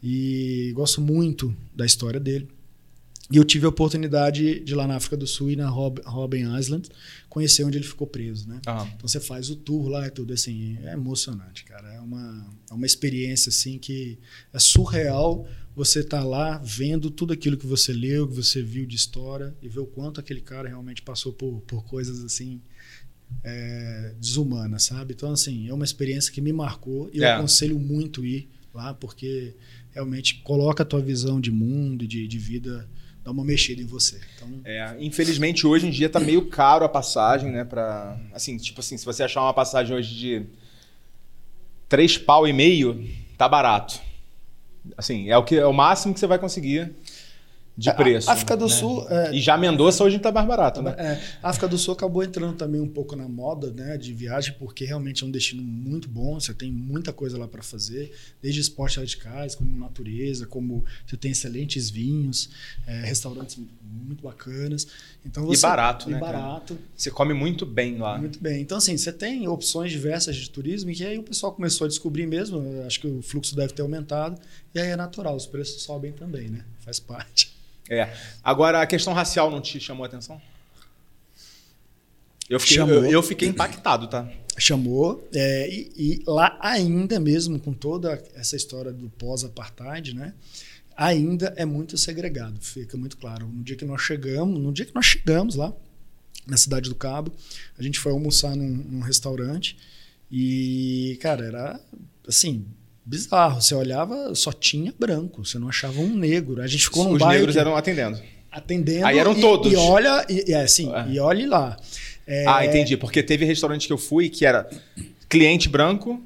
E 0.01 0.71
gosto 0.73 0.99
muito 0.99 1.55
da 1.75 1.85
história 1.85 2.19
dele. 2.19 2.47
E 3.29 3.37
eu 3.37 3.43
tive 3.43 3.65
a 3.65 3.69
oportunidade 3.69 4.61
de 4.61 4.71
ir 4.71 4.75
lá 4.75 4.87
na 4.87 4.95
África 4.95 5.17
do 5.17 5.27
Sul 5.27 5.51
e 5.51 5.55
na 5.55 5.67
Rob, 5.69 6.01
Robben 6.05 6.57
Island 6.57 6.89
conhecer 7.29 7.63
onde 7.65 7.77
ele 7.77 7.85
ficou 7.85 8.07
preso, 8.07 8.47
né? 8.47 8.61
Aham. 8.65 8.89
Então 8.95 9.07
você 9.07 9.19
faz 9.19 9.49
o 9.49 9.55
tour 9.55 9.89
lá 9.89 10.07
e 10.07 10.09
tudo 10.09 10.33
assim, 10.33 10.77
é 10.81 10.93
emocionante, 10.93 11.65
cara. 11.65 11.93
É 11.93 11.99
uma, 11.99 12.47
é 12.71 12.73
uma 12.73 12.85
experiência 12.85 13.49
assim 13.49 13.77
que 13.77 14.17
é 14.53 14.59
surreal 14.59 15.45
você 15.77 15.99
estar 15.99 16.21
tá 16.21 16.23
lá 16.23 16.57
vendo 16.57 17.11
tudo 17.11 17.31
aquilo 17.31 17.55
que 17.55 17.67
você 17.67 17.93
leu, 17.93 18.27
que 18.27 18.33
você 18.33 18.63
viu 18.63 18.83
de 18.83 18.95
história 18.95 19.55
e 19.61 19.69
ver 19.69 19.79
o 19.79 19.85
quanto 19.85 20.19
aquele 20.19 20.41
cara 20.41 20.67
realmente 20.67 21.03
passou 21.03 21.31
por, 21.31 21.61
por 21.67 21.85
coisas 21.85 22.25
assim 22.25 22.59
é, 23.43 24.15
desumanas, 24.19 24.81
sabe? 24.83 25.13
Então 25.13 25.31
assim, 25.31 25.69
é 25.69 25.73
uma 25.73 25.85
experiência 25.85 26.33
que 26.33 26.41
me 26.41 26.51
marcou 26.51 27.11
e 27.13 27.19
eu 27.19 27.25
É. 27.25 27.35
aconselho 27.35 27.77
muito 27.77 28.25
ir 28.25 28.49
lá 28.73 28.91
porque 28.95 29.53
realmente 29.93 30.41
coloca 30.43 30.81
a 30.81 30.85
tua 30.85 30.99
visão 30.99 31.39
de 31.39 31.51
mundo 31.51 32.07
de, 32.07 32.27
de 32.27 32.39
vida 32.39 32.89
dá 33.23 33.29
uma 33.29 33.45
mexida 33.45 33.79
em 33.79 33.85
você. 33.85 34.19
Então, 34.35 34.49
É, 34.63 34.95
infelizmente 34.99 35.67
hoje 35.67 35.85
em 35.85 35.91
dia 35.91 36.09
tá 36.09 36.19
meio 36.19 36.47
caro 36.47 36.85
a 36.85 36.89
passagem, 36.89 37.51
né? 37.51 37.63
Pra, 37.63 38.19
assim, 38.33 38.57
tipo 38.57 38.79
assim, 38.79 38.97
se 38.97 39.05
você 39.05 39.21
achar 39.21 39.43
uma 39.43 39.53
passagem 39.53 39.95
hoje 39.95 40.15
de 40.15 40.43
três 41.87 42.17
pau 42.17 42.47
e 42.47 42.53
meio, 42.53 43.07
tá 43.37 43.47
barato. 43.47 44.06
Assim, 44.95 45.29
é 45.29 45.37
o, 45.37 45.43
que, 45.43 45.57
é 45.57 45.65
o 45.65 45.73
máximo 45.73 46.13
que 46.13 46.19
você 46.19 46.27
vai 46.27 46.39
conseguir 46.39 46.95
de 47.77 47.93
preço. 47.93 48.27
a 48.29 48.33
África 48.33 48.57
do 48.57 48.65
né? 48.67 48.71
Sul, 48.73 49.07
é- 49.07 49.35
E 49.35 49.39
já 49.39 49.55
Mendoza 49.55 50.03
hoje 50.03 50.17
tá 50.17 50.31
mais 50.31 50.47
barato, 50.47 50.81
né? 50.81 50.95
É, 50.97 51.21
a 51.43 51.49
África 51.49 51.67
do 51.67 51.77
Sul 51.77 51.93
acabou 51.93 52.23
entrando 52.23 52.55
também 52.57 52.81
um 52.81 52.87
pouco 52.87 53.15
na 53.15 53.27
moda 53.29 53.71
né, 53.71 53.97
de 53.97 54.11
viagem, 54.13 54.55
porque 54.57 54.83
realmente 54.83 55.23
é 55.23 55.27
um 55.27 55.29
destino 55.31 55.61
muito 55.61 56.09
bom, 56.09 56.39
você 56.39 56.53
tem 56.55 56.71
muita 56.71 57.13
coisa 57.13 57.37
lá 57.37 57.47
para 57.47 57.61
fazer, 57.61 58.11
desde 58.41 58.61
esportes 58.61 58.97
radicais, 58.97 59.53
como 59.53 59.77
natureza, 59.77 60.47
como 60.47 60.83
você 61.05 61.15
tem 61.15 61.31
excelentes 61.31 61.89
vinhos, 61.91 62.49
é, 62.87 63.01
restaurantes 63.05 63.59
muito 63.83 64.23
bacanas. 64.23 64.87
Então 65.23 65.43
E 65.43 65.55
você, 65.55 65.61
barato, 65.67 66.09
e 66.09 66.13
né, 66.13 66.19
cara? 66.19 66.37
barato, 66.39 66.77
Você 66.95 67.11
come 67.11 67.33
muito 67.35 67.63
bem 67.65 67.97
lá. 67.99 68.17
muito 68.17 68.39
bem. 68.39 68.59
Então, 68.61 68.79
assim, 68.79 68.97
você 68.97 69.11
tem 69.11 69.47
opções 69.47 69.91
diversas 69.91 70.35
de 70.35 70.49
turismo 70.49 70.89
e 70.89 71.03
aí 71.05 71.19
o 71.19 71.23
pessoal 71.23 71.51
começou 71.53 71.85
a 71.85 71.87
descobrir 71.87 72.25
mesmo, 72.25 72.59
acho 72.87 72.99
que 72.99 73.07
o 73.07 73.21
fluxo 73.21 73.55
deve 73.55 73.73
ter 73.73 73.83
aumentado, 73.83 74.41
e 74.73 74.79
aí 74.79 74.87
é 74.89 74.95
natural, 74.95 75.35
os 75.35 75.45
preços 75.45 75.83
sobem 75.83 76.11
também, 76.11 76.49
né? 76.49 76.63
Faz 76.79 76.99
parte. 76.99 77.55
É. 77.89 78.13
Agora, 78.43 78.81
a 78.81 78.87
questão 78.87 79.13
racial 79.13 79.49
não 79.49 79.61
te 79.61 79.79
chamou 79.79 80.03
a 80.03 80.07
atenção? 80.07 80.41
Eu 82.49 82.59
fiquei, 82.59 82.79
eu, 82.79 83.05
eu 83.05 83.23
fiquei 83.23 83.47
impactado, 83.49 84.07
tá? 84.07 84.29
chamou 84.57 85.27
é, 85.33 85.69
e, 85.69 85.91
e 85.95 86.23
lá 86.25 86.57
ainda 86.59 87.19
mesmo 87.19 87.59
com 87.59 87.73
toda 87.73 88.21
essa 88.33 88.55
história 88.55 88.91
do 88.91 89.09
pós-apartheid, 89.11 90.15
né? 90.15 90.33
Ainda 90.95 91.53
é 91.55 91.63
muito 91.63 91.95
segregado, 91.95 92.59
fica 92.59 92.97
muito 92.97 93.17
claro. 93.17 93.47
No 93.47 93.63
dia 93.63 93.75
que 93.75 93.85
nós 93.85 94.01
chegamos, 94.01 94.59
no 94.59 94.73
dia 94.73 94.85
que 94.85 94.95
nós 94.95 95.05
chegamos 95.05 95.55
lá 95.55 95.71
na 96.47 96.57
cidade 96.57 96.89
do 96.89 96.95
Cabo, 96.95 97.31
a 97.77 97.83
gente 97.83 97.99
foi 97.99 98.11
almoçar 98.11 98.55
num, 98.55 98.67
num 98.67 99.01
restaurante 99.01 99.77
e 100.31 101.17
cara 101.21 101.45
era 101.45 101.79
assim 102.27 102.65
bizarro. 103.07 103.61
Você 103.61 103.73
olhava, 103.73 104.35
só 104.35 104.51
tinha 104.51 104.93
branco, 104.99 105.45
você 105.45 105.57
não 105.57 105.69
achava 105.69 105.99
um 106.01 106.13
negro. 106.15 106.61
A 106.61 106.67
gente 106.67 106.83
ficou 106.83 107.05
num 107.05 107.13
Os 107.13 107.19
bairro 107.19 107.33
negros 107.39 107.55
que- 107.55 107.59
eram 107.59 107.75
atendendo. 107.75 108.19
atendendo. 108.51 109.05
Aí 109.05 109.17
eram 109.17 109.31
e- 109.37 109.41
todos. 109.41 109.71
E 109.71 109.75
olha, 109.75 110.25
e, 110.29 110.51
é, 110.51 110.61
assim, 110.61 110.93
É. 110.93 111.07
e 111.09 111.19
olhe 111.19 111.45
lá. 111.45 111.77
É, 112.27 112.45
Ah, 112.47 112.65
entendi. 112.65 112.97
Porque 112.97 113.23
teve 113.23 113.45
restaurante 113.45 113.87
que 113.87 113.93
eu 113.93 113.97
fui 113.97 114.29
que 114.29 114.45
era 114.45 114.69
cliente 115.29 115.69
branco 115.69 116.21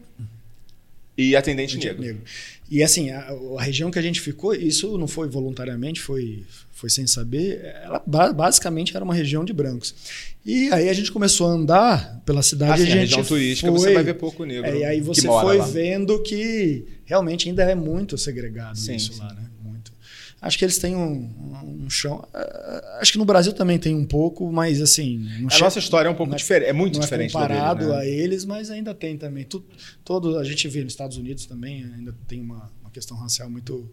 e 1.18 1.36
atendente 1.36 1.78
negro. 1.78 2.02
negro. 2.02 2.22
E 2.72 2.82
assim, 2.82 3.10
a, 3.12 3.30
a 3.58 3.62
região 3.62 3.92
que 3.92 4.00
a 4.00 4.02
gente 4.02 4.22
ficou, 4.22 4.54
isso 4.56 4.98
não 4.98 5.06
foi 5.06 5.28
voluntariamente, 5.28 6.00
foi, 6.00 6.46
foi 6.72 6.90
sem 6.90 7.06
saber, 7.06 7.62
ela 7.84 8.02
ba- 8.08 8.32
basicamente 8.32 8.96
era 8.96 9.04
uma 9.04 9.14
região 9.14 9.44
de 9.44 9.52
brancos. 9.52 9.94
E 10.46 10.72
aí 10.72 10.88
a 10.88 10.94
gente 10.94 11.12
começou 11.12 11.48
a 11.48 11.52
andar 11.52 12.22
pela 12.26 12.42
cidade 12.42 12.82
Assim, 12.82 12.84
a 12.84 12.86
a 12.86 12.90
gente 12.98 13.00
região 13.02 13.24
turística 13.26 13.70
foi, 13.70 13.78
você 13.78 13.94
vai 13.94 14.04
ver 14.04 14.14
pouco 14.14 14.46
negro. 14.46 14.66
É, 14.66 14.78
e 14.78 14.84
aí 14.86 15.02
você 15.02 15.28
foi 15.28 15.58
lá. 15.58 15.66
vendo 15.66 16.24
que 16.24 16.86
realmente 17.04 17.50
ainda 17.50 17.64
é 17.64 17.76
muito 17.76 18.18
segregado 18.18 18.80
Sim, 18.80 18.96
isso 18.96 19.20
lá, 19.20 19.34
né? 19.34 19.51
Acho 20.42 20.58
que 20.58 20.66
eles 20.66 20.80
têm 20.80 20.96
um, 20.96 21.30
um 21.84 21.90
chão. 21.90 22.28
ah, 22.34 22.98
Acho 23.00 23.12
que 23.12 23.18
no 23.20 23.26
Brasil 23.26 23.54
também 23.54 23.78
tem 23.78 23.94
um 23.94 24.06
pouco, 24.06 24.52
mas 24.52 24.82
assim. 24.82 25.24
A 25.46 25.50
chega- 25.52 25.66
nossa 25.66 25.78
história 25.80 26.08
é 26.08 26.12
um 26.12 26.16
pouco 26.16 26.32
não 26.32 26.36
é- 26.36 26.38
diferente, 26.40 26.68
é 26.70 26.74
muito 26.74 26.96
não 26.96 27.02
diferente 27.02 27.30
é 27.30 27.34
comparado 27.34 27.80
dele, 27.82 27.92
a 27.94 27.98
né? 28.00 28.10
eles, 28.10 28.44
mas 28.46 28.72
ainda 28.72 28.94
tem 28.94 29.18
também. 29.18 29.44
Tu- 29.44 29.64
todo 30.04 30.38
a 30.40 30.44
gente 30.44 30.68
vê 30.68 30.84
nos 30.84 30.94
Estados 30.94 31.16
Unidos 31.18 31.46
também 31.46 31.84
ainda 31.96 32.16
tem 32.28 32.42
uma, 32.42 32.72
uma 32.82 32.90
questão 32.90 33.16
racial 33.18 33.50
muito 33.52 33.88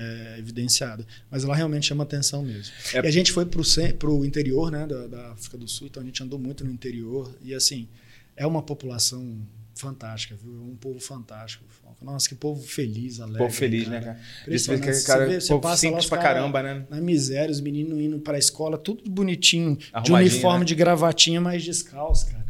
é, 0.00 0.36
evidenciada, 0.38 1.04
mas 1.28 1.42
lá 1.42 1.52
realmente 1.56 1.86
chama 1.86 2.04
atenção 2.04 2.44
mesmo. 2.44 2.72
É- 2.94 3.04
E 3.04 3.06
a 3.08 3.10
gente 3.10 3.32
foi 3.32 3.44
para 3.44 4.08
o 4.10 4.24
interior, 4.24 4.70
né, 4.70 4.86
da, 4.86 5.08
da 5.08 5.32
África 5.32 5.58
do 5.58 5.66
Sul, 5.66 5.88
então 5.88 6.00
a 6.00 6.06
gente 6.06 6.22
andou 6.22 6.38
muito 6.38 6.64
no 6.64 6.70
interior 6.70 7.34
e 7.42 7.52
assim 7.52 7.88
é 8.36 8.46
uma 8.46 8.62
população 8.62 9.36
fantástica, 9.78 10.34
viu? 10.36 10.52
É 10.52 10.72
um 10.72 10.76
povo 10.76 10.98
fantástico. 11.00 11.64
Nossa, 12.00 12.28
que 12.28 12.34
povo 12.34 12.62
feliz, 12.62 13.18
alegre. 13.20 13.38
Povo 13.42 13.52
feliz, 13.54 13.88
né, 13.88 14.00
cara? 14.00 14.20
Isso 14.46 14.70
que, 14.78 14.92
Você 14.92 15.06
cara, 15.06 15.26
vê, 15.26 15.40
você 15.40 15.48
povo 15.48 15.60
passa 15.62 15.72
lá, 15.72 15.76
simples 15.78 16.04
os 16.04 16.08
pra 16.08 16.18
cara- 16.18 16.34
caramba, 16.40 16.62
né? 16.62 16.86
Na 16.88 17.00
miséria, 17.00 17.50
os 17.50 17.60
meninos 17.60 17.98
indo 18.00 18.18
para 18.20 18.36
a 18.36 18.38
escola, 18.38 18.78
tudo 18.78 19.08
bonitinho, 19.10 19.76
de 19.76 19.90
Arrumadinho, 19.92 20.32
uniforme, 20.32 20.58
né? 20.60 20.64
de 20.64 20.74
gravatinha, 20.76 21.40
mas 21.40 21.64
descalço, 21.64 22.26
cara. 22.30 22.46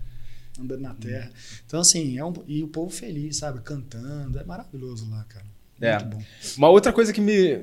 Andando 0.60 0.80
na 0.82 0.92
terra. 0.94 1.30
Então, 1.64 1.80
assim, 1.80 2.18
é 2.18 2.24
um, 2.24 2.32
e 2.46 2.62
o 2.62 2.68
povo 2.68 2.90
feliz, 2.90 3.36
sabe? 3.38 3.60
Cantando. 3.60 4.38
É 4.38 4.44
maravilhoso 4.44 5.08
lá, 5.08 5.24
cara. 5.28 5.46
É. 5.80 5.92
Muito 5.98 6.16
bom. 6.16 6.22
Uma 6.58 6.68
outra 6.68 6.92
coisa 6.92 7.12
que 7.12 7.20
me 7.20 7.62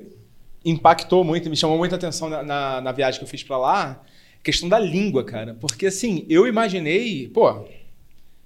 impactou 0.64 1.24
muito, 1.24 1.50
me 1.50 1.56
chamou 1.56 1.78
muita 1.78 1.96
atenção 1.96 2.30
na, 2.30 2.42
na, 2.42 2.82
na 2.82 2.92
viagem 2.92 3.20
que 3.20 3.24
eu 3.26 3.30
fiz 3.30 3.44
pra 3.44 3.58
lá, 3.58 3.92
a 4.40 4.44
questão 4.44 4.68
da 4.68 4.80
língua, 4.80 5.24
cara. 5.24 5.54
Porque 5.54 5.86
assim, 5.88 6.26
eu 6.30 6.48
imaginei, 6.48 7.28
pô, 7.28 7.68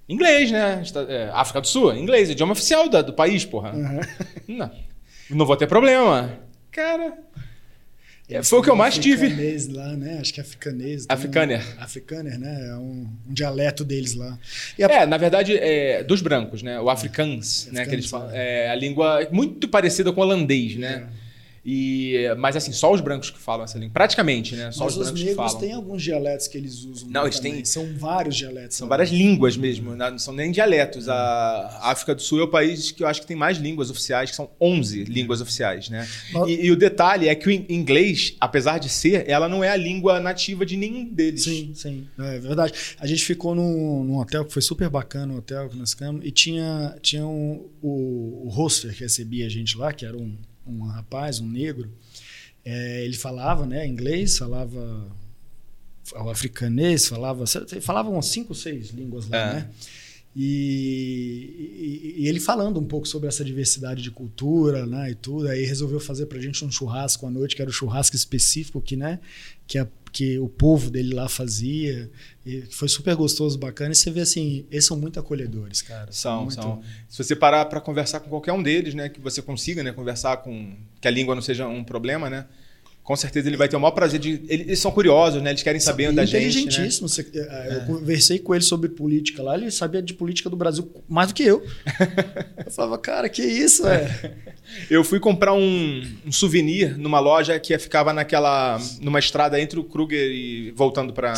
Inglês, 0.10 0.52
né? 0.52 0.82
É, 1.08 1.30
África 1.32 1.62
do 1.62 1.68
Sul, 1.68 1.96
inglês, 1.96 2.32
idioma 2.32 2.54
oficial 2.54 2.90
do, 2.90 3.04
do 3.04 3.14
país, 3.14 3.46
porra. 3.46 3.72
Uhum. 3.72 4.00
Não, 4.58 4.72
não 5.30 5.46
vou 5.46 5.56
ter 5.56 5.68
problema. 5.68 6.40
Cara, 6.72 7.16
é, 8.30 8.44
foi 8.44 8.60
o 8.60 8.62
que 8.62 8.70
eu 8.70 8.76
mais 8.76 8.98
tive. 8.98 9.26
Africanês 9.26 9.68
lá, 9.68 9.96
né? 9.96 10.20
Acho 10.22 10.32
que 10.32 10.40
é 10.40 10.44
africanês. 10.44 11.06
Africaner. 11.10 11.62
Um, 11.62 11.84
africaner, 11.84 12.40
né? 12.40 12.70
É 12.70 12.76
um, 12.76 13.08
um, 13.28 13.34
dialeto 13.34 13.84
deles 13.84 14.14
lá. 14.14 14.38
A... 14.80 14.84
É, 14.84 15.06
na 15.08 15.18
verdade, 15.18 15.58
é 15.58 16.04
dos 16.04 16.22
brancos, 16.22 16.62
né? 16.62 16.80
O 16.80 16.92
africans, 16.92 17.68
é, 17.70 17.72
né? 17.72 17.86
Que 17.86 17.96
eles 17.96 18.06
falam. 18.06 18.30
É. 18.32 18.66
é 18.66 18.70
a 18.70 18.76
língua 18.76 19.28
muito 19.32 19.68
parecida 19.68 20.14
com 20.14 20.22
o 20.22 20.24
holandês, 20.24 20.76
né? 20.76 21.08
E, 21.66 22.34
mas 22.38 22.56
assim, 22.56 22.72
só 22.72 22.92
os 22.92 23.02
brancos 23.02 23.30
que 23.30 23.40
falam 23.40 23.66
essa 23.66 23.78
língua. 23.78 23.94
Praticamente, 23.94 24.56
né? 24.56 24.72
Só 24.72 24.86
mas 24.86 24.98
os, 24.98 25.12
os 25.12 25.24
negros 25.24 25.54
têm 25.56 25.74
alguns 25.74 26.02
dialetos 26.02 26.48
que 26.48 26.58
eles 26.58 26.84
usam. 26.84 27.10
Não, 27.10 27.24
eles 27.24 27.40
têm. 27.40 27.64
São 27.66 27.88
vários 27.98 28.36
dialetos. 28.36 28.78
São 28.78 28.88
várias 28.88 29.10
línguas 29.10 29.58
mesmo, 29.58 29.96
né? 29.96 30.10
não 30.10 30.20
são 30.20 30.34
nem 30.34 30.52
dialetos. 30.52 31.10
A 31.10 31.80
África 31.84 32.16
do 32.16 32.22
Sul 32.22 32.40
é 32.40 32.44
o 32.44 32.48
país 32.48 32.92
que 32.92 33.04
eu 33.04 33.08
acho 33.08 33.22
que 33.22 33.28
tem 33.28 33.36
mais 33.36 33.58
línguas 33.58 33.90
oficiais, 33.90 34.30
que 34.30 34.36
são 34.36 34.50
11 34.60 35.04
línguas 35.06 35.42
oficiais, 35.42 35.90
né? 35.90 36.08
E, 36.48 36.68
e, 36.68 36.72
o 36.72 36.76
detalhe 36.76 37.28
é 37.28 37.36
que 37.36 37.48
o 37.48 37.52
inglês, 37.52 38.36
apesar 38.40 38.78
de 38.78 38.90
ser, 38.90 39.28
ela 39.30 39.50
não 39.50 39.64
é 39.64 39.70
a 39.70 39.76
língua 39.76 40.20
nativa 40.20 40.66
de 40.66 40.78
nenhum 40.78 41.06
deles. 41.06 41.44
Sim, 41.44 41.72
sim. 41.76 42.08
É 42.18 42.40
verdade. 42.40 42.74
A 43.00 43.08
gente 43.08 43.24
ficou 43.24 43.54
num, 43.54 44.04
num 44.04 44.18
hotel 44.18 44.46
que 44.46 44.54
foi 44.54 44.62
super 44.62 44.90
bacana, 44.90 45.34
um 45.34 45.38
hotel 45.38 45.70
que 45.70 45.78
nós 45.78 45.92
ficamos, 45.92 46.26
e 46.26 46.32
tinha, 46.32 46.96
tinha 47.02 47.26
um, 47.26 47.66
o, 47.82 48.48
o 48.48 48.50
hostler 48.50 48.94
que 48.94 49.02
recebia 49.02 49.46
a 49.46 49.50
gente 49.50 49.78
lá, 49.78 49.92
que 49.94 50.06
era 50.06 50.18
um, 50.18 50.36
um 50.70 50.88
rapaz, 50.88 51.40
um 51.40 51.48
negro, 51.48 51.92
é, 52.64 53.04
ele 53.04 53.16
falava 53.16 53.66
né, 53.66 53.88
inglês, 53.88 54.38
falava 54.38 55.08
o 56.16 56.30
africanês, 56.30 57.08
falava, 57.08 57.46
falava 57.82 58.10
umas 58.10 58.28
cinco, 58.28 58.56
seis 58.56 58.90
línguas 58.90 59.28
lá, 59.28 59.38
é. 59.38 59.54
né? 59.54 59.70
E, 60.36 62.14
e, 62.16 62.24
e, 62.24 62.28
ele 62.28 62.40
falando 62.40 62.80
um 62.80 62.86
pouco 62.86 63.08
sobre 63.08 63.28
essa 63.28 63.44
diversidade 63.44 64.02
de 64.02 64.12
cultura, 64.12 64.86
né, 64.86 65.12
e 65.12 65.16
tudo, 65.16 65.48
aí 65.48 65.66
resolveu 65.66 66.00
fazer 66.00 66.28
pra 66.28 66.40
gente 66.40 66.64
um 66.64 66.72
churrasco 66.72 67.26
à 67.26 67.32
noite, 67.32 67.56
que 67.56 67.62
era 67.62 67.70
o 67.70 67.74
churrasco 67.74 68.16
específico 68.16 68.80
que, 68.80 68.96
né, 68.96 69.20
que, 69.66 69.80
a, 69.80 69.88
que 70.12 70.38
o 70.38 70.48
povo 70.48 70.92
dele 70.92 71.16
lá 71.16 71.28
fazia, 71.28 72.12
e 72.46 72.62
foi 72.70 72.88
super 72.88 73.16
gostoso, 73.16 73.58
bacana, 73.58 73.92
e 73.92 73.96
você 73.96 74.12
vê 74.12 74.22
assim, 74.22 74.66
eles 74.70 74.86
são 74.86 74.96
muito 74.96 75.20
acolhedores, 75.20 75.82
cara. 75.82 76.12
São, 76.12 76.46
muito... 76.46 76.54
são. 76.54 76.82
Se 77.08 77.24
você 77.24 77.36
parar 77.36 77.66
para 77.66 77.82
conversar 77.82 78.20
com 78.20 78.30
qualquer 78.30 78.54
um 78.54 78.62
deles, 78.62 78.94
né, 78.94 79.10
que 79.10 79.20
você 79.20 79.42
consiga, 79.42 79.82
né, 79.82 79.92
conversar 79.92 80.38
com, 80.38 80.76
que 81.02 81.08
a 81.08 81.12
língua 81.12 81.34
não 81.34 81.42
seja 81.42 81.68
um 81.68 81.84
problema, 81.84 82.30
né, 82.30 82.46
com 83.10 83.16
certeza 83.16 83.50
ele 83.50 83.58
vai 83.58 83.68
ter 83.68 83.76
o 83.76 83.80
maior 83.80 83.94
prazer 83.94 84.20
de. 84.20 84.40
Eles 84.48 84.78
são 84.78 84.92
curiosos, 84.92 85.42
né? 85.42 85.50
Eles 85.50 85.64
querem 85.64 85.82
saber 85.82 86.14
da 86.14 86.24
gente. 86.26 86.60
Inteligentíssimo. 86.60 87.08
Né? 87.08 87.68
Eu 87.72 87.82
conversei 87.88 88.38
com 88.38 88.54
ele 88.54 88.64
sobre 88.64 88.88
política 88.88 89.42
lá, 89.42 89.58
ele 89.58 89.72
sabia 89.72 90.00
de 90.00 90.14
política 90.14 90.48
do 90.48 90.56
Brasil 90.56 90.88
mais 91.08 91.30
do 91.30 91.34
que 91.34 91.42
eu. 91.42 91.66
eu 92.64 92.72
falava, 92.72 93.00
cara, 93.00 93.28
que 93.28 93.42
isso, 93.42 93.88
é. 93.88 94.36
Eu 94.92 95.04
fui 95.04 95.20
comprar 95.20 95.54
um, 95.54 96.04
um, 96.24 96.32
souvenir 96.32 97.00
numa 97.00 97.20
loja 97.20 97.60
que 97.60 97.76
ficava 97.80 98.14
naquela. 98.14 98.80
numa 99.02 99.18
estrada 99.18 99.60
entre 99.60 99.80
o 99.80 99.84
Kruger 99.84 100.30
e 100.30 100.70
voltando 100.76 101.12
para 101.12 101.34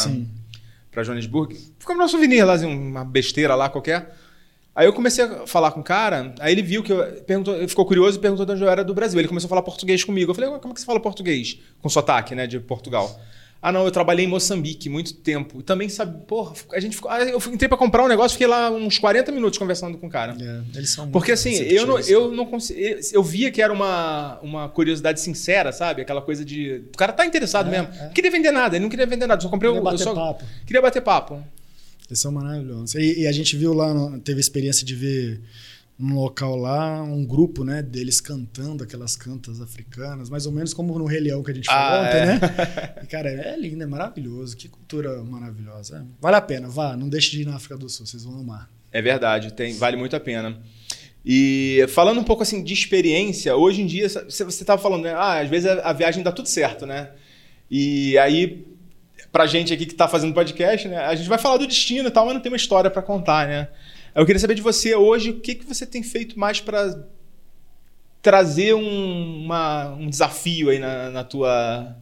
para 0.92 1.04
Johannesburg. 1.04 1.58
Comprar 1.86 2.04
um 2.04 2.10
souvenir 2.10 2.46
lá, 2.46 2.52
assim, 2.52 2.66
uma 2.66 3.06
besteira 3.06 3.56
lá 3.56 3.70
qualquer. 3.70 4.14
Aí 4.82 4.88
eu 4.88 4.94
comecei 4.94 5.24
a 5.24 5.46
falar 5.46 5.70
com 5.70 5.80
o 5.80 5.84
cara, 5.84 6.34
aí 6.40 6.52
ele 6.52 6.64
viu 6.64 6.82
que 6.82 6.92
eu 6.92 7.06
perguntou, 7.22 7.56
ele 7.56 7.68
ficou 7.68 7.86
curioso 7.86 8.18
e 8.18 8.20
perguntou 8.20 8.48
de 8.48 8.54
onde 8.54 8.64
eu 8.64 8.68
era 8.68 8.84
do 8.84 8.96
Brasil. 8.96 9.20
Ele 9.20 9.28
começou 9.28 9.46
a 9.46 9.50
falar 9.50 9.62
português 9.62 10.04
comigo. 10.04 10.32
Eu 10.32 10.34
falei, 10.34 10.50
como 10.50 10.72
é 10.72 10.74
que 10.74 10.80
você 10.80 10.88
fala 10.88 11.00
português? 11.00 11.60
Com 11.80 11.88
sotaque, 11.88 12.34
né, 12.34 12.48
de 12.48 12.60
Portugal. 12.60 13.16
Ah, 13.62 13.72
não, 13.72 13.86
eu 13.86 13.92
trabalhei 13.92 14.26
em 14.26 14.28
Moçambique 14.28 14.90
muito 14.90 15.14
tempo. 15.14 15.60
E 15.60 15.64
também 15.64 15.88
sabe, 15.88 16.26
porra, 16.26 16.56
a 16.74 16.80
gente 16.80 16.96
ficou. 16.96 17.12
Eu 17.12 17.38
entrei 17.54 17.70
para 17.70 17.78
comprar 17.78 18.04
um 18.04 18.08
negócio, 18.08 18.32
fiquei 18.32 18.48
lá 18.48 18.72
uns 18.72 18.98
40 18.98 19.32
minutos 19.32 19.60
conversando 19.60 20.00
com 20.00 20.08
o 20.08 20.10
cara. 20.10 20.36
É, 20.42 20.78
eles 20.80 20.90
são 20.90 21.12
Porque 21.12 21.34
assim, 21.34 21.54
eu 21.58 21.86
não, 21.86 22.00
eu 22.00 22.32
não 22.32 22.48
consigo. 22.48 22.80
Eu 23.14 23.22
via 23.22 23.52
que 23.52 23.62
era 23.62 23.72
uma, 23.72 24.40
uma 24.42 24.68
curiosidade 24.68 25.20
sincera, 25.20 25.72
sabe? 25.72 26.02
Aquela 26.02 26.24
coisa 26.24 26.44
de. 26.44 26.86
O 26.92 26.98
cara 26.98 27.14
tá 27.14 27.24
interessado 27.24 27.68
é, 27.68 27.72
mesmo. 27.72 27.94
É. 27.94 28.06
Não 28.06 28.14
queria 28.14 28.32
vender 28.32 28.50
nada, 28.50 28.78
ele 28.78 28.82
não 28.82 28.90
queria 28.90 29.06
vender 29.06 29.28
nada. 29.28 29.40
Só 29.40 29.48
comprei 29.48 29.70
queria 29.70 29.80
o. 29.80 29.84
Bater 29.84 30.06
só, 30.06 30.16
papo. 30.16 30.44
Queria 30.66 30.82
bater 30.82 31.02
papo. 31.04 31.44
Eles 32.12 32.20
são 32.20 32.30
maravilhosos. 32.30 32.94
E, 32.96 33.22
e, 33.22 33.28
a 33.28 33.32
gente 33.32 33.56
viu 33.56 33.74
lá, 33.74 34.20
teve 34.20 34.40
a 34.40 34.42
experiência 34.42 34.86
de 34.86 34.94
ver 34.94 35.40
num 35.98 36.16
local 36.16 36.58
lá 36.58 37.02
um 37.02 37.26
grupo, 37.26 37.64
né, 37.64 37.82
deles 37.82 38.20
cantando 38.20 38.84
aquelas 38.84 39.16
cantas 39.16 39.62
africanas, 39.62 40.30
mais 40.30 40.46
ou 40.46 40.52
menos 40.52 40.74
como 40.74 41.00
no 41.00 41.06
Rei 41.06 41.22
Leão 41.22 41.42
que 41.42 41.52
a 41.52 41.54
gente 41.54 41.70
ah, 41.70 41.74
falou 41.74 42.06
ontem, 42.06 42.18
é. 42.18 42.26
né? 42.26 42.40
E, 43.04 43.08
cara, 43.08 43.30
é 43.30 43.58
lindo, 43.58 43.82
é 43.82 43.86
maravilhoso. 43.86 44.58
Que 44.58 44.68
cultura 44.68 45.24
maravilhosa. 45.24 46.06
Vale 46.20 46.36
a 46.36 46.42
pena, 46.42 46.68
vá, 46.68 46.98
não 46.98 47.08
deixe 47.08 47.32
de 47.32 47.44
ir 47.44 47.46
na 47.46 47.56
África 47.56 47.78
do 47.78 47.88
Sul, 47.88 48.06
vocês 48.06 48.26
vão 48.26 48.38
amar. 48.38 48.70
É 48.92 49.02
verdade, 49.02 49.54
tem, 49.54 49.74
vale 49.74 49.96
muito 49.96 50.14
a 50.14 50.20
pena. 50.20 50.60
E 51.26 51.86
falando 51.88 52.20
um 52.20 52.26
pouco 52.26 52.44
assim 52.44 52.62
de 52.62 52.74
experiência, 52.74 53.56
hoje 53.56 53.82
em 53.82 53.86
dia, 53.86 54.10
você 54.10 54.44
estava 54.44 54.82
falando, 54.82 55.04
né? 55.04 55.14
Ah, 55.14 55.40
às 55.40 55.50
vezes 55.50 55.70
a 55.70 55.94
viagem 55.94 56.22
dá 56.24 56.32
tudo 56.34 56.50
certo, 56.50 56.86
né? 56.86 57.12
E 57.70 58.18
aí 58.18 58.66
pra 59.32 59.48
gente 59.48 59.74
aqui 59.74 59.86
que 59.86 59.96
tá 59.96 60.08
fazendo 60.08 60.34
podcast, 60.34 60.88
né? 60.88 60.98
A 60.98 61.16
gente 61.16 61.30
vai 61.30 61.38
falar 61.38 61.58
do 61.58 61.68
destino 61.68 62.10
e 62.10 62.12
tal, 62.12 62.26
mas 62.26 62.36
não 62.36 62.42
tem 62.42 62.52
uma 62.52 62.58
história 62.58 62.90
para 62.90 63.02
contar, 63.02 63.48
né? 63.48 63.70
Eu 64.14 64.26
queria 64.26 64.40
saber 64.40 64.56
de 64.56 64.62
você 64.62 64.94
hoje, 64.94 65.30
o 65.30 65.40
que, 65.40 65.56
que 65.56 65.66
você 65.66 65.86
tem 65.86 66.04
feito 66.04 66.38
mais 66.38 66.60
para 66.60 67.06
trazer 68.22 68.74
um, 68.76 69.44
uma, 69.46 69.90
um 69.92 70.10
desafio 70.10 70.70
aí 70.70 70.80
na, 70.80 71.10
na, 71.10 71.24
tua 71.24 71.96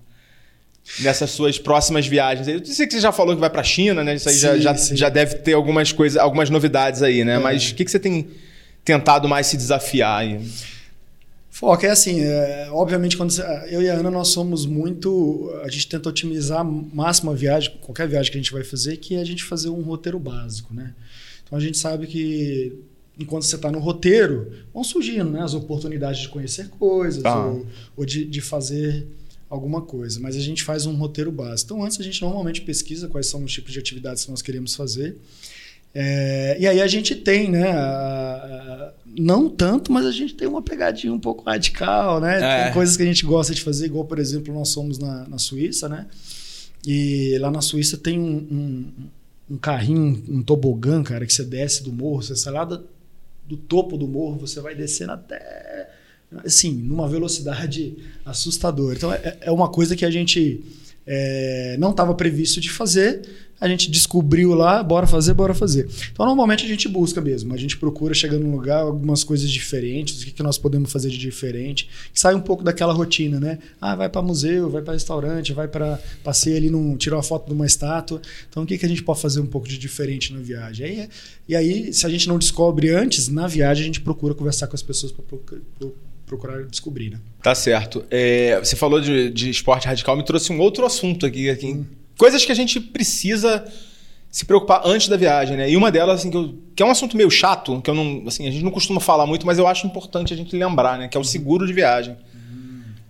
nessas 0.99 1.29
suas 1.29 1.59
próximas 1.59 2.07
viagens. 2.07 2.47
Eu 2.47 2.65
sei 2.65 2.87
que 2.87 2.93
você 2.93 2.99
já 2.99 3.11
falou 3.11 3.35
que 3.35 3.39
vai 3.39 3.49
para 3.49 3.61
a 3.61 3.63
China, 3.63 4.03
né? 4.03 4.15
Isso 4.15 4.27
aí 4.27 4.35
sim, 4.35 4.41
já, 4.41 4.57
já, 4.57 4.73
já, 4.73 5.09
deve 5.09 5.35
ter 5.35 5.53
algumas 5.53 5.91
coisas, 5.91 6.19
algumas 6.19 6.49
novidades 6.49 7.03
aí, 7.03 7.23
né? 7.23 7.35
É. 7.35 7.39
Mas 7.39 7.69
o 7.69 7.75
que, 7.75 7.85
que 7.85 7.91
você 7.91 7.99
tem 7.99 8.27
tentado 8.83 9.29
mais 9.29 9.45
se 9.47 9.55
desafiar 9.55 10.21
aí? 10.21 10.41
Foca 11.49 11.88
é 11.88 11.89
assim, 11.89 12.21
é, 12.21 12.69
obviamente 12.71 13.17
quando 13.17 13.31
você, 13.31 13.41
eu 13.69 13.81
e 13.81 13.89
a 13.89 13.95
Ana 13.95 14.12
nós 14.12 14.29
somos 14.29 14.65
muito, 14.65 15.51
a 15.63 15.69
gente 15.69 15.88
tenta 15.88 16.07
otimizar 16.07 16.63
máximo 16.63 17.31
a 17.31 17.35
viagem, 17.35 17.75
qualquer 17.81 18.07
viagem 18.07 18.31
que 18.31 18.38
a 18.38 18.41
gente 18.41 18.51
vai 18.51 18.63
fazer, 18.63 18.97
que 18.97 19.15
é 19.15 19.19
a 19.19 19.25
gente 19.25 19.43
fazer 19.43 19.69
um 19.69 19.81
roteiro 19.81 20.19
básico, 20.19 20.73
né? 20.73 20.93
Então 21.43 21.57
a 21.57 21.62
gente 21.62 21.77
sabe 21.77 22.05
que 22.07 22.79
enquanto 23.19 23.43
você 23.43 23.55
está 23.55 23.71
no 23.71 23.79
roteiro, 23.79 24.53
vão 24.73 24.83
surgindo 24.83 25.29
né, 25.29 25.41
as 25.41 25.53
oportunidades 25.53 26.21
de 26.21 26.29
conhecer 26.29 26.69
coisas 26.69 27.25
ah. 27.25 27.47
ou, 27.47 27.67
ou 27.97 28.05
de, 28.05 28.23
de 28.23 28.39
fazer 28.39 29.05
alguma 29.49 29.81
coisa, 29.81 30.19
mas 30.19 30.38
a 30.38 30.39
gente 30.39 30.63
faz 30.63 30.85
um 30.85 30.95
roteiro 30.95 31.31
básico. 31.31 31.73
Então 31.73 31.83
antes 31.83 31.99
a 31.99 32.03
gente 32.03 32.21
normalmente 32.21 32.62
pesquisa 32.62 33.07
quais 33.07 33.27
são 33.27 33.43
os 33.43 33.51
tipos 33.51 33.73
de 33.73 33.79
atividades 33.79 34.23
que 34.23 34.31
nós 34.31 34.41
queremos 34.41 34.75
fazer 34.75 35.17
é, 35.93 36.58
e 36.60 36.67
aí 36.67 36.82
a 36.82 36.88
gente 36.88 37.15
tem, 37.15 37.49
né? 37.49 37.71
A, 37.71 37.82
a, 37.82 38.93
não 39.17 39.49
tanto, 39.49 39.91
mas 39.91 40.06
a 40.06 40.12
gente 40.12 40.36
tem 40.36 40.47
uma 40.47 40.62
pegadinha 40.62 41.12
um 41.12 41.19
pouco 41.19 41.43
radical, 41.43 42.21
né? 42.21 42.41
É. 42.41 42.63
Tem 42.65 42.73
coisas 42.73 42.95
que 42.95 43.04
a 43.04 43.06
gente 43.06 43.25
gosta 43.25 43.54
de 43.54 43.62
fazer, 43.62 43.88
igual, 43.88 44.06
por 44.06 44.19
exemplo, 44.19 44.54
nós 44.54 44.69
somos 44.69 44.97
na, 44.97 45.28
na 45.28 45.38
Suíça, 45.38 45.89
né? 45.89 46.06
E 46.86 47.38
lá 47.39 47.52
na 47.52 47.62
Suíça 47.62 47.97
tem 47.97 48.19
um, 48.19 48.38
um, 48.52 49.56
um 49.56 49.58
carrinho, 49.58 50.23
um 50.30 50.41
tobogã, 50.41 51.04
cara, 51.04 51.25
que 51.25 51.34
você 51.34 51.43
desce 51.43 51.84
do 51.84 51.91
morro, 51.91 52.21
você 52.21 52.36
sai 52.36 52.54
lá 52.54 52.63
do, 52.63 52.86
do 53.47 53.58
topo 53.58 53.97
do 53.97 54.08
morro, 54.08 54.38
você 54.38 54.62
vai 54.62 54.75
descendo 54.75 55.12
até 55.12 55.89
assim, 56.45 56.71
numa 56.71 57.08
velocidade 57.08 57.97
assustadora. 58.23 58.95
Então 58.95 59.12
é, 59.12 59.38
é 59.41 59.52
uma 59.52 59.69
coisa 59.69 59.95
que 59.95 60.06
a 60.06 60.12
gente 60.12 60.63
é, 61.06 61.75
não 61.80 61.91
estava 61.91 62.13
previsto 62.13 62.62
de 62.62 62.69
fazer, 62.69 63.21
a 63.60 63.67
gente 63.67 63.91
descobriu 63.91 64.54
lá, 64.54 64.82
bora 64.82 65.06
fazer, 65.06 65.34
bora 65.34 65.54
fazer. 65.54 65.88
Então, 66.12 66.26
normalmente 66.26 66.63
a 66.63 66.67
gente 66.67 66.88
busca 66.88 67.19
mesmo, 67.19 67.54
a 67.54 67.58
gente 67.58 67.78
procura 67.78 68.13
chegar 68.13 68.38
num 68.38 68.52
lugar 68.52 68.82
algumas 68.82 69.24
coisas 69.24 69.50
diferentes, 69.50 70.22
o 70.22 70.26
que, 70.26 70.32
que 70.32 70.43
nós 70.43 70.58
podemos 70.58 70.91
fazer 70.91 71.10
de 71.10 71.17
diferente, 71.17 71.89
que 72.13 72.19
sai 72.19 72.36
um 72.36 72.41
pouco 72.41 72.63
daquela 72.63 72.93
rotina, 72.93 73.39
né? 73.39 73.60
Ah, 73.82 73.95
vai 73.95 74.10
para 74.10 74.22
museu, 74.22 74.69
vai 74.69 74.82
para 74.82 74.93
restaurante, 74.93 75.54
vai 75.54 75.67
para 75.67 76.00
passeio 76.24 76.58
ali, 76.58 76.69
num, 76.69 76.95
tirar 76.95 77.17
uma 77.17 77.24
foto 77.24 77.48
de 77.48 77.54
uma 77.54 77.65
estátua. 77.65 78.22
Então, 78.50 78.63
o 78.63 78.65
que, 78.65 78.78
que 78.78 78.86
a 78.86 78.89
gente 78.89 79.04
pode 79.04 79.22
fazer 79.22 79.41
um 79.41 79.48
pouco 79.48 79.67
de 79.67 79.78
diferente 79.78 80.34
na 80.34 80.39
viagem? 80.39 80.86
Aí, 80.86 81.10
e 81.48 81.56
aí, 81.56 81.93
se 81.93 82.06
a 82.06 82.10
gente 82.10 82.28
não 82.28 82.38
descobre 82.38 82.89
antes, 82.89 83.28
na 83.28 83.48
viagem 83.48 83.84
a 83.84 83.86
gente 83.88 84.02
procura 84.02 84.34
conversar 84.34 84.67
com 84.67 84.76
as 84.76 84.82
pessoas 84.82 85.12
para 85.12 85.24
procurar 86.26 86.63
descobrir, 86.63 87.10
né? 87.10 87.19
Tá 87.41 87.56
certo. 87.56 88.06
É, 88.10 88.60
você 88.60 88.76
falou 88.76 89.02
de, 89.02 89.32
de, 89.32 89.50
esporte 89.50 89.88
radical, 89.88 90.15
me 90.15 90.24
trouxe 90.24 90.54
um 90.54 90.60
outro 90.60 90.86
assunto 90.86 91.26
aqui, 91.26 91.50
aqui 91.50 91.67
hum. 91.67 91.86
Coisas 92.19 92.43
que 92.43 92.51
a 92.51 92.55
gente 92.55 92.82
precisa 92.82 93.65
se 94.30 94.43
preocupar 94.43 94.82
antes 94.84 95.07
da 95.07 95.15
viagem, 95.15 95.55
né? 95.55 95.72
E 95.72 95.78
uma 95.78 95.89
delas, 95.89 96.20
assim, 96.20 96.30
que, 96.30 96.36
eu, 96.36 96.53
que, 96.76 96.84
é 96.84 96.86
um 96.86 96.91
assunto 96.91 97.15
meio 97.15 97.32
chato, 97.32 97.82
que 97.82 97.89
eu 97.89 97.95
não, 97.95 98.28
assim, 98.28 98.45
a 98.45 98.51
gente 98.51 98.61
não 98.61 98.72
costuma 98.72 98.99
falar 98.99 99.26
muito, 99.26 99.45
mas 99.45 99.57
eu 99.57 99.65
acho 99.65 99.88
importante 99.88 100.34
a 100.34 100.36
gente 100.38 100.53
lembrar, 100.53 100.99
né? 100.99 101.07
Que 101.07 101.15
é 101.15 101.20
o 101.20 101.24
seguro 101.24 101.65
de 101.65 101.72
viagem. 101.72 102.17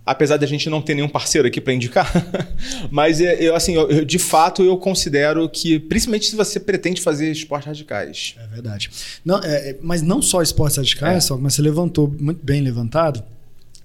Apesar 0.06 0.38
de 0.38 0.46
a 0.46 0.48
gente 0.48 0.70
não 0.70 0.80
ter 0.80 0.94
nenhum 0.94 1.10
parceiro 1.10 1.48
aqui 1.48 1.60
para 1.60 1.74
indicar, 1.74 2.08
mas 2.92 3.20
é, 3.20 3.36
eu, 3.42 3.56
assim, 3.56 3.74
eu, 3.74 4.06
de 4.06 4.20
fato 4.20 4.62
eu 4.62 4.78
considero 4.78 5.50
que, 5.50 5.80
principalmente 5.80 6.28
se 6.28 6.36
você 6.36 6.60
pretende 6.60 7.02
fazer 7.02 7.32
esportes 7.32 7.66
radicais. 7.66 8.36
É 8.38 8.46
verdade. 8.46 8.92
Não, 9.26 9.40
é, 9.40 9.72
é 9.72 9.78
mas 9.82 10.04
não 10.04 10.22
só 10.22 10.40
esportes 10.40 10.78
radicais, 10.78 11.18
é. 11.18 11.20
só, 11.22 11.36
mas 11.36 11.56
você 11.56 11.64
levantou 11.64 12.16
muito 12.20 12.46
bem 12.46 12.62
levantado. 12.62 13.24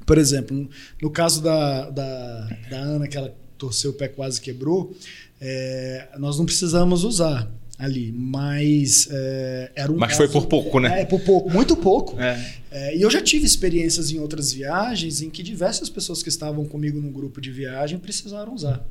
Por 0.04 0.18
exemplo, 0.18 0.68
no 1.00 1.08
caso 1.08 1.42
da, 1.42 1.88
da, 1.88 2.48
da 2.70 2.76
Ana, 2.76 3.08
que 3.08 3.16
ela 3.16 3.34
torceu 3.64 3.90
o 3.90 3.94
pé 3.94 4.08
quase 4.08 4.40
quebrou, 4.40 4.94
é, 5.40 6.08
nós 6.18 6.38
não 6.38 6.44
precisamos 6.44 7.02
usar. 7.04 7.50
ali, 7.76 8.12
mas 8.12 9.08
é, 9.10 9.72
era 9.74 9.90
um 9.90 9.96
Mas 9.96 10.10
caso- 10.16 10.18
foi 10.22 10.28
por 10.28 10.46
pouco, 10.46 10.78
né? 10.78 11.00
É, 11.00 11.04
por 11.04 11.20
pouco, 11.20 11.50
muito 11.50 11.74
pouco. 11.76 12.18
É. 12.20 12.54
É, 12.70 12.96
e 12.96 13.02
eu 13.02 13.10
já 13.10 13.20
tive 13.20 13.44
experiências 13.44 14.12
em 14.12 14.18
outras 14.20 14.52
viagens 14.52 15.20
em 15.22 15.28
que 15.28 15.42
diversas 15.42 15.88
pessoas 15.90 16.22
que 16.22 16.28
estavam 16.28 16.64
comigo 16.66 17.00
no 17.00 17.10
grupo 17.10 17.40
de 17.40 17.50
viagem 17.50 17.98
precisaram 17.98 18.54
usar. 18.54 18.86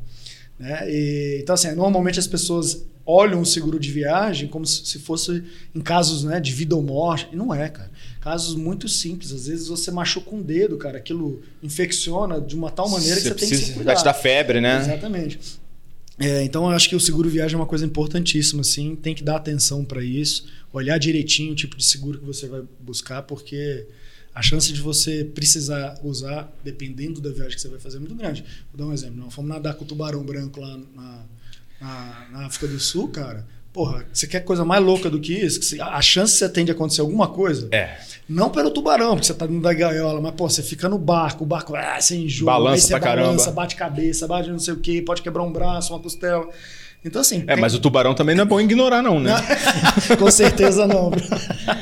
Né? 0.60 0.84
E, 0.92 1.40
então, 1.42 1.56
assim, 1.56 1.72
normalmente 1.74 2.20
as 2.20 2.28
pessoas 2.28 2.84
olham 3.06 3.42
o 3.42 3.46
seguro 3.46 3.80
de 3.80 3.92
viagem 3.92 4.48
como 4.48 4.66
se 4.66 4.86
se 4.86 5.00
fosse 5.00 5.44
em 5.74 5.82
casos 5.82 6.24
né, 6.24 6.40
de 6.40 6.52
vida 6.52 6.76
ou 6.76 6.82
morte. 6.82 7.30
E 7.32 7.36
não 7.36 7.54
é, 7.54 7.70
cara. 7.70 7.92
Casos 8.22 8.56
muito 8.56 8.88
simples. 8.88 9.32
Às 9.32 9.48
vezes 9.48 9.68
você 9.68 9.92
machuca 9.92 10.34
um 10.34 10.42
dedo, 10.42 10.78
cara. 10.78 10.98
Aquilo 10.98 11.42
infecciona 11.62 12.40
de 12.40 12.56
uma 12.56 12.72
tal 12.72 12.90
maneira 12.90 13.18
que 13.18 13.28
você 13.28 13.36
tem 13.36 13.50
que 13.50 13.56
se 13.56 13.56
precisa, 13.56 13.74
cuidar. 13.74 13.94
vai 13.94 14.02
te 14.02 14.06
dar 14.06 14.14
febre, 14.14 14.62
né? 14.62 14.80
Exatamente. 14.80 15.40
É, 16.20 16.44
então 16.44 16.66
eu 16.66 16.70
acho 16.70 16.88
que 16.88 16.96
o 16.96 17.00
seguro 17.00 17.30
viagem 17.30 17.56
é 17.56 17.58
uma 17.58 17.66
coisa 17.66 17.86
importantíssima, 17.86 18.62
assim, 18.62 18.96
tem 18.96 19.16
que 19.16 19.24
dar 19.24 19.38
atenção 19.38 19.84
para 19.84 20.04
isso, 20.04 20.46
olhar 20.72 21.00
direitinho 21.00 21.54
o 21.54 21.56
tipo 21.56 21.76
de 21.76 21.84
seguro 21.84 22.20
que 22.20 22.26
você 22.26 22.48
vai 22.48 22.62
buscar, 22.80 23.24
porque 23.24 23.88
a 24.34 24.42
chance 24.42 24.72
de 24.72 24.80
você 24.80 25.24
precisar 25.24 26.00
usar, 26.04 26.52
dependendo 26.64 27.20
da 27.20 27.32
viagem 27.32 27.56
que 27.56 27.62
você 27.62 27.68
vai 27.68 27.80
fazer, 27.80 27.98
é 27.98 28.00
muito 28.00 28.16
grande. 28.16 28.44
Vou 28.72 28.86
dar 28.86 28.92
um 28.92 28.94
exemplo. 28.94 29.18
Nós 29.18 29.34
fomos 29.34 29.50
nadar 29.50 29.76
com 29.76 29.86
o 29.86 29.88
tubarão 29.88 30.24
branco 30.24 30.60
lá 30.60 30.78
na, 30.96 31.26
na, 31.84 32.40
na 32.40 32.46
África 32.48 32.68
do 32.68 32.80
Sul, 32.80 33.10
cara. 33.10 33.46
Porra, 33.74 34.06
você 34.14 34.28
quer 34.28 34.42
coisa 34.42 34.64
mais 34.64 34.84
louca 34.84 35.10
do 35.10 35.20
que 35.20 35.34
isso? 35.34 35.82
A 35.82 36.00
chance 36.02 36.34
que 36.34 36.40
você 36.40 36.50
tem 36.50 36.64
de 36.64 36.72
acontecer 36.72 37.02
alguma 37.02 37.28
coisa 37.28 37.68
É. 37.72 37.98
não 38.30 38.50
pelo 38.52 38.70
tubarão, 38.70 39.12
porque 39.16 39.26
você 39.26 39.34
tá 39.34 39.48
dentro 39.48 39.64
da 39.64 39.74
gaiola, 39.74 40.22
mas 40.22 40.34
pô, 40.36 40.48
você 40.48 40.62
fica 40.62 40.88
no 40.88 41.00
barco, 41.00 41.44
o 41.44 41.48
barco, 41.48 41.76
ah, 41.76 42.00
você 42.00 42.16
enjoa, 42.16 42.46
Balança 42.52 42.74
aí 42.76 42.82
você 42.82 43.00
pra 43.00 43.16
balança, 43.16 43.38
caramba. 43.46 43.52
bate 43.62 43.76
cabeça, 43.76 44.28
bate 44.28 44.50
não 44.50 44.60
sei 44.60 44.76
o 44.76 44.78
que, 44.78 45.02
pode 45.02 45.24
quebrar 45.24 45.42
um 45.42 45.52
braço, 45.52 45.92
uma 45.92 46.00
costela. 46.00 46.48
Então, 47.06 47.20
assim. 47.20 47.44
É, 47.48 47.56
mas 47.58 47.74
o 47.74 47.80
tubarão 47.82 48.14
também 48.14 48.34
não 48.34 48.44
é 48.44 48.46
bom 48.46 48.62
ignorar, 48.62 49.02
não, 49.02 49.20
né? 49.20 49.34
Com 50.18 50.32
certeza 50.32 50.88
não. 50.88 51.12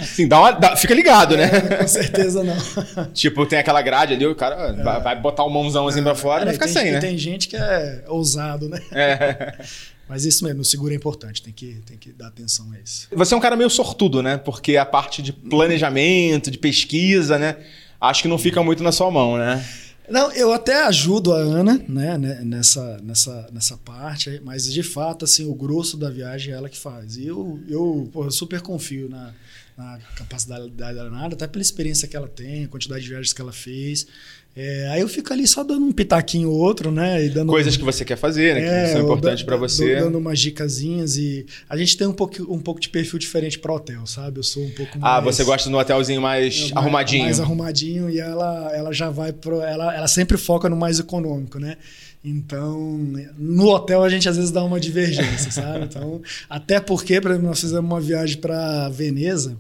Assim, 0.02 0.28
dá 0.28 0.40
uma, 0.40 0.52
dá- 0.52 0.76
fica 0.76 0.96
ligado, 0.96 1.38
né? 1.38 1.48
Com 1.78 1.88
certeza 1.88 2.44
não. 2.44 2.56
Tipo, 3.14 3.46
tem 3.46 3.60
aquela 3.60 3.82
grade 3.84 4.14
ali, 4.16 4.26
o 4.26 4.34
cara 4.34 4.74
vai, 4.82 5.00
vai 5.02 5.16
botar 5.22 5.44
o 5.44 5.50
mãozão 5.50 5.88
assim 5.88 6.02
pra 6.02 6.16
fora 6.16 6.42
e 6.42 6.46
vai 6.46 6.52
É, 6.52 6.54
ficar 6.54 6.66
tem, 6.66 6.74
sem, 6.74 6.92
né? 6.94 7.00
Tem 7.00 7.18
gente 7.20 7.48
que 7.50 7.56
é 7.56 8.04
ousado, 8.08 8.68
né? 8.68 8.80
É. 8.92 9.54
Mas 10.12 10.26
isso 10.26 10.44
mesmo, 10.44 10.60
o 10.60 10.66
seguro 10.66 10.92
é 10.92 10.96
importante, 10.98 11.42
tem 11.42 11.54
que, 11.54 11.82
tem 11.86 11.98
que 11.98 12.12
dar 12.12 12.28
atenção 12.28 12.70
a 12.74 12.78
isso. 12.78 13.08
Você 13.14 13.34
é 13.34 13.38
um 13.38 13.40
cara 13.40 13.56
meio 13.56 13.70
sortudo, 13.70 14.22
né? 14.22 14.36
Porque 14.36 14.76
a 14.76 14.86
parte 14.86 15.22
de 15.22 15.32
planejamento, 15.32 16.52
de 16.52 16.58
pesquisa, 16.58 17.40
né? 17.40 17.56
Acho 17.98 18.24
que 18.24 18.28
não 18.28 18.38
fica 18.38 18.62
muito 18.62 18.84
na 18.84 18.92
sua 18.92 19.10
mão, 19.10 19.38
né? 19.38 19.66
Não, 20.10 20.30
eu 20.34 20.52
até 20.52 20.84
ajudo 20.84 21.32
a 21.32 21.38
Ana, 21.38 21.82
né, 21.88 22.18
né, 22.18 22.42
nessa, 22.44 22.98
nessa, 23.02 23.48
nessa 23.54 23.78
parte, 23.78 24.42
mas 24.44 24.66
de 24.66 24.84
fato, 24.84 25.24
assim, 25.24 25.46
o 25.46 25.56
grosso 25.56 25.96
da 25.96 26.10
viagem 26.10 26.54
é 26.54 26.58
ela 26.58 26.68
que 26.68 26.78
faz. 26.78 27.16
E 27.16 27.28
eu, 27.28 27.62
eu, 27.70 28.10
pô, 28.12 28.26
eu 28.26 28.32
super 28.32 28.60
confio 28.60 29.08
na, 29.08 29.34
na 29.78 29.98
capacidade 30.18 30.70
da 30.72 30.92
Danada, 30.92 31.36
até 31.36 31.48
pela 31.48 31.62
experiência 31.62 32.06
que 32.06 32.18
ela 32.18 32.28
tem, 32.28 32.66
a 32.66 32.68
quantidade 32.68 33.02
de 33.02 33.08
viagens 33.08 33.32
que 33.32 33.42
ela 33.42 33.54
fez. 33.54 34.06
É, 34.54 34.90
aí 34.90 35.00
eu 35.00 35.08
fico 35.08 35.32
ali 35.32 35.48
só 35.48 35.64
dando 35.64 35.86
um 35.86 35.94
pitaquinho 35.94 36.50
ou 36.50 36.58
outro, 36.60 36.92
né? 36.92 37.24
E 37.26 37.30
dando 37.30 37.48
Coisas 37.48 37.78
que 37.78 37.84
você 37.86 38.04
quer 38.04 38.18
fazer, 38.18 38.56
né? 38.56 38.62
Que 38.62 38.68
é, 38.68 38.88
são 38.88 38.98
eu 39.00 39.04
importantes 39.06 39.46
da- 39.46 39.56
você. 39.56 39.96
Dando 39.96 40.18
umas 40.18 40.40
dicasinhas 40.42 41.16
e 41.16 41.46
a 41.70 41.78
gente 41.78 41.96
tem 41.96 42.06
um 42.06 42.12
pouco, 42.12 42.36
um 42.54 42.60
pouco 42.60 42.82
de 42.82 42.90
perfil 42.90 43.18
diferente 43.18 43.58
para 43.58 43.72
hotel, 43.74 44.06
sabe? 44.06 44.40
Eu 44.40 44.44
sou 44.44 44.62
um 44.62 44.72
pouco 44.72 45.00
mais 45.00 45.16
Ah, 45.16 45.22
você 45.22 45.46
gosta 45.46 45.70
no 45.70 45.80
hotelzinho 45.80 46.22
mais 46.22 46.60
mais- 46.60 46.72
arrumadinho. 46.76 47.24
Mais 47.24 47.40
arrumadinho 47.40 48.10
e 48.10 48.20
ela, 48.20 48.70
ela 48.76 48.92
já 48.92 49.10
vai 49.10 49.32
pro. 49.32 49.62
Ela, 49.62 49.96
ela 49.96 50.08
sempre 50.10 50.38
foca 50.38 50.68
no 50.68 50.76
mais 50.76 51.00
econômico, 51.00 51.58
né? 51.58 51.78
Então, 52.24 53.00
no 53.38 53.68
hotel 53.70 54.04
a 54.04 54.10
gente 54.10 54.28
às 54.30 54.36
vezes 54.36 54.52
dá 54.52 54.64
uma 54.64 54.80
divergência, 54.80 55.50
sabe? 55.50 55.86
Então, 55.86 56.22
até 56.50 56.80
porque, 56.80 57.20
por 57.22 57.32
exemplo, 57.32 57.48
nós 57.48 57.60
fizemos 57.62 57.90
uma 57.90 58.02
viagem 58.02 58.38
para 58.38 58.90
Veneza 58.90 59.58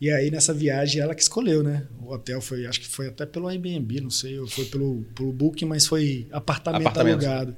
e 0.00 0.10
aí 0.10 0.30
nessa 0.30 0.54
viagem 0.54 1.00
ela 1.02 1.14
que 1.14 1.22
escolheu, 1.22 1.62
né? 1.62 1.86
O 2.00 2.12
hotel 2.12 2.40
foi, 2.40 2.66
acho 2.66 2.80
que 2.80 2.88
foi 2.88 3.08
até 3.08 3.26
pelo 3.26 3.48
Airbnb, 3.48 4.00
não 4.00 4.10
sei, 4.10 4.38
ou 4.38 4.46
foi 4.46 4.64
pelo, 4.64 5.02
pelo 5.14 5.32
Booking, 5.32 5.66
mas 5.66 5.86
foi 5.86 6.26
apartamento, 6.32 6.86
Apartamento. 6.88 7.24
alugado. 7.24 7.56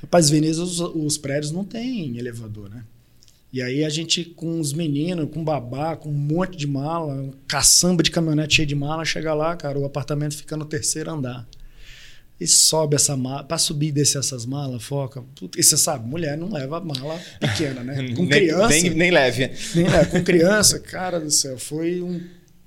Rapaz, 0.00 0.30
Veneza, 0.30 0.62
os, 0.62 0.80
os 0.80 1.18
prédios 1.18 1.52
não 1.52 1.64
tem 1.64 2.16
elevador, 2.18 2.68
né? 2.68 2.84
E 3.52 3.60
aí 3.60 3.84
a 3.84 3.88
gente, 3.90 4.24
com 4.24 4.58
os 4.58 4.72
meninos, 4.72 5.28
com 5.30 5.44
babá, 5.44 5.94
com 5.94 6.08
um 6.08 6.12
monte 6.12 6.56
de 6.56 6.66
mala, 6.66 7.12
um 7.12 7.32
caçamba 7.46 8.02
de 8.02 8.10
caminhonete 8.10 8.54
cheio 8.56 8.66
de 8.66 8.74
mala, 8.74 9.04
chega 9.04 9.34
lá, 9.34 9.54
cara, 9.54 9.78
o 9.78 9.84
apartamento 9.84 10.34
fica 10.34 10.56
no 10.56 10.64
terceiro 10.64 11.10
andar. 11.10 11.46
E 12.42 12.46
sobe 12.46 12.96
essa 12.96 13.16
mala, 13.16 13.44
pra 13.44 13.56
subir 13.58 13.88
e 13.88 13.92
descer 13.92 14.18
essas 14.18 14.44
malas, 14.44 14.82
foca. 14.82 15.22
E 15.56 15.62
você 15.62 15.76
sabe, 15.76 16.08
mulher 16.08 16.36
não 16.36 16.50
leva 16.52 16.80
mala 16.80 17.20
pequena, 17.38 17.82
né? 17.82 17.94
Com 18.16 18.22
nem, 18.22 18.28
criança. 18.28 18.68
nem, 18.68 18.90
nem 18.90 19.10
leve. 19.10 19.50
nem- 19.74 19.86
é, 19.86 20.04
com 20.04 20.22
criança, 20.24 20.78
cara 20.80 21.20
do 21.20 21.30
céu, 21.30 21.58
foi, 21.58 22.02
um, 22.02 22.20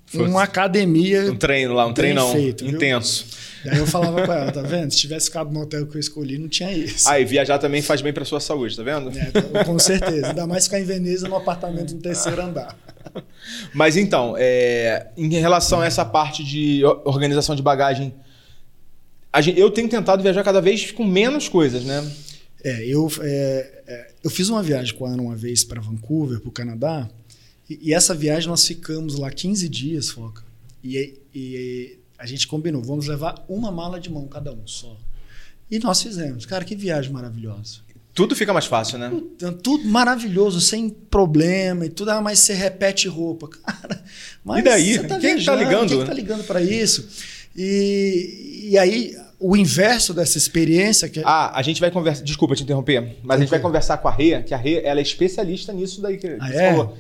Foi 0.06 0.28
uma 0.28 0.44
academia. 0.44 1.32
Um 1.32 1.36
treino 1.36 1.74
lá, 1.74 1.86
um 1.86 1.94
treinão 1.94 2.32
feito, 2.32 2.64
intenso. 2.66 3.26
E 3.66 3.70
aí 3.70 3.78
eu 3.80 3.88
falava 3.88 4.26
com 4.26 4.32
ela, 4.32 4.52
tá 4.52 4.62
vendo? 4.62 4.92
Se 4.92 4.98
tivesse 4.98 5.26
ficado 5.26 5.52
no 5.52 5.62
hotel 5.62 5.88
que 5.88 5.98
eu 5.98 6.00
escolhi, 6.00 6.38
não 6.38 6.48
tinha 6.48 6.72
isso. 6.72 7.10
Ah, 7.10 7.20
e 7.20 7.26
viajar 7.26 7.58
também 7.58 7.82
faz 7.82 8.00
bem 8.02 8.14
pra 8.14 8.24
sua 8.24 8.40
saúde, 8.40 8.78
tá 8.78 8.84
vendo? 8.84 9.12
É, 9.18 9.64
com 9.64 9.78
certeza. 9.80 10.28
Ainda 10.28 10.46
mais 10.46 10.66
ficar 10.66 10.80
em 10.80 10.84
Veneza 10.84 11.28
no 11.28 11.36
apartamento 11.36 11.96
no 11.96 12.00
terceiro 12.02 12.42
andar. 12.42 12.78
Mas 13.74 13.98
então, 13.98 14.36
é, 14.38 15.08
em 15.18 15.30
relação 15.40 15.82
a 15.82 15.86
essa 15.86 16.06
parte 16.06 16.44
de 16.44 16.82
organização 17.04 17.56
de 17.56 17.62
bagagem, 17.64 18.14
a 19.38 19.42
gen- 19.42 19.58
eu 19.58 19.70
tenho 19.72 19.88
tentado 19.90 20.24
viajar 20.24 20.44
cada 20.44 20.62
vez 20.62 20.92
com 20.92 21.04
menos 21.06 21.48
coisas, 21.50 21.84
né? 21.84 22.10
É, 22.64 22.84
eu, 22.88 23.12
é, 23.22 23.82
é, 23.88 24.08
eu 24.24 24.30
fiz 24.30 24.50
uma 24.50 24.64
viagem 24.64 24.94
com 24.96 25.06
a 25.06 25.10
Ana 25.10 25.22
uma 25.22 25.36
vez 25.36 25.64
para 25.64 25.80
Vancouver, 25.82 26.40
para 26.40 26.50
o 26.50 26.52
Canadá, 26.52 27.08
e, 27.70 27.90
e 27.90 27.94
essa 27.94 28.14
viagem 28.16 28.50
nós 28.50 28.66
ficamos 28.66 29.18
lá 29.20 29.30
15 29.30 29.70
dias, 29.70 30.10
Foca. 30.10 30.44
E, 30.84 31.14
e 31.34 31.98
a 32.18 32.26
gente 32.26 32.48
combinou, 32.48 32.82
vamos 32.82 33.08
levar 33.08 33.44
uma 33.48 33.72
mala 33.72 34.00
de 34.00 34.10
mão 34.10 34.28
cada 34.28 34.52
um 34.52 34.66
só. 34.66 34.96
E 35.70 35.80
nós 35.80 36.02
fizemos. 36.02 36.46
Cara, 36.46 36.64
que 36.64 36.76
viagem 36.76 37.12
maravilhosa. 37.12 37.80
Tudo 38.14 38.34
fica 38.36 38.54
mais 38.54 38.66
fácil, 38.66 38.98
né? 38.98 39.12
Então, 39.14 39.52
Tudo 39.52 39.84
maravilhoso, 39.90 40.62
sem 40.62 40.90
problema 40.90 41.86
e 41.86 41.90
tudo, 41.90 42.12
ah, 42.12 42.22
mas 42.22 42.40
você 42.40 42.54
repete 42.54 43.08
roupa. 43.10 43.50
Cara, 43.66 44.02
mas 44.44 44.60
E 44.60 44.64
daí? 44.64 44.94
você 44.94 45.04
tá 45.04 45.20
Quem 45.20 45.32
é 45.32 45.36
que 45.38 45.44
tá 45.46 45.56
viajando, 45.56 45.60
ligando? 45.64 45.90
Quem 45.90 45.98
é 45.98 46.02
que 46.02 46.08
tá 46.08 46.14
ligando 46.14 46.44
para 46.46 46.62
isso? 46.62 47.08
E, 47.56 48.70
e 48.72 48.78
aí, 48.78 49.16
o 49.40 49.56
inverso 49.56 50.14
dessa 50.14 50.38
experiência, 50.38 51.10
que 51.10 51.20
é- 51.20 51.24
Ah, 51.26 51.52
a 51.58 51.62
gente 51.62 51.80
vai 51.82 51.92
conversar. 51.92 52.24
Desculpa 52.24 52.56
te 52.56 52.64
interromper, 52.64 53.18
mas 53.24 53.38
a 53.38 53.40
gente 53.42 53.50
vai 53.50 53.60
conversar 53.60 53.98
com 53.98 54.08
a 54.08 54.12
Rê, 54.12 54.42
que 54.44 54.54
a 54.54 54.58
Rê 54.58 54.82
ela 54.84 55.00
é 55.00 55.04
especialista 55.04 55.72
nisso 55.74 56.02
daí 56.02 56.18
que 56.18 56.28
Ah, 56.40 56.48
você 56.48 56.56
é? 56.56 56.72
falou. 56.72 56.98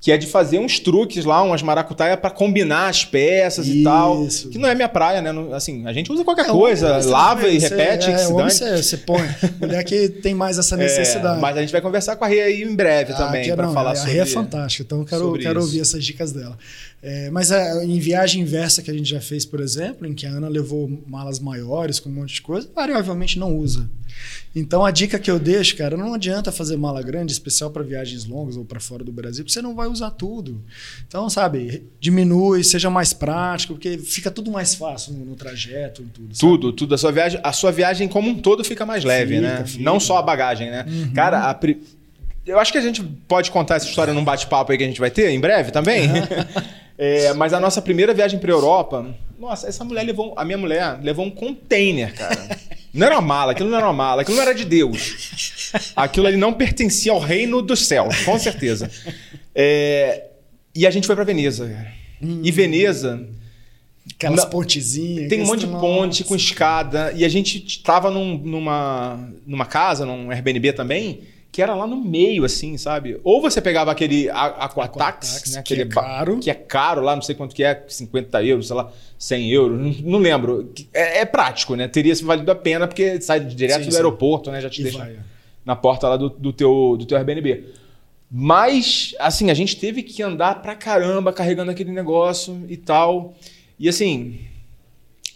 Que 0.00 0.12
é 0.12 0.16
de 0.16 0.28
fazer 0.28 0.60
uns 0.60 0.78
truques 0.78 1.24
lá, 1.24 1.42
umas 1.42 1.60
maracutaia 1.60 2.16
pra 2.16 2.30
combinar 2.30 2.86
as 2.88 3.04
peças 3.04 3.66
e 3.66 3.82
tal. 3.82 4.24
Isso. 4.24 4.48
Que 4.48 4.56
não 4.56 4.68
é 4.68 4.72
minha 4.72 4.88
praia, 4.88 5.20
né? 5.20 5.32
Assim, 5.52 5.84
a 5.88 5.92
gente 5.92 6.12
usa 6.12 6.22
qualquer 6.22 6.44
É, 6.46 6.48
coisa, 6.50 6.98
lava 7.04 7.40
também, 7.40 7.56
e 7.56 7.60
você- 7.60 7.68
repete, 7.70 8.08
é, 8.08 8.12
que 8.12 8.18
se 8.20 8.32
dane. 8.32 8.48
Você, 8.48 8.80
você 8.80 8.96
põe. 8.98 9.28
Mulher 9.60 9.82
que 9.82 10.08
tem 10.08 10.34
mais 10.34 10.56
essa 10.56 10.76
É, 10.76 10.78
necessidade. 10.78 11.40
mas 11.40 11.56
a 11.56 11.60
gente 11.62 11.72
vai 11.72 11.80
conversar 11.80 12.14
com 12.14 12.24
a 12.24 12.28
Rê 12.28 12.40
aí 12.42 12.62
em 12.62 12.76
breve 12.76 13.12
Ah, 13.12 13.16
também, 13.16 13.50
é- 13.50 13.56
não, 13.56 13.72
falar 13.74 13.90
a 13.90 13.94
sobre 13.96 14.12
Rê 14.12 14.18
é 14.20 14.26
fantástica, 14.26 14.84
então 14.84 15.00
eu 15.00 15.04
quero, 15.04 15.32
quero 15.32 15.58
isso. 15.58 15.66
ouvir 15.66 15.80
essas 15.80 16.04
dicas 16.04 16.30
dela. 16.30 16.56
É, 17.00 17.30
mas 17.30 17.52
é, 17.52 17.84
em 17.84 18.00
viagem 18.00 18.42
inversa 18.42 18.82
que 18.82 18.90
a 18.90 18.94
gente 18.94 19.08
já 19.08 19.20
fez, 19.20 19.44
por 19.44 19.60
exemplo, 19.60 20.04
em 20.06 20.12
que 20.14 20.26
a 20.26 20.30
Ana 20.30 20.48
levou 20.48 20.90
malas 21.06 21.38
maiores 21.38 22.00
com 22.00 22.08
um 22.08 22.12
monte 22.12 22.34
de 22.34 22.42
coisa, 22.42 22.68
variavelmente 22.74 23.38
não 23.38 23.56
usa. 23.56 23.88
Então 24.56 24.84
a 24.84 24.90
dica 24.90 25.16
que 25.16 25.30
eu 25.30 25.38
deixo, 25.38 25.76
cara, 25.76 25.96
não 25.96 26.12
adianta 26.14 26.50
fazer 26.50 26.76
mala 26.76 27.00
grande, 27.00 27.30
especial 27.30 27.70
para 27.70 27.84
viagens 27.84 28.24
longas 28.24 28.56
ou 28.56 28.64
para 28.64 28.80
fora 28.80 29.04
do 29.04 29.12
Brasil, 29.12 29.44
porque 29.44 29.52
você 29.52 29.62
não 29.62 29.76
vai 29.76 29.86
usar 29.86 30.10
tudo. 30.10 30.60
Então, 31.06 31.30
sabe, 31.30 31.84
diminui, 32.00 32.64
seja 32.64 32.90
mais 32.90 33.12
prático, 33.12 33.74
porque 33.74 33.96
fica 33.98 34.28
tudo 34.28 34.50
mais 34.50 34.74
fácil 34.74 35.12
no, 35.12 35.24
no 35.24 35.36
trajeto 35.36 36.02
e 36.02 36.06
tudo. 36.06 36.34
sabe? 36.34 36.40
Tudo, 36.40 36.72
tudo. 36.72 36.94
A 36.96 36.98
sua 36.98 37.12
viagem, 37.12 37.40
a 37.44 37.52
sua 37.52 37.70
viagem 37.70 38.08
como 38.08 38.28
um 38.28 38.38
todo 38.40 38.64
fica 38.64 38.84
mais 38.84 39.04
leve, 39.04 39.36
Fica, 39.36 39.58
né? 39.60 39.64
fica. 39.64 39.84
Não 39.84 40.00
só 40.00 40.18
a 40.18 40.22
bagagem, 40.22 40.68
né? 40.68 40.84
Uhum. 40.88 41.12
Cara, 41.12 41.48
a 41.48 41.54
pri- 41.54 41.80
eu 42.44 42.58
acho 42.58 42.72
que 42.72 42.78
a 42.78 42.82
gente 42.82 43.04
pode 43.28 43.52
contar 43.52 43.76
essa 43.76 43.86
história 43.86 44.12
num 44.12 44.24
bate-papo 44.24 44.72
aí 44.72 44.78
que 44.78 44.82
a 44.82 44.86
gente 44.88 44.98
vai 44.98 45.12
ter 45.12 45.30
em 45.30 45.38
breve 45.38 45.70
também. 45.70 46.08
É, 46.98 47.32
mas 47.34 47.52
a 47.52 47.60
nossa 47.60 47.80
primeira 47.80 48.12
viagem 48.12 48.40
pra 48.40 48.50
Europa, 48.50 49.14
nossa, 49.38 49.68
essa 49.68 49.84
mulher 49.84 50.02
levou, 50.02 50.34
a 50.36 50.44
minha 50.44 50.58
mulher 50.58 50.98
levou 51.00 51.24
um 51.24 51.30
container, 51.30 52.12
cara. 52.12 52.58
Não 52.92 53.06
era 53.06 53.14
uma 53.16 53.22
mala, 53.22 53.52
aquilo 53.52 53.70
não 53.70 53.76
era 53.76 53.86
uma 53.86 53.92
mala, 53.92 54.22
aquilo 54.22 54.36
não 54.36 54.42
era 54.42 54.52
de 54.54 54.64
Deus. 54.64 55.70
Aquilo 55.94 56.26
ali 56.26 56.36
não 56.36 56.52
pertencia 56.52 57.12
ao 57.12 57.20
reino 57.20 57.62
dos 57.62 57.86
céus, 57.86 58.24
com 58.24 58.36
certeza. 58.38 58.90
É, 59.54 60.24
e 60.74 60.86
a 60.86 60.90
gente 60.90 61.06
foi 61.06 61.14
pra 61.14 61.24
Veneza. 61.24 61.68
cara. 61.68 61.92
E 62.42 62.50
Veneza, 62.50 63.24
Aquelas 64.14 64.44
pontezinhas. 64.46 65.28
tem 65.28 65.42
um 65.42 65.46
monte 65.46 65.60
de 65.60 65.66
ponte 65.68 66.24
com 66.24 66.34
escada. 66.34 67.12
E 67.14 67.24
a 67.24 67.28
gente 67.28 67.80
tava 67.82 68.10
num- 68.10 68.38
numa, 68.38 69.30
numa 69.46 69.66
casa, 69.66 70.04
num 70.04 70.30
Airbnb 70.32 70.72
também, 70.72 71.20
que 71.50 71.62
era 71.62 71.74
lá 71.74 71.86
no 71.86 71.96
meio, 71.96 72.44
assim, 72.44 72.76
sabe? 72.76 73.18
Ou 73.24 73.40
você 73.40 73.60
pegava 73.60 73.90
aquele 73.90 74.28
Aquatax, 74.30 74.76
Aquatax, 74.76 75.52
né? 75.54 75.62
que 75.62 75.74
Aquele 75.74 75.82
é 75.82 75.84
ba- 75.94 76.02
caro. 76.02 76.38
Que 76.38 76.50
é 76.50 76.54
caro 76.54 77.00
lá, 77.02 77.14
não 77.16 77.22
sei 77.22 77.34
quanto 77.34 77.54
que 77.54 77.64
é, 77.64 77.84
50 77.88 78.42
euros, 78.44 78.66
sei 78.68 78.76
lá, 78.76 78.92
100 79.18 79.50
euros, 79.50 79.80
não, 79.80 80.12
não 80.12 80.18
lembro. 80.18 80.72
É, 80.92 81.20
é 81.20 81.24
prático, 81.24 81.74
né? 81.74 81.88
Teria 81.88 82.14
valido 82.22 82.50
a 82.50 82.54
pena, 82.54 82.86
porque 82.86 83.20
sai 83.20 83.40
direto 83.40 83.80
Sim, 83.80 83.86
do 83.86 83.90
sim. 83.92 83.96
aeroporto, 83.96 84.50
né? 84.50 84.60
Já 84.60 84.68
te 84.70 84.80
E 84.80 84.84
deixa 84.84 84.98
vai, 84.98 85.12
é. 85.12 85.16
na 85.64 85.74
porta 85.74 86.08
lá 86.08 86.16
do, 86.16 86.28
do 86.28 86.52
teu, 86.52 86.96
do 86.98 87.04
teu 87.06 87.16
Airbnb. 87.16 87.64
Mas, 88.30 89.14
assim, 89.18 89.50
a 89.50 89.54
gente 89.54 89.76
teve 89.76 90.02
que 90.02 90.22
andar 90.22 90.60
pra 90.60 90.74
caramba 90.74 91.32
carregando 91.32 91.70
aquele 91.70 91.90
negócio 91.92 92.62
e 92.68 92.76
tal. 92.76 93.34
E 93.78 93.88
assim, 93.88 94.38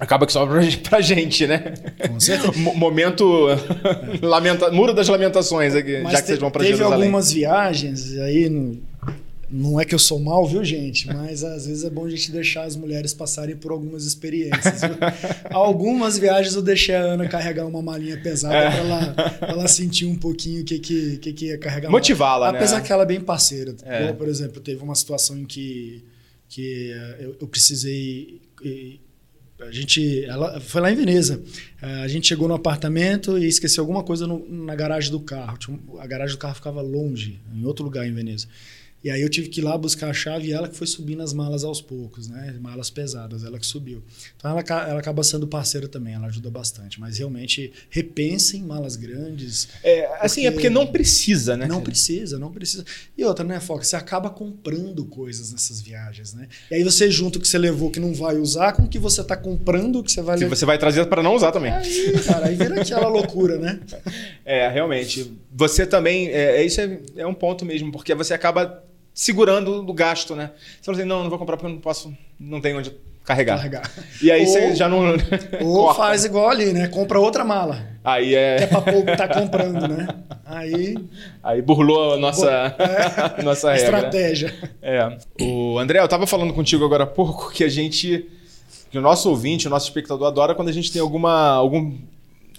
acaba 0.02 0.26
que 0.26 0.32
sobra 0.32 0.60
pra 0.88 1.00
gente, 1.00 1.46
né? 1.46 1.74
Com 2.08 2.18
certeza. 2.18 2.52
Mo- 2.58 2.74
Momento. 2.74 3.46
lamenta... 4.20 4.70
Muro 4.70 4.92
das 4.92 5.08
lamentações 5.08 5.74
aqui, 5.74 6.00
Mas 6.02 6.12
já 6.12 6.18
que 6.18 6.24
te- 6.24 6.26
vocês 6.28 6.38
vão 6.40 6.50
pra 6.50 6.60
teve 6.62 6.76
Jerusalém. 6.76 7.04
algumas 7.04 7.32
viagens, 7.32 8.12
e 8.12 8.20
aí 8.20 8.48
não, 8.48 8.78
não 9.48 9.80
é 9.80 9.84
que 9.84 9.94
eu 9.94 9.98
sou 9.98 10.18
mal, 10.18 10.44
viu, 10.46 10.64
gente? 10.64 11.06
Mas 11.06 11.44
às 11.44 11.66
vezes 11.66 11.84
é 11.84 11.90
bom 11.90 12.06
a 12.06 12.10
gente 12.10 12.32
deixar 12.32 12.64
as 12.64 12.74
mulheres 12.74 13.14
passarem 13.14 13.54
por 13.54 13.70
algumas 13.70 14.04
experiências. 14.04 14.80
viu? 14.80 14.96
algumas 15.50 16.18
viagens 16.18 16.54
eu 16.56 16.62
deixei 16.62 16.94
a 16.94 17.00
Ana 17.02 17.28
carregar 17.28 17.64
uma 17.66 17.80
malinha 17.82 18.18
pesada 18.20 18.54
É. 18.56 18.70
pra, 18.70 18.78
ela, 18.80 19.06
pra 19.12 19.48
ela 19.50 19.68
sentir 19.68 20.06
um 20.06 20.16
pouquinho 20.16 20.62
o 20.62 20.64
que, 20.64 20.78
que, 20.78 21.16
que, 21.18 21.32
que 21.32 21.46
ia 21.46 21.58
carregar. 21.58 21.90
Motivá-la, 21.90 22.50
né? 22.50 22.58
Apesar 22.58 22.80
que 22.80 22.92
ela 22.92 23.04
é 23.04 23.06
bem 23.06 23.20
parceira. 23.20 23.74
É. 23.84 24.00
Igual, 24.02 24.14
por 24.16 24.28
exemplo, 24.28 24.60
teve 24.60 24.82
uma 24.82 24.94
situação 24.94 25.38
em 25.38 25.44
que, 25.44 26.02
que 26.48 26.90
eh, 26.92 27.16
eu, 27.20 27.36
eu 27.40 27.46
precisei. 27.46 28.40
A 29.66 29.70
gente, 29.72 30.24
ela 30.24 30.60
foi 30.60 30.80
lá 30.80 30.90
em 30.92 30.94
Veneza. 30.94 31.42
Eh, 31.80 32.02
A 32.02 32.08
gente 32.08 32.26
chegou 32.26 32.46
no 32.48 32.54
apartamento 32.54 33.38
e 33.38 33.46
esqueceu 33.46 33.82
alguma 33.82 34.02
coisa 34.02 34.26
no- 34.26 34.46
na 34.48 34.74
garagem 34.74 35.10
do 35.10 35.20
carro. 35.20 35.58
A 35.98 36.06
garagem 36.06 36.34
do 36.36 36.38
carro 36.38 36.54
ficava 36.54 36.80
longe, 36.80 37.40
em 37.54 37.64
outro 37.64 37.84
lugar 37.84 38.06
em 38.06 38.12
Veneza. 38.12 38.46
E 39.04 39.10
aí 39.10 39.20
eu 39.20 39.28
tive 39.28 39.48
que 39.48 39.60
ir 39.60 39.64
lá 39.64 39.76
buscar 39.76 40.10
a 40.10 40.12
chave 40.12 40.48
e 40.48 40.52
ela 40.52 40.68
que 40.68 40.76
foi 40.76 40.86
subindo 40.86 41.22
as 41.22 41.32
malas 41.32 41.64
aos 41.64 41.80
poucos, 41.80 42.28
né? 42.28 42.54
Malas 42.60 42.88
pesadas, 42.90 43.42
ela 43.44 43.58
que 43.58 43.66
subiu. 43.66 44.02
Então 44.36 44.50
ela, 44.50 44.60
ela 44.88 45.00
acaba 45.00 45.22
sendo 45.24 45.46
parceira 45.46 45.88
também, 45.88 46.14
ela 46.14 46.26
ajuda 46.28 46.50
bastante. 46.50 47.00
Mas 47.00 47.18
realmente 47.18 47.72
repensem 47.90 48.62
malas 48.62 48.94
grandes, 48.96 49.68
É, 49.82 50.06
assim, 50.20 50.42
é 50.46 50.50
Porque- 50.50 50.68
porque 50.68 50.70
não 50.70 50.86
precisa, 50.86 51.56
né? 51.56 51.66
não 51.66 51.76
cara? 51.76 51.84
precisa, 51.90 52.38
não 52.38 52.52
precisa. 52.52 52.84
E 53.18 53.24
outra, 53.24 53.44
né, 53.44 53.58
Foca? 53.58 53.82
Você 53.84 53.96
acaba 53.96 54.30
comprando 54.30 55.04
coisas 55.04 55.50
nessas 55.52 55.80
viagens, 55.80 56.32
né? 56.34 56.46
E 56.70 56.76
aí 56.76 56.84
você 56.84 57.10
junta 57.10 57.38
o 57.38 57.40
que 57.40 57.48
você 57.48 57.58
levou 57.58 57.90
que 57.90 57.98
não 57.98 58.14
vai 58.14 58.36
usar 58.36 58.72
com 58.72 58.82
o 58.82 58.88
que 58.88 58.98
você 58.98 59.22
tá 59.24 59.36
comprando 59.36 60.02
que 60.02 60.12
você 60.12 60.22
vai 60.22 60.36
Que 60.36 60.44
levar. 60.44 60.56
você 60.56 60.64
vai 60.66 60.78
trazer 60.78 61.04
pra 61.06 61.22
não 61.22 61.34
usar 61.34 61.50
também. 61.52 61.72
Aí, 61.72 62.12
cara, 62.24 62.46
aí 62.46 62.54
vira 62.54 62.80
aquela 62.80 63.08
loucura, 63.08 63.58
né? 63.58 63.80
É, 64.44 64.68
realmente. 64.68 65.32
Você 65.54 65.86
também. 65.86 66.28
É, 66.28 66.56
é- 66.60 66.64
isso 66.64 66.80
é, 66.80 67.00
é 67.16 67.26
um 67.26 67.34
ponto 67.34 67.64
mesmo, 67.64 67.90
porque 67.92 68.14
você 68.14 68.34
acaba 68.34 68.82
segurando 69.14 69.88
o 69.88 69.92
gasto, 69.94 70.34
né? 70.34 70.50
Você 70.80 70.84
fala 70.84 70.98
assim, 70.98 71.06
não, 71.06 71.22
não 71.22 71.30
vou 71.30 71.38
comprar 71.38 71.56
porque 71.56 71.70
eu 71.70 71.74
não 71.74 71.80
posso. 71.80 72.12
Não 72.38 72.60
tenho 72.60 72.78
onde 72.78 72.92
carregar. 73.24 73.56
Carregar. 73.56 73.90
E 74.22 74.30
aí 74.32 74.42
Ou- 74.42 74.46
você 74.48 74.74
já 74.74 74.88
não. 74.88 75.14
Ou 75.62 75.94
faz 75.94 76.24
igual 76.24 76.48
ali, 76.50 76.72
né? 76.72 76.88
Compra 76.88 77.20
outra 77.20 77.44
mala. 77.44 77.86
Aí 78.04 78.30
Que 78.30 78.34
é 78.34 78.56
é. 78.62 78.66
pra 78.66 78.80
pouco 78.82 79.16
tá 79.16 79.28
comprando, 79.28 79.86
né? 79.86 80.08
Aí, 80.44 80.96
Aí 81.42 81.62
burlou 81.62 82.14
a 82.14 82.16
nossa, 82.18 82.50
a 83.38 83.42
nossa 83.42 83.72
regra. 83.72 83.84
estratégia. 83.98 84.54
É. 84.82 85.16
O 85.40 85.78
André, 85.78 86.00
eu 86.00 86.08
tava 86.08 86.26
falando 86.26 86.52
contigo 86.52 86.84
agora 86.84 87.04
há 87.04 87.06
pouco 87.06 87.50
que 87.52 87.62
a 87.64 87.68
gente. 87.68 88.28
Que 88.90 88.98
o 88.98 89.00
nosso 89.00 89.30
ouvinte, 89.30 89.66
o 89.66 89.70
nosso 89.70 89.86
espectador 89.86 90.26
adora 90.26 90.54
quando 90.54 90.68
a 90.68 90.72
gente 90.72 90.92
tem 90.92 91.00
alguma. 91.00 91.52
Algum, 91.52 91.96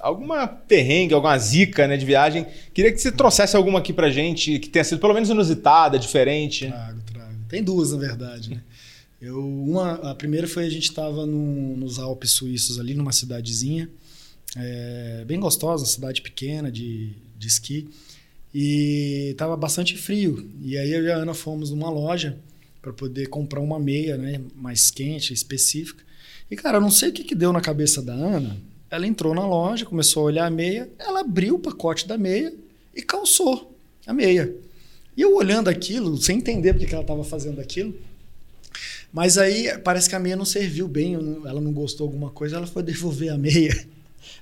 alguma 0.03 0.45
perrengue, 0.45 1.13
alguma 1.13 1.37
zica 1.37 1.87
né, 1.87 1.95
de 1.95 2.05
viagem. 2.05 2.45
Queria 2.73 2.91
que 2.91 2.97
você 2.97 3.09
trouxesse 3.09 3.55
alguma 3.55 3.79
aqui 3.79 3.93
pra 3.93 4.11
gente 4.11 4.59
que 4.59 4.67
tenha 4.67 4.83
sido 4.83 4.99
pelo 4.99 5.13
menos 5.13 5.29
inusitada, 5.29 5.97
diferente. 5.97 6.67
Trago, 6.67 7.01
trago. 7.05 7.35
Tem 7.47 7.63
duas, 7.63 7.93
na 7.93 7.97
verdade, 7.97 8.49
né? 8.49 8.61
Eu, 9.21 9.39
uma, 9.39 9.93
a 10.11 10.13
primeira 10.13 10.45
foi 10.45 10.65
a 10.65 10.69
gente 10.69 10.89
estava 10.89 11.25
nos 11.25 11.97
Alpes 11.97 12.31
suíços 12.31 12.77
ali, 12.77 12.93
numa 12.93 13.13
cidadezinha, 13.13 13.89
é, 14.57 15.23
bem 15.25 15.39
gostosa, 15.39 15.85
cidade 15.85 16.21
pequena 16.21 16.69
de, 16.69 17.13
de 17.39 17.47
esqui, 17.47 17.87
e 18.53 19.29
estava 19.31 19.55
bastante 19.55 19.95
frio. 19.95 20.51
E 20.61 20.77
aí 20.77 20.91
eu 20.91 21.05
e 21.05 21.09
a 21.09 21.15
Ana 21.15 21.33
fomos 21.33 21.71
numa 21.71 21.89
loja 21.89 22.37
para 22.81 22.91
poder 22.91 23.27
comprar 23.27 23.61
uma 23.61 23.79
meia, 23.79 24.17
né, 24.17 24.41
mais 24.53 24.91
quente, 24.91 25.33
específica. 25.33 26.03
E 26.51 26.57
cara, 26.57 26.75
eu 26.77 26.81
não 26.81 26.91
sei 26.91 27.07
o 27.07 27.13
que, 27.13 27.23
que 27.23 27.33
deu 27.33 27.53
na 27.53 27.61
cabeça 27.61 28.01
da 28.01 28.13
Ana. 28.13 28.57
Ela 28.93 29.07
entrou 29.07 29.33
na 29.33 29.43
loja, 29.43 29.85
começou 29.87 30.21
a 30.21 30.25
olhar 30.27 30.45
a 30.45 30.51
meia, 30.51 30.87
ela 30.99 31.21
abriu 31.21 31.55
o 31.55 31.59
pacote 31.59 32.07
da 32.07 32.15
meia 32.15 32.53
e 32.95 33.01
calçou 33.01 33.75
a 34.05 34.13
meia. 34.13 34.53
E 35.17 35.21
eu 35.23 35.35
olhando 35.35 35.67
aquilo, 35.67 36.15
sem 36.17 36.37
entender 36.37 36.73
porque 36.73 36.85
que 36.85 36.93
ela 36.93 37.01
estava 37.03 37.23
fazendo 37.23 37.59
aquilo. 37.59 37.91
Mas 39.11 39.39
aí 39.39 39.75
parece 39.83 40.07
que 40.07 40.13
a 40.13 40.19
meia 40.19 40.35
não 40.35 40.45
serviu 40.45 40.87
bem, 40.87 41.15
ela 41.43 41.59
não 41.59 41.73
gostou 41.73 42.05
de 42.07 42.13
alguma 42.13 42.29
coisa, 42.29 42.57
ela 42.57 42.67
foi 42.67 42.83
devolver 42.83 43.29
a 43.29 43.37
meia. 43.37 43.83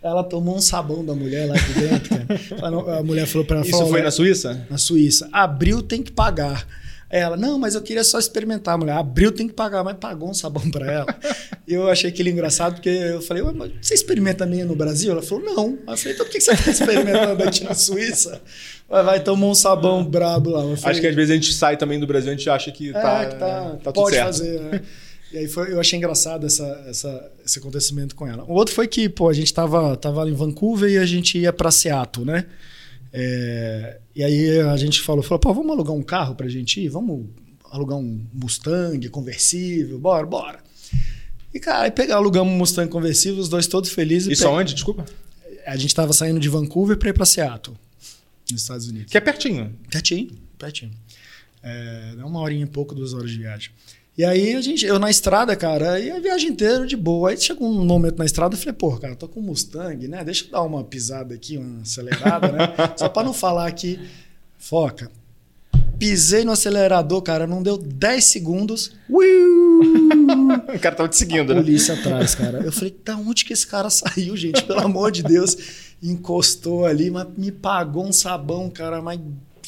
Ela 0.04 0.22
tomou 0.22 0.58
um 0.58 0.62
sabão 0.62 1.06
da 1.06 1.16
mulher 1.16 1.48
lá 1.48 1.56
de 1.56 1.74
dentro, 1.74 2.10
cara. 2.10 2.98
A 3.00 3.04
mulher 3.04 3.26
falou 3.28 3.48
para 3.48 3.58
ela: 3.60 3.66
Isso 3.66 3.78
foi 3.78 3.92
"Olha, 3.94 4.04
na 4.04 4.12
Suíça? 4.12 4.68
na 4.70 4.78
Suíça. 4.78 5.30
Abriu, 5.32 5.82
tem 5.82 6.04
que 6.04 6.12
pagar. 6.12 6.68
Ela, 7.12 7.36
não, 7.36 7.60
mas 7.60 7.76
eu 7.76 7.82
queria 7.82 8.06
só 8.06 8.18
experimentar. 8.18 8.76
A 8.76 8.78
mulher, 8.78 8.94
abriu, 8.94 9.34
tem 9.34 9.46
que 9.46 9.54
pagar, 9.54 9.84
mas 9.84 9.98
pagou 9.98 10.30
um 10.30 10.34
sabão 10.34 10.72
para 10.72 10.90
ela. 10.90 11.08
E 11.68 11.74
eu 11.74 11.88
achei 11.88 12.10
aquilo 12.10 12.28
engraçado, 12.28 12.74
porque 12.74 12.90
eu 12.90 13.22
falei, 13.22 13.42
mas 13.44 13.72
você 13.82 13.94
experimenta 13.94 14.46
meia 14.46 14.66
no 14.66 14.76
Brasil? 14.76 15.12
Ela 15.12 15.22
falou, 15.22 15.44
não. 15.46 15.80
Eu 15.88 15.96
falei, 15.96 16.14
então 16.16 16.26
por 16.26 16.32
que 16.32 16.42
você 16.42 16.52
está 16.52 16.70
experimentando 16.70 17.42
aqui 17.44 17.64
na 17.64 17.74
Suíça? 17.74 18.42
Vai, 18.90 19.04
vai 19.04 19.24
tomar 19.24 19.48
um 19.48 19.56
sabão 19.56 20.04
brabo 20.04 20.50
lá. 20.50 20.62
Falei, 20.62 20.78
Acho 20.84 21.02
que 21.02 21.08
às 21.08 21.16
vezes 21.16 21.32
a 21.32 21.34
gente 21.36 21.54
sai 21.54 21.78
também 21.78 21.98
do 21.98 22.06
Brasil 22.06 22.30
e 22.30 22.34
a 22.34 22.38
gente 22.38 22.50
acha 22.50 22.72
que 22.72 22.90
é, 22.90 22.94
tá, 22.94 23.26
que 23.26 23.36
tá, 23.36 23.62
tá 23.84 23.92
tudo 23.92 23.94
pode 23.94 24.16
certo. 24.16 24.26
fazer. 24.26 24.60
né? 24.60 24.82
E 25.32 25.38
aí 25.38 25.48
foi, 25.48 25.72
eu 25.72 25.80
achei 25.80 25.98
engraçado 25.98 26.46
essa, 26.46 26.84
essa, 26.88 27.32
esse 27.46 27.58
acontecimento 27.58 28.16
com 28.16 28.28
ela. 28.28 28.44
O 28.44 28.54
outro 28.54 28.76
foi 28.76 28.88
que, 28.88 29.08
pô, 29.08 29.30
a 29.30 29.34
gente 29.34 29.54
tava, 29.54 29.96
tava 29.96 30.30
em 30.30 30.34
Vancouver 30.34 30.90
e 30.90 30.98
a 30.98 31.06
gente 31.06 31.38
ia 31.38 31.54
para 31.54 31.72
Seattle, 31.72 32.26
né? 32.26 32.46
É, 33.14 34.00
e 34.16 34.24
aí 34.24 34.60
a 34.62 34.78
gente 34.78 35.02
falou, 35.02 35.22
falou, 35.24 35.40
pô, 35.40 35.54
vamos 35.54 35.72
alugar 35.72 35.94
um 35.96 36.02
carro 36.04 36.36
pra 36.36 36.48
gente 36.48 36.80
ir? 36.82 36.90
Vamos 36.90 37.28
alugar 37.70 37.98
um 37.98 38.26
Mustang 38.34 39.08
conversível? 39.10 40.00
Bora, 40.00 40.26
bora. 40.26 40.60
E, 41.54 41.60
cara, 41.60 41.84
aí 41.86 41.92
pegar, 41.92 42.16
alugamos 42.16 42.54
um 42.54 42.58
Mustang 42.58 42.90
conversível, 42.90 43.40
os 43.40 43.50
dois 43.50 43.68
todos 43.68 43.90
felizes. 43.90 44.30
e 44.30 44.34
Isso 44.34 44.44
pe- 44.44 44.48
aonde? 44.50 44.74
Desculpa. 44.74 45.06
A 45.66 45.76
gente 45.78 45.94
tava 45.94 46.14
saindo 46.14 46.40
de 46.40 46.48
Vancouver 46.50 46.98
pra 46.98 47.10
ir 47.10 47.14
pra 47.14 47.26
Seattle, 47.26 47.78
nos 48.50 48.62
Estados 48.62 48.88
Unidos. 48.88 49.12
Que 49.12 49.18
é 49.18 49.22
pertinho. 49.22 49.74
Pertinho, 49.90 50.32
pertinho. 50.58 50.92
É, 51.62 52.14
dá 52.18 52.26
uma 52.26 52.40
horinha 52.40 52.64
e 52.64 52.68
pouco, 52.68 52.96
duas 52.96 53.14
horas 53.14 53.30
de 53.30 53.38
viagem. 53.38 53.70
E 54.18 54.26
aí 54.26 54.56
a 54.56 54.62
gente, 54.62 54.86
eu 54.86 55.00
na 55.00 55.10
estrada, 55.10 55.56
cara, 55.56 55.98
e 56.00 56.12
a 56.12 56.20
viagem 56.20 56.50
inteira 56.50 56.86
de 56.86 56.98
boa. 56.98 57.30
Aí 57.30 57.40
chegou 57.40 57.68
um 57.68 57.86
momento 57.86 58.18
na 58.18 58.26
estrada, 58.26 58.56
eu 58.56 58.60
falei, 58.60 58.74
pô, 58.74 58.98
cara, 58.98 59.16
tô 59.16 59.28
com 59.28 59.40
um 59.40 59.44
Mustang, 59.44 60.08
né? 60.08 60.24
Deixa 60.24 60.46
eu 60.46 60.52
dar 60.52 60.62
uma 60.64 60.84
pisada 60.84 61.34
aqui, 61.34 61.58
uma 61.58 61.82
acelerada, 61.82 62.52
né? 62.52 62.68
Só 62.98 63.08
pra 63.08 63.24
não 63.24 63.34
falar 63.34 63.72
que 63.72 64.00
foca. 64.58 65.10
Pisei 65.98 66.44
no 66.44 66.52
acelerador, 66.52 67.22
cara, 67.22 67.48
não 67.48 67.64
deu 67.64 67.78
10 67.78 68.24
segundos. 68.26 68.94
O 70.62 70.80
cara 70.80 70.96
tava 70.96 71.10
te 71.10 71.18
seguindo, 71.18 71.54
né? 71.54 71.62
Polícia 71.62 71.96
atrás, 71.96 72.36
cara. 72.36 72.60
Eu 72.64 72.72
falei, 72.72 72.96
da 73.04 73.18
onde 73.18 73.46
que 73.46 73.54
esse 73.54 73.66
cara 73.66 73.90
saiu, 73.92 74.36
gente? 74.38 74.64
Pelo 74.64 74.82
amor 74.82 75.12
de 75.12 75.24
Deus. 75.24 75.58
Encostou 76.02 76.86
ali, 76.86 77.10
mas 77.10 77.28
me 77.38 77.52
pagou 77.52 78.06
um 78.06 78.12
sabão, 78.12 78.70
cara, 78.70 79.02
mas 79.02 79.20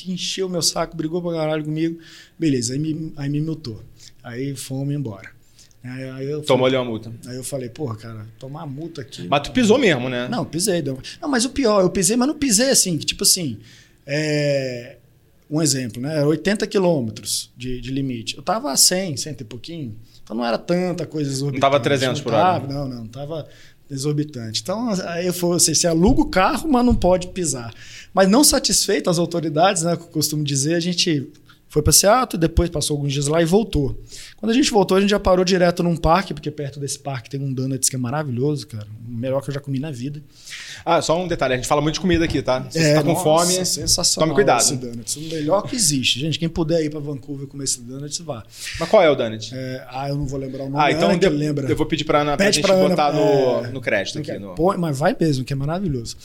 encheu 0.08 0.50
meu 0.50 0.62
saco, 0.62 0.96
brigou 0.96 1.22
pra 1.22 1.32
caralho 1.34 1.64
comigo. 1.64 2.00
Beleza, 2.38 2.74
aí 2.74 2.80
me, 2.80 3.14
aí 3.16 3.30
me 3.30 3.41
multou. 3.41 3.82
Aí 4.24 4.56
fomos 4.56 4.94
embora. 4.94 5.30
Aí, 5.84 6.30
eu 6.30 6.42
Tomou 6.44 6.66
falei, 6.66 6.78
ali 6.80 6.86
uma 6.86 6.90
multa. 6.90 7.12
aí 7.28 7.36
eu 7.36 7.44
falei, 7.44 7.68
porra, 7.68 7.98
cara, 7.98 8.26
tomar 8.40 8.66
multa 8.66 9.02
aqui. 9.02 9.28
Mas 9.28 9.42
tu 9.42 9.52
pisou 9.52 9.78
mesmo, 9.78 10.08
né? 10.08 10.30
Não, 10.30 10.46
pisei. 10.46 10.82
Não, 11.22 11.28
mas 11.28 11.44
o 11.44 11.50
pior, 11.50 11.82
eu 11.82 11.90
pisei, 11.90 12.16
mas 12.16 12.26
não 12.28 12.36
pisei 12.38 12.70
assim, 12.70 12.98
tipo 12.98 13.24
assim. 13.24 13.58
é, 14.08 14.96
Um 15.50 15.62
exemplo, 15.62 16.02
né? 16.02 16.16
Era 16.20 16.26
80 16.28 16.66
quilômetros 16.68 17.52
de, 17.58 17.82
de 17.82 17.92
limite. 17.92 18.38
Eu 18.38 18.44
tava 18.44 18.72
a 18.72 18.78
100, 18.78 19.18
100 19.18 19.36
e 19.42 19.44
pouquinho. 19.44 19.96
Então 20.24 20.38
não 20.38 20.46
era 20.46 20.58
tanta 20.58 21.06
coisa 21.06 21.30
exorbitante. 21.30 21.60
tava 21.62 21.80
300 21.82 22.18
Não 22.20 22.24
por 22.24 22.34
hora. 22.34 22.62
tava, 22.62 22.74
Não, 22.74 22.88
não, 22.88 23.06
tava 23.08 23.46
exorbitante. 23.92 24.62
Então 24.62 24.90
aí 25.08 25.28
eu 25.28 25.34
falei 25.34 25.58
assim, 25.58 25.74
você 25.74 25.86
aluga 25.86 26.22
o 26.22 26.30
carro, 26.30 26.70
mas 26.72 26.86
não 26.86 26.96
pode 26.96 27.28
pisar. 27.28 27.74
Mas 28.14 28.30
não 28.30 28.42
satisfeito, 28.44 29.10
as 29.10 29.20
autoridades, 29.20 29.84
né, 29.84 29.98
que 29.98 30.04
eu 30.04 30.08
costumo 30.08 30.46
dizer, 30.46 30.76
a 30.76 30.80
gente 30.80 31.28
foi 31.74 31.82
para 31.82 31.92
Seattle, 31.92 32.40
depois 32.40 32.70
passou 32.70 32.96
alguns 32.96 33.12
dias 33.12 33.26
lá 33.26 33.42
e 33.42 33.46
voltou. 33.46 34.00
Quando 34.38 34.52
a 34.52 34.54
gente 34.54 34.70
voltou, 34.70 34.96
a 34.96 35.02
gente 35.02 35.10
já 35.10 35.20
parou 35.20 35.44
direto 35.44 35.82
num 35.82 35.96
parque, 35.98 36.32
porque 36.32 36.52
perto 36.52 36.80
desse 36.80 37.00
parque 37.00 37.32
tem 37.32 37.42
um 37.42 37.52
donuts 37.52 37.90
que 37.90 37.96
é 37.96 38.00
maravilhoso, 38.00 38.68
cara. 38.68 38.86
O 39.08 39.12
melhor 39.12 39.42
que 39.42 39.50
eu 39.50 39.54
já 39.56 39.60
comi 39.60 39.80
na 39.80 39.90
vida. 39.90 40.22
Ah, 40.86 41.02
só 41.02 41.20
um 41.20 41.28
detalhe. 41.28 41.54
A 41.54 41.58
gente 41.58 41.68
fala 41.68 41.82
muito 41.82 41.96
de 41.96 42.02
comida 42.02 42.26
aqui, 42.26 42.44
tá? 42.44 42.64
Se 42.70 42.78
você 42.80 42.86
É, 42.90 42.94
tá 42.94 43.02
com 43.02 43.10
nossa, 43.14 43.24
fome, 43.24 43.66
sensacional 43.66 44.28
tome 44.28 44.36
cuidado. 44.36 44.60
Esse 44.62 44.76
donuts. 44.76 45.16
O 45.16 45.22
melhor 45.22 45.64
que 45.64 45.76
existe. 45.76 46.20
Gente, 46.20 46.38
quem 46.38 46.48
puder 46.48 46.84
ir 46.84 46.92
para 46.92 47.00
Vancouver 47.00 47.48
comer 47.48 47.64
esse 47.64 47.82
donuts, 47.82 48.20
vá. 48.20 48.44
Mas 48.80 48.88
qual 48.90 49.02
é 49.02 49.10
o 49.10 49.16
donut? 49.16 49.50
É, 49.52 49.84
ah, 49.90 50.10
eu 50.10 50.16
não 50.16 50.28
vou 50.28 50.38
lembrar 50.40 50.66
o 50.66 50.70
nome. 50.70 50.84
ah, 50.84 50.92
então 50.92 51.10
Ana 51.10 51.18
que 51.18 51.28
de- 51.28 51.36
lembra. 51.36 51.68
eu 51.68 51.76
vou 51.76 51.88
pedir 51.88 52.04
pra 52.04 52.22
Ana 52.22 52.38
pra 52.38 52.46
Pede 52.46 52.58
gente 52.58 52.66
pra 52.66 52.76
Ana, 52.76 52.90
botar 52.90 53.12
no, 53.14 53.66
é, 53.66 53.72
no 53.72 53.82
crédito 53.82 54.20
aqui. 54.20 54.34
No... 54.38 54.54
Põe, 54.54 54.78
mas 54.78 55.00
vai 55.00 55.16
mesmo, 55.20 55.44
que 55.44 55.54
é 55.54 55.56
maravilhoso. 55.56 56.16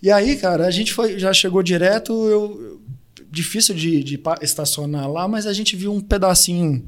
E 0.00 0.10
aí, 0.12 0.36
cara, 0.36 0.66
a 0.66 0.70
gente 0.70 0.92
foi, 0.92 1.18
já 1.18 1.32
chegou 1.32 1.60
direto, 1.60 2.12
eu- 2.28 2.71
difícil 3.32 3.74
de, 3.74 4.04
de 4.04 4.20
estacionar 4.42 5.10
lá, 5.10 5.26
mas 5.26 5.46
a 5.46 5.52
gente 5.52 5.74
viu 5.74 5.92
um 5.92 6.00
pedacinho 6.00 6.84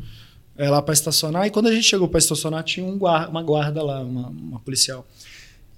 é, 0.56 0.68
lá 0.70 0.80
para 0.82 0.92
estacionar, 0.94 1.46
e 1.46 1.50
quando 1.50 1.66
a 1.68 1.72
gente 1.72 1.84
chegou 1.84 2.06
para 2.06 2.18
estacionar, 2.18 2.62
tinha 2.62 2.86
um 2.86 2.96
guarda, 2.98 3.28
uma 3.30 3.42
guarda 3.42 3.82
lá, 3.82 4.00
uma, 4.00 4.28
uma 4.28 4.60
policial. 4.60 5.04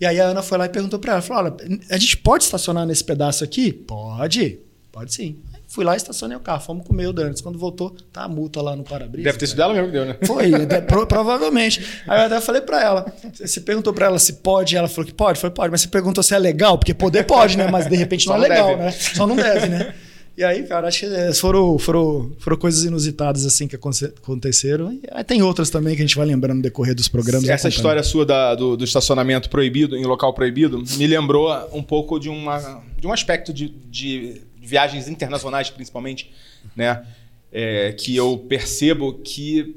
E 0.00 0.04
aí 0.04 0.20
a 0.20 0.24
Ana 0.26 0.42
foi 0.42 0.58
lá 0.58 0.66
e 0.66 0.68
perguntou 0.68 0.98
para 0.98 1.12
ela, 1.12 1.22
falou, 1.22 1.44
olha, 1.44 1.78
a 1.88 1.96
gente 1.96 2.16
pode 2.18 2.44
estacionar 2.44 2.84
nesse 2.84 3.02
pedaço 3.04 3.42
aqui? 3.44 3.72
Pode, 3.72 4.58
pode 4.92 5.14
sim. 5.14 5.36
Aí 5.54 5.60
Fui 5.68 5.84
lá, 5.84 5.96
estacionei 5.96 6.36
o 6.36 6.40
carro, 6.40 6.60
fomos 6.60 6.86
comer 6.86 7.06
o 7.06 7.12
Dantes. 7.12 7.40
Quando 7.42 7.58
voltou, 7.58 7.96
tá 8.12 8.22
a 8.24 8.28
multa 8.28 8.60
lá 8.62 8.76
no 8.76 8.84
para-brisa. 8.84 9.24
Deve 9.24 9.38
ter 9.38 9.46
sido 9.46 9.62
ela 9.62 9.72
mesmo 9.72 9.86
que 9.88 9.92
deu, 9.92 10.04
né? 10.04 10.16
Foi, 10.26 10.50
de- 10.66 10.80
pro- 10.82 11.06
provavelmente. 11.06 11.80
Aí 12.06 12.20
eu 12.20 12.26
até 12.26 12.40
falei 12.40 12.60
pra 12.62 12.82
ela. 12.82 13.06
Você 13.34 13.60
perguntou 13.60 13.92
pra 13.92 14.06
ela 14.06 14.18
se 14.18 14.34
pode, 14.34 14.76
ela 14.76 14.88
falou 14.88 15.06
que 15.06 15.12
pode. 15.14 15.38
Foi, 15.40 15.50
pode. 15.50 15.70
Mas 15.70 15.80
você 15.82 15.88
perguntou 15.88 16.22
se 16.22 16.34
é 16.34 16.38
legal, 16.38 16.78
porque 16.78 16.94
poder 16.94 17.24
pode, 17.24 17.56
né? 17.58 17.68
Mas 17.70 17.86
de 17.88 17.96
repente 17.96 18.26
não 18.26 18.34
é 18.36 18.38
não 18.38 18.42
legal, 18.48 18.68
deve. 18.68 18.82
né? 18.84 18.90
Só 18.92 19.26
não 19.26 19.36
deve, 19.36 19.66
né? 19.68 19.94
E 20.36 20.44
aí, 20.44 20.64
cara, 20.64 20.86
acho 20.88 21.00
que 21.00 21.06
é, 21.06 21.32
foram, 21.32 21.78
foram, 21.78 22.30
foram 22.38 22.56
coisas 22.58 22.84
inusitadas 22.84 23.46
assim 23.46 23.66
que 23.66 23.74
aconte- 23.76 24.04
aconteceram. 24.04 24.92
E 24.92 25.00
aí 25.10 25.24
tem 25.24 25.42
outras 25.42 25.70
também 25.70 25.96
que 25.96 26.02
a 26.02 26.04
gente 26.04 26.14
vai 26.16 26.26
lembrando 26.26 26.56
no 26.58 26.62
decorrer 26.62 26.94
dos 26.94 27.08
programas. 27.08 27.48
Essa 27.48 27.68
história 27.68 28.02
sua 28.02 28.26
da- 28.26 28.54
do, 28.54 28.76
do 28.76 28.84
estacionamento 28.84 29.48
proibido, 29.48 29.96
em 29.96 30.04
local 30.04 30.34
proibido, 30.34 30.82
me 30.98 31.06
lembrou 31.06 31.48
um 31.72 31.82
pouco 31.82 32.18
de, 32.18 32.28
uma, 32.28 32.82
de 33.00 33.06
um 33.06 33.12
aspecto 33.12 33.50
de, 33.52 33.68
de 33.68 34.42
viagens 34.60 35.08
internacionais, 35.08 35.70
principalmente, 35.70 36.30
né? 36.76 37.02
É, 37.50 37.92
que 37.92 38.14
eu 38.14 38.36
percebo 38.48 39.14
que 39.24 39.74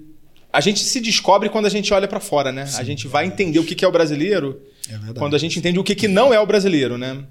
a 0.52 0.60
gente 0.60 0.80
se 0.82 1.00
descobre 1.00 1.48
quando 1.48 1.68
a 1.68 1.70
gente 1.70 1.94
olha 1.94 2.08
para 2.08 2.20
fora, 2.20 2.52
né? 2.52 2.64
a 2.64 2.84
gente 2.84 3.08
vai 3.08 3.26
entender 3.26 3.60
o 3.60 3.64
que 3.64 3.86
é 3.86 3.88
o 3.88 3.92
brasileiro 3.92 4.60
É 4.90 5.14
quando 5.14 5.36
a 5.36 5.40
gente 5.40 5.58
entende 5.60 5.80
o 5.80 5.84
que 5.84 6.08
não 6.08 6.34
é 6.34 6.40
o 6.40 6.46
brasileiro, 6.46 6.98
né? 6.98 7.24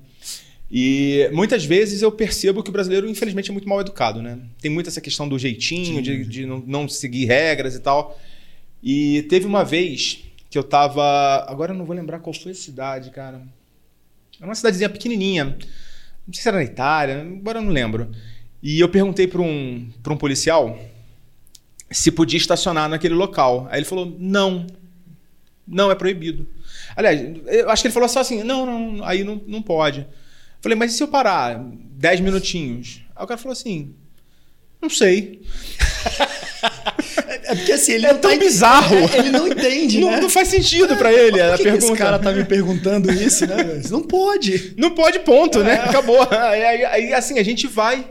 E 0.70 1.30
muitas 1.32 1.64
vezes 1.64 2.02
eu 2.02 2.12
percebo 2.12 2.62
que 2.62 2.68
o 2.68 2.72
brasileiro, 2.72 3.08
infelizmente, 3.08 3.50
é 3.50 3.52
muito 3.52 3.68
mal 3.68 3.80
educado, 3.80 4.20
né? 4.20 4.38
Tem 4.60 4.70
muito 4.70 4.88
essa 4.88 5.00
questão 5.00 5.28
do 5.28 5.38
jeitinho, 5.38 6.02
de, 6.02 6.24
de 6.24 6.46
não, 6.46 6.62
não 6.66 6.88
seguir 6.88 7.24
regras 7.24 7.74
e 7.74 7.80
tal. 7.80 8.18
E 8.82 9.22
teve 9.30 9.46
uma 9.46 9.64
vez 9.64 10.24
que 10.50 10.58
eu 10.58 10.62
tava. 10.62 11.46
Agora 11.48 11.72
eu 11.72 11.76
não 11.76 11.84
vou 11.84 11.96
lembrar 11.96 12.18
qual 12.20 12.34
foi 12.34 12.52
a 12.52 12.54
cidade, 12.54 13.10
cara. 13.10 13.40
Era 14.38 14.48
uma 14.48 14.54
cidadezinha 14.54 14.88
pequenininha. 14.88 15.56
Não 16.26 16.34
sei 16.34 16.42
se 16.42 16.48
era 16.48 16.58
na 16.58 16.64
Itália, 16.64 17.20
agora 17.22 17.58
eu 17.58 17.62
não 17.62 17.72
lembro. 17.72 18.10
E 18.62 18.78
eu 18.78 18.88
perguntei 18.88 19.26
para 19.26 19.40
um, 19.40 19.88
pra 20.02 20.12
um 20.12 20.16
policial 20.16 20.78
se 21.90 22.10
podia 22.10 22.36
estacionar 22.36 22.88
naquele 22.88 23.14
local. 23.14 23.66
Aí 23.70 23.78
ele 23.78 23.86
falou: 23.86 24.14
não, 24.18 24.66
não 25.66 25.90
é 25.90 25.94
proibido. 25.94 26.46
Aliás, 26.94 27.20
eu 27.46 27.70
acho 27.70 27.82
que 27.82 27.88
ele 27.88 27.94
falou 27.94 28.08
só 28.08 28.20
assim: 28.20 28.42
não, 28.42 28.66
não, 28.66 29.04
aí 29.04 29.24
não, 29.24 29.40
não 29.46 29.62
pode. 29.62 30.06
Falei, 30.60 30.76
mas 30.76 30.92
e 30.92 30.96
se 30.96 31.02
eu 31.02 31.08
parar 31.08 31.58
10 31.62 32.20
minutinhos? 32.20 33.00
Aí 33.14 33.24
o 33.24 33.26
cara 33.26 33.38
falou 33.38 33.52
assim: 33.52 33.94
não 34.80 34.90
sei. 34.90 35.40
É 37.44 37.54
porque 37.54 37.72
assim, 37.72 37.92
ele 37.92 38.06
É 38.06 38.12
não 38.12 38.20
tão 38.20 38.30
tá 38.30 38.36
bizarro. 38.38 38.94
É, 38.96 39.16
Ele 39.20 39.30
não 39.30 39.48
entende, 39.48 40.00
Não, 40.00 40.10
né? 40.10 40.20
não 40.20 40.28
faz 40.28 40.48
sentido 40.48 40.96
pra 40.96 41.10
ele 41.12 41.32
Por 41.38 41.40
a 41.54 41.56
pergunta. 41.58 41.84
esse 41.86 41.96
cara 41.96 42.18
tá 42.18 42.30
me 42.32 42.44
perguntando 42.44 43.10
isso, 43.10 43.46
né? 43.46 43.56
Não 43.90 44.02
pode. 44.02 44.74
Não 44.76 44.90
pode, 44.94 45.20
ponto, 45.20 45.60
É. 45.60 45.64
né? 45.64 45.72
Acabou. 45.80 46.20
Aí, 46.30 46.84
aí- 46.84 47.14
assim, 47.14 47.38
a 47.38 47.42
gente 47.42 47.66
vai 47.66 48.06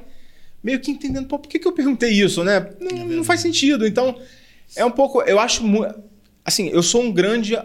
meio 0.63 0.79
que 0.79 0.89
entendendo, 0.91 1.27
pô, 1.27 1.37
por 1.37 1.47
que, 1.49 1.59
que 1.59 1.67
eu 1.67 1.71
perguntei 1.71 2.11
isso, 2.11 2.43
né? 2.43 2.67
Não, 2.79 3.05
não 3.05 3.23
faz 3.23 3.41
sentido. 3.41 3.85
Então, 3.85 4.19
é 4.75 4.83
um 4.83 4.91
pouco. 4.91 5.21
Eu 5.21 5.39
acho. 5.39 5.63
Assim, 6.43 6.69
eu 6.69 6.81
sou 6.81 7.03
um 7.03 7.11
grande 7.11 7.55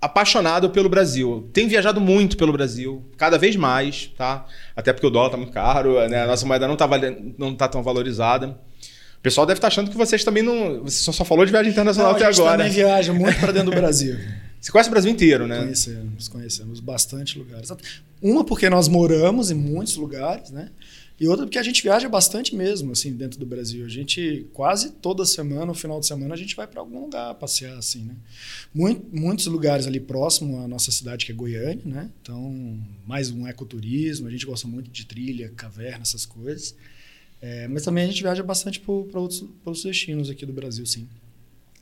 apaixonado 0.00 0.70
pelo 0.70 0.88
Brasil. 0.88 1.48
Tenho 1.52 1.68
viajado 1.68 2.00
muito 2.00 2.36
pelo 2.36 2.52
Brasil, 2.52 3.04
cada 3.16 3.36
vez 3.38 3.56
mais, 3.56 4.12
tá? 4.16 4.46
Até 4.76 4.92
porque 4.92 5.06
o 5.06 5.10
dólar 5.10 5.30
tá 5.30 5.36
muito 5.36 5.52
caro, 5.52 6.06
né? 6.08 6.22
A 6.22 6.26
nossa 6.26 6.46
moeda 6.46 6.68
não 6.68 6.76
tá, 6.76 6.86
valen- 6.86 7.34
não 7.38 7.54
tá 7.54 7.66
tão 7.68 7.82
valorizada. 7.82 8.48
O 9.18 9.20
pessoal 9.20 9.44
deve 9.46 9.58
estar 9.58 9.66
achando 9.68 9.90
que 9.90 9.96
vocês 9.96 10.22
também 10.22 10.42
não. 10.42 10.84
Você 10.84 11.12
só, 11.12 11.24
falou 11.24 11.44
de 11.44 11.50
viagem 11.50 11.72
internacional 11.72 12.12
Não, 12.12 12.16
até 12.16 12.26
a 12.26 12.30
gente 12.30 12.40
agora. 12.40 12.58
também 12.58 12.72
viaja 12.72 13.12
muito 13.12 13.40
para 13.40 13.52
dentro 13.52 13.70
do 13.70 13.76
Brasil. 13.76 14.16
Você 14.60 14.72
conhece 14.72 14.88
o 14.88 14.92
Brasil 14.92 15.10
inteiro, 15.10 15.46
né? 15.46 15.58
Conhecemos, 15.60 16.28
conhecemos 16.28 16.80
bastante 16.80 17.38
lugares. 17.38 17.70
Uma 18.20 18.44
porque 18.44 18.68
nós 18.68 18.88
moramos 18.88 19.50
em 19.50 19.54
muitos 19.54 19.96
lugares, 19.96 20.50
né? 20.50 20.70
E 21.20 21.26
outra 21.26 21.44
porque 21.44 21.58
a 21.58 21.62
gente 21.62 21.82
viaja 21.82 22.08
bastante 22.08 22.54
mesmo, 22.54 22.92
assim, 22.92 23.12
dentro 23.12 23.40
do 23.40 23.46
Brasil. 23.46 23.84
A 23.84 23.88
gente 23.88 24.46
quase 24.52 24.92
toda 24.92 25.24
semana, 25.24 25.66
no 25.66 25.74
final 25.74 25.98
de 25.98 26.06
semana, 26.06 26.32
a 26.34 26.36
gente 26.36 26.54
vai 26.54 26.66
para 26.66 26.80
algum 26.80 27.00
lugar 27.02 27.34
passear, 27.34 27.76
assim, 27.76 28.04
né? 28.04 28.14
Muito, 28.72 29.04
muitos 29.12 29.46
lugares 29.46 29.86
ali 29.86 29.98
próximo 29.98 30.60
à 30.60 30.68
nossa 30.68 30.92
cidade, 30.92 31.26
que 31.26 31.32
é 31.32 31.34
Goiânia, 31.34 31.82
né? 31.84 32.10
Então, 32.22 32.78
mais 33.04 33.30
um 33.30 33.48
ecoturismo. 33.48 34.28
A 34.28 34.30
gente 34.30 34.46
gosta 34.46 34.68
muito 34.68 34.90
de 34.90 35.04
trilha, 35.06 35.52
caverna, 35.56 36.02
essas 36.02 36.24
coisas. 36.24 36.76
É, 37.40 37.66
mas 37.66 37.82
também 37.82 38.04
a 38.04 38.06
gente 38.06 38.22
viaja 38.22 38.42
bastante 38.42 38.78
para 38.78 38.92
outros, 38.92 39.42
outros 39.64 39.82
destinos 39.82 40.30
aqui 40.30 40.46
do 40.46 40.52
Brasil, 40.52 40.86
sim. 40.86 41.08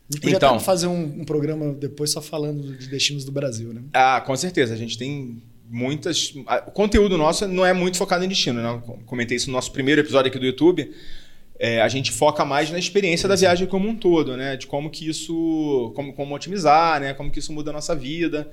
A 0.09 0.13
gente 0.13 0.21
podia 0.23 0.37
Então. 0.37 0.61
fazer 0.61 0.87
um, 0.87 1.21
um 1.21 1.25
programa 1.25 1.73
depois 1.75 2.11
só 2.11 2.23
falando 2.23 2.77
de 2.77 2.89
destinos 2.89 3.25
do 3.25 3.33
Brasil, 3.33 3.73
né? 3.73 3.83
Ah, 3.93 4.23
com 4.25 4.37
certeza. 4.37 4.73
A 4.73 4.77
gente 4.77 4.97
tem 4.97 5.43
muitas. 5.69 6.33
O 6.67 6.71
conteúdo 6.71 7.19
nosso 7.19 7.47
não 7.49 7.67
é 7.67 7.73
muito 7.73 7.97
focado 7.97 8.25
em 8.25 8.29
destino, 8.29 8.63
né? 8.63 8.69
Eu 8.87 8.99
comentei 9.07 9.37
isso 9.37 9.49
no 9.49 9.53
nosso 9.55 9.73
primeiro 9.73 10.01
episódio 10.01 10.29
aqui 10.31 10.39
do 10.39 10.47
YouTube. 10.47 10.91
É, 11.59 11.81
a 11.81 11.89
gente 11.89 12.13
foca 12.13 12.45
mais 12.45 12.71
na 12.71 12.79
experiência 12.79 13.29
da 13.29 13.35
viagem 13.35 13.67
como 13.67 13.89
um 13.89 13.97
todo, 13.97 14.37
né? 14.37 14.57
De 14.57 14.67
como 14.67 14.91
que 14.91 15.09
isso. 15.09 15.93
Como, 15.97 16.13
como 16.13 16.35
otimizar, 16.35 17.01
né? 17.01 17.13
Como 17.15 17.31
que 17.31 17.39
isso 17.41 17.53
muda 17.53 17.71
a 17.71 17.73
nossa 17.73 17.95
vida. 17.95 18.49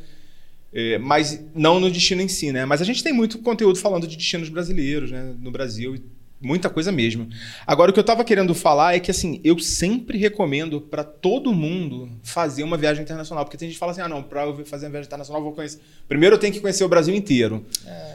É, 0.73 0.97
mas 0.97 1.39
não 1.53 1.79
no 1.79 1.91
destino 1.91 2.21
em 2.23 2.27
si, 2.27 2.51
né? 2.51 2.65
Mas 2.65 2.81
a 2.81 2.85
gente 2.85 3.03
tem 3.03 3.13
muito 3.13 3.37
conteúdo 3.39 3.77
falando 3.77 4.07
de 4.07 4.15
destinos 4.17 4.49
brasileiros, 4.49 5.11
né? 5.11 5.35
No 5.39 5.51
Brasil. 5.51 5.95
Muita 6.43 6.69
coisa 6.69 6.91
mesmo. 6.91 7.29
Agora, 7.65 7.89
o 7.89 7.93
que 7.93 7.99
eu 7.99 8.03
tava 8.03 8.23
querendo 8.23 8.53
falar 8.53 8.95
é 8.95 8.99
que, 8.99 9.09
assim, 9.09 9.39
eu 9.43 9.57
sempre 9.57 10.17
recomendo 10.17 10.81
para 10.81 11.03
todo 11.03 11.53
mundo 11.53 12.09
fazer 12.21 12.63
uma 12.63 12.75
viagem 12.75 13.01
internacional. 13.01 13.45
Porque 13.45 13.57
tem 13.57 13.69
gente 13.69 13.75
que 13.75 13.79
fala 13.79 13.93
assim, 13.93 14.01
ah, 14.01 14.09
não, 14.09 14.21
para 14.21 14.43
eu 14.43 14.65
fazer 14.65 14.87
uma 14.87 14.91
viagem 14.91 15.07
internacional, 15.07 15.41
eu 15.41 15.45
vou 15.45 15.53
conhecer... 15.53 15.79
Primeiro 16.07 16.35
eu 16.35 16.39
tenho 16.39 16.53
que 16.53 16.59
conhecer 16.59 16.83
o 16.83 16.89
Brasil 16.89 17.15
inteiro. 17.15 17.65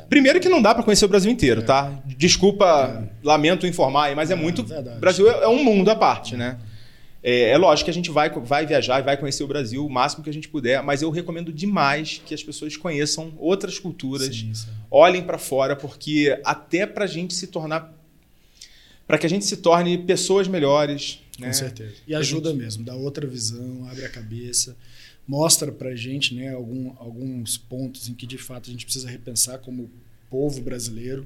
Primeiro 0.09 0.39
que 0.41 0.49
não 0.49 0.61
dá 0.61 0.75
para 0.75 0.85
conhecer 0.85 1.07
o 1.07 1.09
Brasil 1.09 1.31
inteiro, 1.31 1.63
tá? 1.63 2.03
Desculpa, 2.05 3.09
lamento 3.23 3.67
informar 3.67 4.07
aí, 4.07 4.15
mas 4.15 4.31
é, 4.31 4.35
muito... 4.35 4.63
verdade. 4.63 4.99
O 4.99 5.01
Brasil 5.01 5.31
é, 5.31 5.45
é 5.45 5.49
um 5.49 5.65
mundo 5.65 5.91
à 5.91 5.97
parte, 5.97 6.37
né? 6.37 6.59
É, 7.23 7.51
é 7.51 7.59
lógico 7.59 7.87
que 7.87 7.91
a 7.91 7.95
gente 7.95 8.11
vai, 8.11 8.31
vai 8.31 8.65
viajar 8.65 9.01
e 9.01 9.03
vai 9.03 9.17
conhecer 9.17 9.43
o 9.43 9.47
Brasil 9.47 9.85
o 9.85 9.91
máximo 9.91 10.23
que 10.23 10.31
a 10.31 10.33
gente 10.33 10.49
puder, 10.49 10.83
mas 10.83 11.03
eu 11.03 11.11
recomendo 11.11 11.53
demais 11.53 12.23
que 12.25 12.33
as 12.33 12.43
pessoas 12.43 12.77
conheçam 12.77 13.33
outras 13.39 13.79
culturas, 13.79 14.35
Sim, 14.35 14.55
sim. 14.55 14.69
olhem 14.91 15.23
para 15.23 15.37
fora, 15.37 15.75
porque 15.75 16.41
até 16.45 16.87
para 16.87 17.05
a 17.05 17.09
gente 17.09 17.35
se 17.35 17.49
tornar. 17.49 17.98
Para 19.09 19.17
que 19.17 19.25
a 19.25 19.29
gente 19.29 19.47
se 19.47 19.57
torne 19.57 19.97
pessoas 19.97 20.47
melhores. 20.47 21.21
Com 21.37 21.47
né? 21.47 21.53
certeza. 21.53 21.95
E 22.07 22.15
ajuda 22.15 22.53
mesmo, 22.53 22.85
dá 22.85 22.95
outra 22.95 23.27
visão, 23.27 23.89
abre 23.91 24.05
a 24.05 24.09
cabeça, 24.09 24.77
mostra 25.27 25.73
pra 25.73 25.97
gente 25.97 26.35
né, 26.35 26.55
algum, 26.55 26.93
alguns 26.99 27.57
pontos 27.57 28.09
em 28.09 28.15
que 28.15 28.27
de 28.27 28.37
fato 28.37 28.69
a 28.69 28.73
gente 28.73 28.85
precisa 28.85 29.09
repensar 29.09 29.59
como 29.61 29.91
povo 30.31 30.61
brasileiro. 30.61 31.25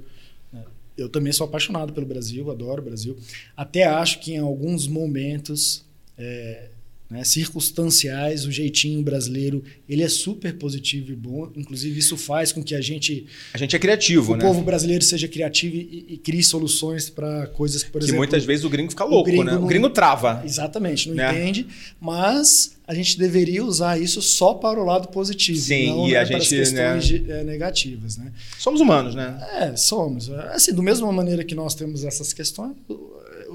né? 0.53 0.65
Eu 0.97 1.09
também 1.09 1.33
sou 1.33 1.45
apaixonado 1.47 1.93
pelo 1.93 2.07
Brasil, 2.07 2.51
adoro 2.51 2.81
o 2.81 2.85
Brasil. 2.85 3.19
Até 3.57 3.85
acho 3.85 4.21
que 4.21 4.35
em 4.35 4.39
alguns 4.39 4.87
momentos 4.87 5.85
é, 6.17 6.69
né, 7.13 7.23
circunstanciais, 7.25 8.47
o 8.47 8.51
jeitinho 8.51 9.03
brasileiro 9.03 9.63
ele 9.89 10.03
é 10.03 10.09
super 10.09 10.55
positivo 10.57 11.13
e 11.13 11.15
bom. 11.15 11.51
Inclusive, 11.55 11.99
isso 11.99 12.17
faz 12.17 12.51
com 12.53 12.63
que 12.63 12.75
a 12.75 12.81
gente, 12.81 13.27
A 13.53 13.59
gente 13.59 13.77
é 13.77 13.79
criativo, 13.79 14.33
o 14.33 14.37
né? 14.37 14.45
povo 14.45 14.63
brasileiro, 14.63 15.05
seja 15.05 15.29
criativo 15.29 15.77
e, 15.77 16.07
e 16.09 16.17
crie 16.17 16.43
soluções 16.43 17.11
para 17.11 17.47
coisas 17.49 17.83
que, 17.83 17.91
por 17.91 17.99
que 17.99 18.05
exemplo, 18.07 18.19
muitas 18.19 18.45
vezes 18.45 18.65
o 18.65 18.71
gringo 18.71 18.91
fica 18.91 19.05
louco, 19.05 19.27
gringo 19.29 19.45
né? 19.45 19.53
O 19.57 19.61
não- 19.61 19.67
gringo 19.67 19.91
trava. 19.91 20.43
Exatamente, 20.45 21.09
não 21.09 21.15
Né? 21.17 21.31
entende, 21.31 21.67
mas 22.01 22.77
a 22.87 22.95
gente 22.95 23.19
deveria 23.19 23.65
usar 23.65 24.01
isso 24.01 24.21
só 24.21 24.55
para 24.55 24.81
o 24.81 24.85
lado 24.85 25.09
positivo, 25.09 25.59
Sim, 25.59 25.87
não 25.91 26.09
e 26.09 26.13
né, 26.13 26.19
a 26.21 26.27
para 26.27 26.37
as 26.39 26.45
gente, 26.45 26.57
questões 26.59 26.75
né? 26.75 26.99
de- 26.99 27.31
eh, 27.31 27.45
negativas, 27.45 28.17
né? 28.17 28.33
Somos 28.59 28.81
humanos, 28.81 29.15
né? 29.15 29.39
É, 29.61 29.77
somos. 29.77 30.31
Assim, 30.31 30.73
do 30.73 30.83
mesma 30.83 31.11
maneira 31.13 31.45
que 31.45 31.55
nós 31.55 31.75
temos 31.75 32.05
essas 32.05 32.33
questões, 32.33 32.73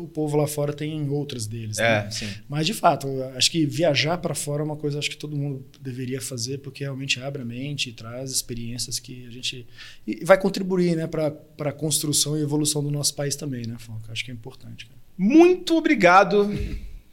o, 0.03 0.07
povo 0.07 0.37
lá 0.37 0.47
fora 0.47 0.73
tem 0.73 1.09
outras 1.09 1.45
deles. 1.45 1.77
né? 1.77 2.07
É, 2.07 2.11
sim. 2.11 2.29
Mas 2.47 2.65
de 2.65 2.73
fato, 2.73 3.07
acho 3.35 3.51
que 3.51 3.65
viajar 3.65 4.17
para 4.17 4.35
fora 4.35 4.61
é 4.61 4.65
uma 4.65 4.75
coisa 4.75 4.99
acho 4.99 5.09
que 5.09 5.17
todo 5.17 5.35
mundo 5.35 5.65
deveria 5.79 6.21
fazer 6.21 6.59
porque 6.59 6.83
realmente 6.83 7.19
abre 7.19 7.41
a 7.41 7.45
mente 7.45 7.89
e 7.89 7.93
traz 7.93 8.31
experiências 8.31 8.99
que 8.99 9.25
a 9.27 9.31
gente 9.31 9.67
e 10.05 10.23
vai 10.23 10.37
contribuir, 10.39 10.95
né, 10.95 11.07
para 11.07 11.31
para 11.31 11.71
a 11.71 11.73
construção 11.73 12.37
e 12.37 12.41
evolução 12.41 12.83
do 12.83 12.91
nosso 12.91 13.15
país 13.15 13.35
também, 13.35 13.65
né, 13.65 13.75
Fonca? 13.79 14.11
Acho 14.11 14.23
que 14.23 14.31
é 14.31 14.33
importante. 14.33 14.85
cara. 14.85 14.97
Muito 15.17 15.75
obrigado 15.75 16.49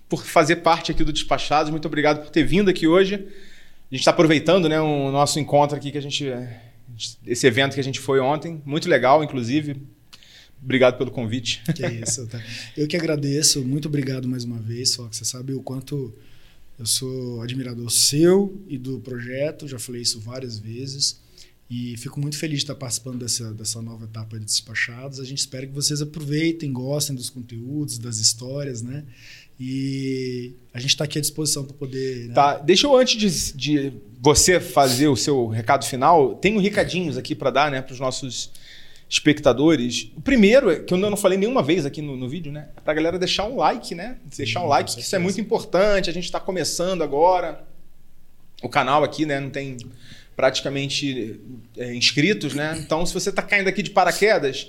por 0.09 0.25
fazer 0.25 0.57
parte 0.57 0.93
aqui 0.93 1.03
do 1.03 1.13
Despachados. 1.13 1.71
Muito 1.71 1.87
obrigado 1.87 2.23
por 2.23 2.31
ter 2.31 2.45
vindo 2.45 2.69
aqui 2.69 2.87
hoje. 2.87 3.15
A 3.15 3.95
gente 3.95 4.01
está 4.01 4.11
aproveitando 4.11 4.69
né, 4.69 4.81
o 4.81 5.11
nosso 5.11 5.39
encontro 5.39 5.77
aqui, 5.77 5.91
que 5.91 5.99
a 5.99 6.03
gente. 6.03 6.27
Esse 7.27 7.47
evento 7.47 7.75
que 7.75 7.81
a 7.81 7.85
gente 7.85 7.99
foi 7.99 8.21
ontem. 8.21 8.63
Muito 8.65 8.89
legal, 8.89 9.25
inclusive. 9.25 9.81
Obrigado 10.65 10.97
pelo 10.97 11.11
convite. 11.11 11.63
Que 11.77 11.85
é 11.85 11.93
isso. 11.93 12.27
Tá? 12.27 12.43
Eu 12.75 12.89
que 12.89 12.97
agradeço. 12.97 13.63
Muito 13.63 13.87
obrigado 13.87 14.27
mais 14.27 14.45
uma 14.45 14.59
vez, 14.59 14.95
Fox. 14.95 15.19
Você 15.19 15.25
sabe 15.25 15.53
o 15.53 15.61
quanto 15.61 16.13
eu 16.79 16.87
sou 16.87 17.43
admirador 17.43 17.91
seu 17.91 18.59
e 18.67 18.79
do 18.79 18.99
projeto. 19.01 19.69
Já 19.69 19.79
falei 19.79 20.01
isso 20.01 20.19
várias 20.19 20.59
vezes. 20.59 21.23
E 21.71 21.97
fico 21.97 22.21
muito 22.21 22.37
feliz 22.37 22.59
de 22.59 22.65
estar 22.65 22.75
participando 22.75 23.19
dessa, 23.19 23.53
dessa 23.53 23.81
nova 23.83 24.05
etapa 24.05 24.39
de 24.39 24.45
Despachados. 24.45 25.21
A 25.21 25.25
gente 25.25 25.39
espera 25.39 25.67
que 25.67 25.73
vocês 25.73 26.01
aproveitem, 26.01 26.73
gostem 26.73 27.15
dos 27.15 27.31
conteúdos, 27.31 27.99
das 27.99 28.19
histórias, 28.19 28.83
né? 28.83 29.05
E 29.59 30.53
a 30.73 30.81
gente 30.81 30.91
está 30.91 31.05
aqui 31.05 31.19
à 31.19 31.21
disposição 31.21 31.65
para 31.65 31.75
poder. 31.75 32.29
né? 32.29 32.35
Tá, 32.35 32.59
deixa 32.59 32.87
eu, 32.87 32.97
antes 32.97 33.53
de, 33.55 33.89
de 33.91 33.93
você 34.21 34.59
fazer 34.59 35.09
o 35.09 35.17
seu 35.17 35.47
recado 35.49 35.85
final, 35.85 36.35
tenho 36.37 36.61
recadinhos 36.61 37.17
aqui 37.17 37.35
para 37.35 37.51
dar 37.51 37.71
né, 37.71 37.81
para 37.81 37.93
os 37.93 38.01
nossos 38.01 38.51
espectadores. 39.15 40.11
O 40.17 40.21
primeiro, 40.21 40.85
que 40.85 40.93
eu 40.93 40.99
não 40.99 41.17
falei 41.17 41.39
nenhuma 41.39 41.63
vez 41.63 41.87
aqui 41.87 42.03
no, 42.03 42.17
no 42.17 42.29
vídeo, 42.29 42.51
né? 42.51 42.69
É 42.77 42.81
pra 42.81 42.93
galera 42.93 43.17
deixar 43.17 43.45
um 43.45 43.57
like, 43.57 43.95
né? 43.95 44.17
Deixar 44.37 44.63
um 44.63 44.67
like, 44.67 44.95
que 44.95 45.03
isso 45.03 45.15
é 45.15 45.19
muito 45.21 45.41
importante. 45.41 46.11
A 46.11 46.13
gente 46.13 46.25
está 46.25 46.41
começando 46.41 47.03
agora. 47.03 47.65
O 48.61 48.69
canal 48.69 49.05
aqui, 49.05 49.25
né? 49.25 49.39
Não 49.39 49.51
tem 49.51 49.77
praticamente 50.35 51.41
é, 51.77 51.95
inscritos, 51.95 52.55
né? 52.55 52.77
Então, 52.85 53.07
se 53.07 53.15
você 53.15 53.31
está 53.31 53.41
caindo 53.41 53.69
aqui 53.69 53.85
de 53.85 53.91
paraquedas, 53.91 54.69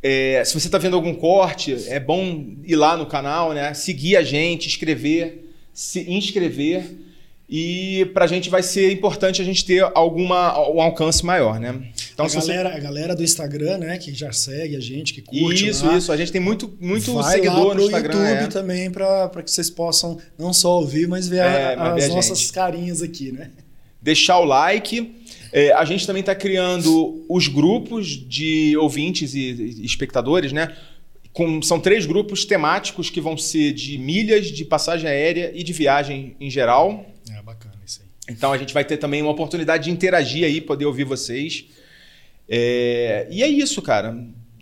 é, 0.00 0.44
se 0.44 0.54
você 0.54 0.68
está 0.68 0.78
vendo 0.78 0.94
algum 0.94 1.12
corte, 1.12 1.74
é 1.88 1.98
bom 1.98 2.54
ir 2.62 2.76
lá 2.76 2.96
no 2.96 3.06
canal, 3.06 3.52
né? 3.52 3.74
Seguir 3.74 4.16
a 4.16 4.22
gente, 4.22 4.68
escrever, 4.68 5.52
se 5.74 6.08
inscrever 6.08 7.07
e 7.50 8.04
para 8.12 8.26
a 8.26 8.28
gente 8.28 8.50
vai 8.50 8.62
ser 8.62 8.92
importante 8.92 9.40
a 9.40 9.44
gente 9.44 9.64
ter 9.64 9.82
alguma 9.94 10.68
um 10.68 10.82
alcance 10.82 11.24
maior, 11.24 11.58
né? 11.58 11.82
Então, 12.12 12.26
a, 12.26 12.28
galera, 12.28 12.68
você... 12.68 12.76
a 12.76 12.80
galera 12.80 13.16
do 13.16 13.24
Instagram, 13.24 13.78
né, 13.78 13.96
que 13.96 14.12
já 14.12 14.30
segue 14.32 14.76
a 14.76 14.80
gente, 14.80 15.14
que 15.14 15.22
curte 15.22 15.66
Isso, 15.66 15.86
lá, 15.86 15.96
isso. 15.96 16.12
A 16.12 16.16
gente 16.16 16.30
tem 16.30 16.40
muito, 16.40 16.76
muito 16.78 17.14
vai 17.14 17.36
seguidor 17.36 17.68
lá 17.68 17.74
pro 17.74 17.74
no 17.74 17.82
Instagram. 17.84 18.18
YouTube 18.18 18.44
é. 18.44 18.46
também 18.48 18.90
para 18.90 19.42
que 19.42 19.50
vocês 19.50 19.70
possam 19.70 20.18
não 20.38 20.52
só 20.52 20.78
ouvir, 20.78 21.08
mas 21.08 21.26
ver, 21.26 21.38
é, 21.38 21.74
a, 21.74 21.94
as 21.94 22.04
ver 22.04 22.08
nossas 22.14 22.38
gente. 22.38 22.52
carinhas 22.52 23.00
aqui, 23.00 23.32
né? 23.32 23.50
Deixar 24.02 24.38
o 24.40 24.44
like. 24.44 25.14
É, 25.50 25.72
a 25.72 25.86
gente 25.86 26.06
também 26.06 26.20
está 26.20 26.34
criando 26.34 27.24
os 27.30 27.48
grupos 27.48 28.08
de 28.08 28.76
ouvintes 28.76 29.34
e 29.34 29.80
espectadores, 29.82 30.52
né? 30.52 30.76
Com, 31.32 31.62
são 31.62 31.80
três 31.80 32.04
grupos 32.04 32.44
temáticos 32.44 33.08
que 33.08 33.20
vão 33.20 33.38
ser 33.38 33.72
de 33.72 33.96
milhas, 33.96 34.48
de 34.48 34.64
passagem 34.64 35.08
aérea 35.08 35.50
e 35.54 35.62
de 35.62 35.72
viagem 35.72 36.36
em 36.38 36.50
geral. 36.50 37.06
É 37.30 37.42
bacana 37.42 37.74
isso 37.86 38.02
aí. 38.02 38.08
Então 38.34 38.52
a 38.52 38.58
gente 38.58 38.74
vai 38.74 38.84
ter 38.84 38.96
também 38.96 39.22
uma 39.22 39.30
oportunidade 39.30 39.84
de 39.84 39.90
interagir 39.90 40.44
aí, 40.44 40.60
poder 40.60 40.86
ouvir 40.86 41.04
vocês. 41.04 41.66
É, 42.48 43.26
e 43.30 43.42
é 43.42 43.48
isso, 43.48 43.80
cara. 43.82 44.16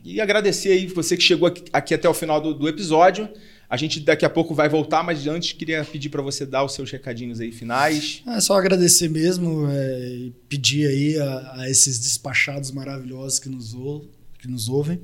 E 0.04 0.20
agradecer 0.20 0.70
aí 0.70 0.86
você 0.86 1.16
que 1.16 1.22
chegou 1.22 1.52
aqui 1.72 1.94
até 1.94 2.08
o 2.08 2.14
final 2.14 2.40
do, 2.40 2.54
do 2.54 2.68
episódio. 2.68 3.28
A 3.68 3.76
gente 3.76 3.98
daqui 3.98 4.24
a 4.24 4.30
pouco 4.30 4.54
vai 4.54 4.68
voltar, 4.68 5.02
mas 5.02 5.26
antes 5.26 5.52
queria 5.52 5.84
pedir 5.84 6.08
para 6.08 6.22
você 6.22 6.46
dar 6.46 6.62
os 6.62 6.72
seus 6.72 6.90
recadinhos 6.90 7.40
aí 7.40 7.50
finais. 7.50 8.22
É 8.24 8.40
só 8.40 8.54
agradecer 8.54 9.08
mesmo, 9.08 9.66
é, 9.68 10.30
pedir 10.48 10.86
aí 10.86 11.18
a, 11.18 11.52
a, 11.60 11.70
esses 11.70 11.98
despachados 11.98 12.70
maravilhosos 12.70 13.40
que 13.40 13.48
nos, 13.48 13.74
ou, 13.74 14.08
que 14.38 14.46
nos 14.46 14.68
ouvem, 14.68 15.00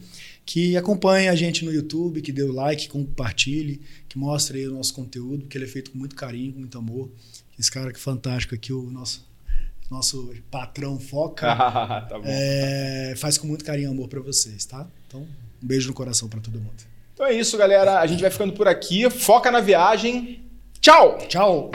que 0.46 0.76
acompanhem 0.76 1.28
a 1.28 1.34
gente 1.34 1.64
no 1.64 1.72
YouTube, 1.72 2.22
que 2.22 2.30
dê 2.30 2.44
o 2.44 2.52
like, 2.52 2.88
compartilhe, 2.88 3.80
que 4.08 4.16
mostre 4.16 4.58
aí 4.58 4.68
o 4.68 4.72
nosso 4.72 4.94
conteúdo, 4.94 5.48
que 5.48 5.58
ele 5.58 5.64
é 5.64 5.68
feito 5.68 5.90
com 5.90 5.98
muito 5.98 6.14
carinho, 6.14 6.52
com 6.52 6.60
muito 6.60 6.78
amor. 6.78 7.10
Esse 7.58 7.70
cara 7.70 7.90
que 7.90 7.98
é 7.98 8.00
fantástico 8.00 8.54
aqui, 8.54 8.72
o 8.72 8.90
nosso 8.90 9.30
nosso 9.90 10.34
patrão 10.50 10.98
Foca, 10.98 11.46
tá 11.54 12.18
é, 12.24 13.14
faz 13.16 13.36
com 13.36 13.46
muito 13.46 13.62
carinho 13.62 13.90
e 13.90 13.92
amor 13.92 14.08
para 14.08 14.20
vocês, 14.20 14.64
tá? 14.64 14.86
Então, 15.06 15.20
um 15.20 15.66
beijo 15.66 15.88
no 15.88 15.94
coração 15.94 16.28
para 16.28 16.40
todo 16.40 16.58
mundo. 16.58 16.82
Então 17.12 17.26
é 17.26 17.34
isso, 17.34 17.58
galera. 17.58 18.00
A 18.00 18.06
gente 18.06 18.22
vai 18.22 18.30
ficando 18.30 18.54
por 18.54 18.66
aqui. 18.66 19.08
Foca 19.10 19.50
na 19.50 19.60
viagem. 19.60 20.42
Tchau! 20.80 21.18
Tchau! 21.28 21.70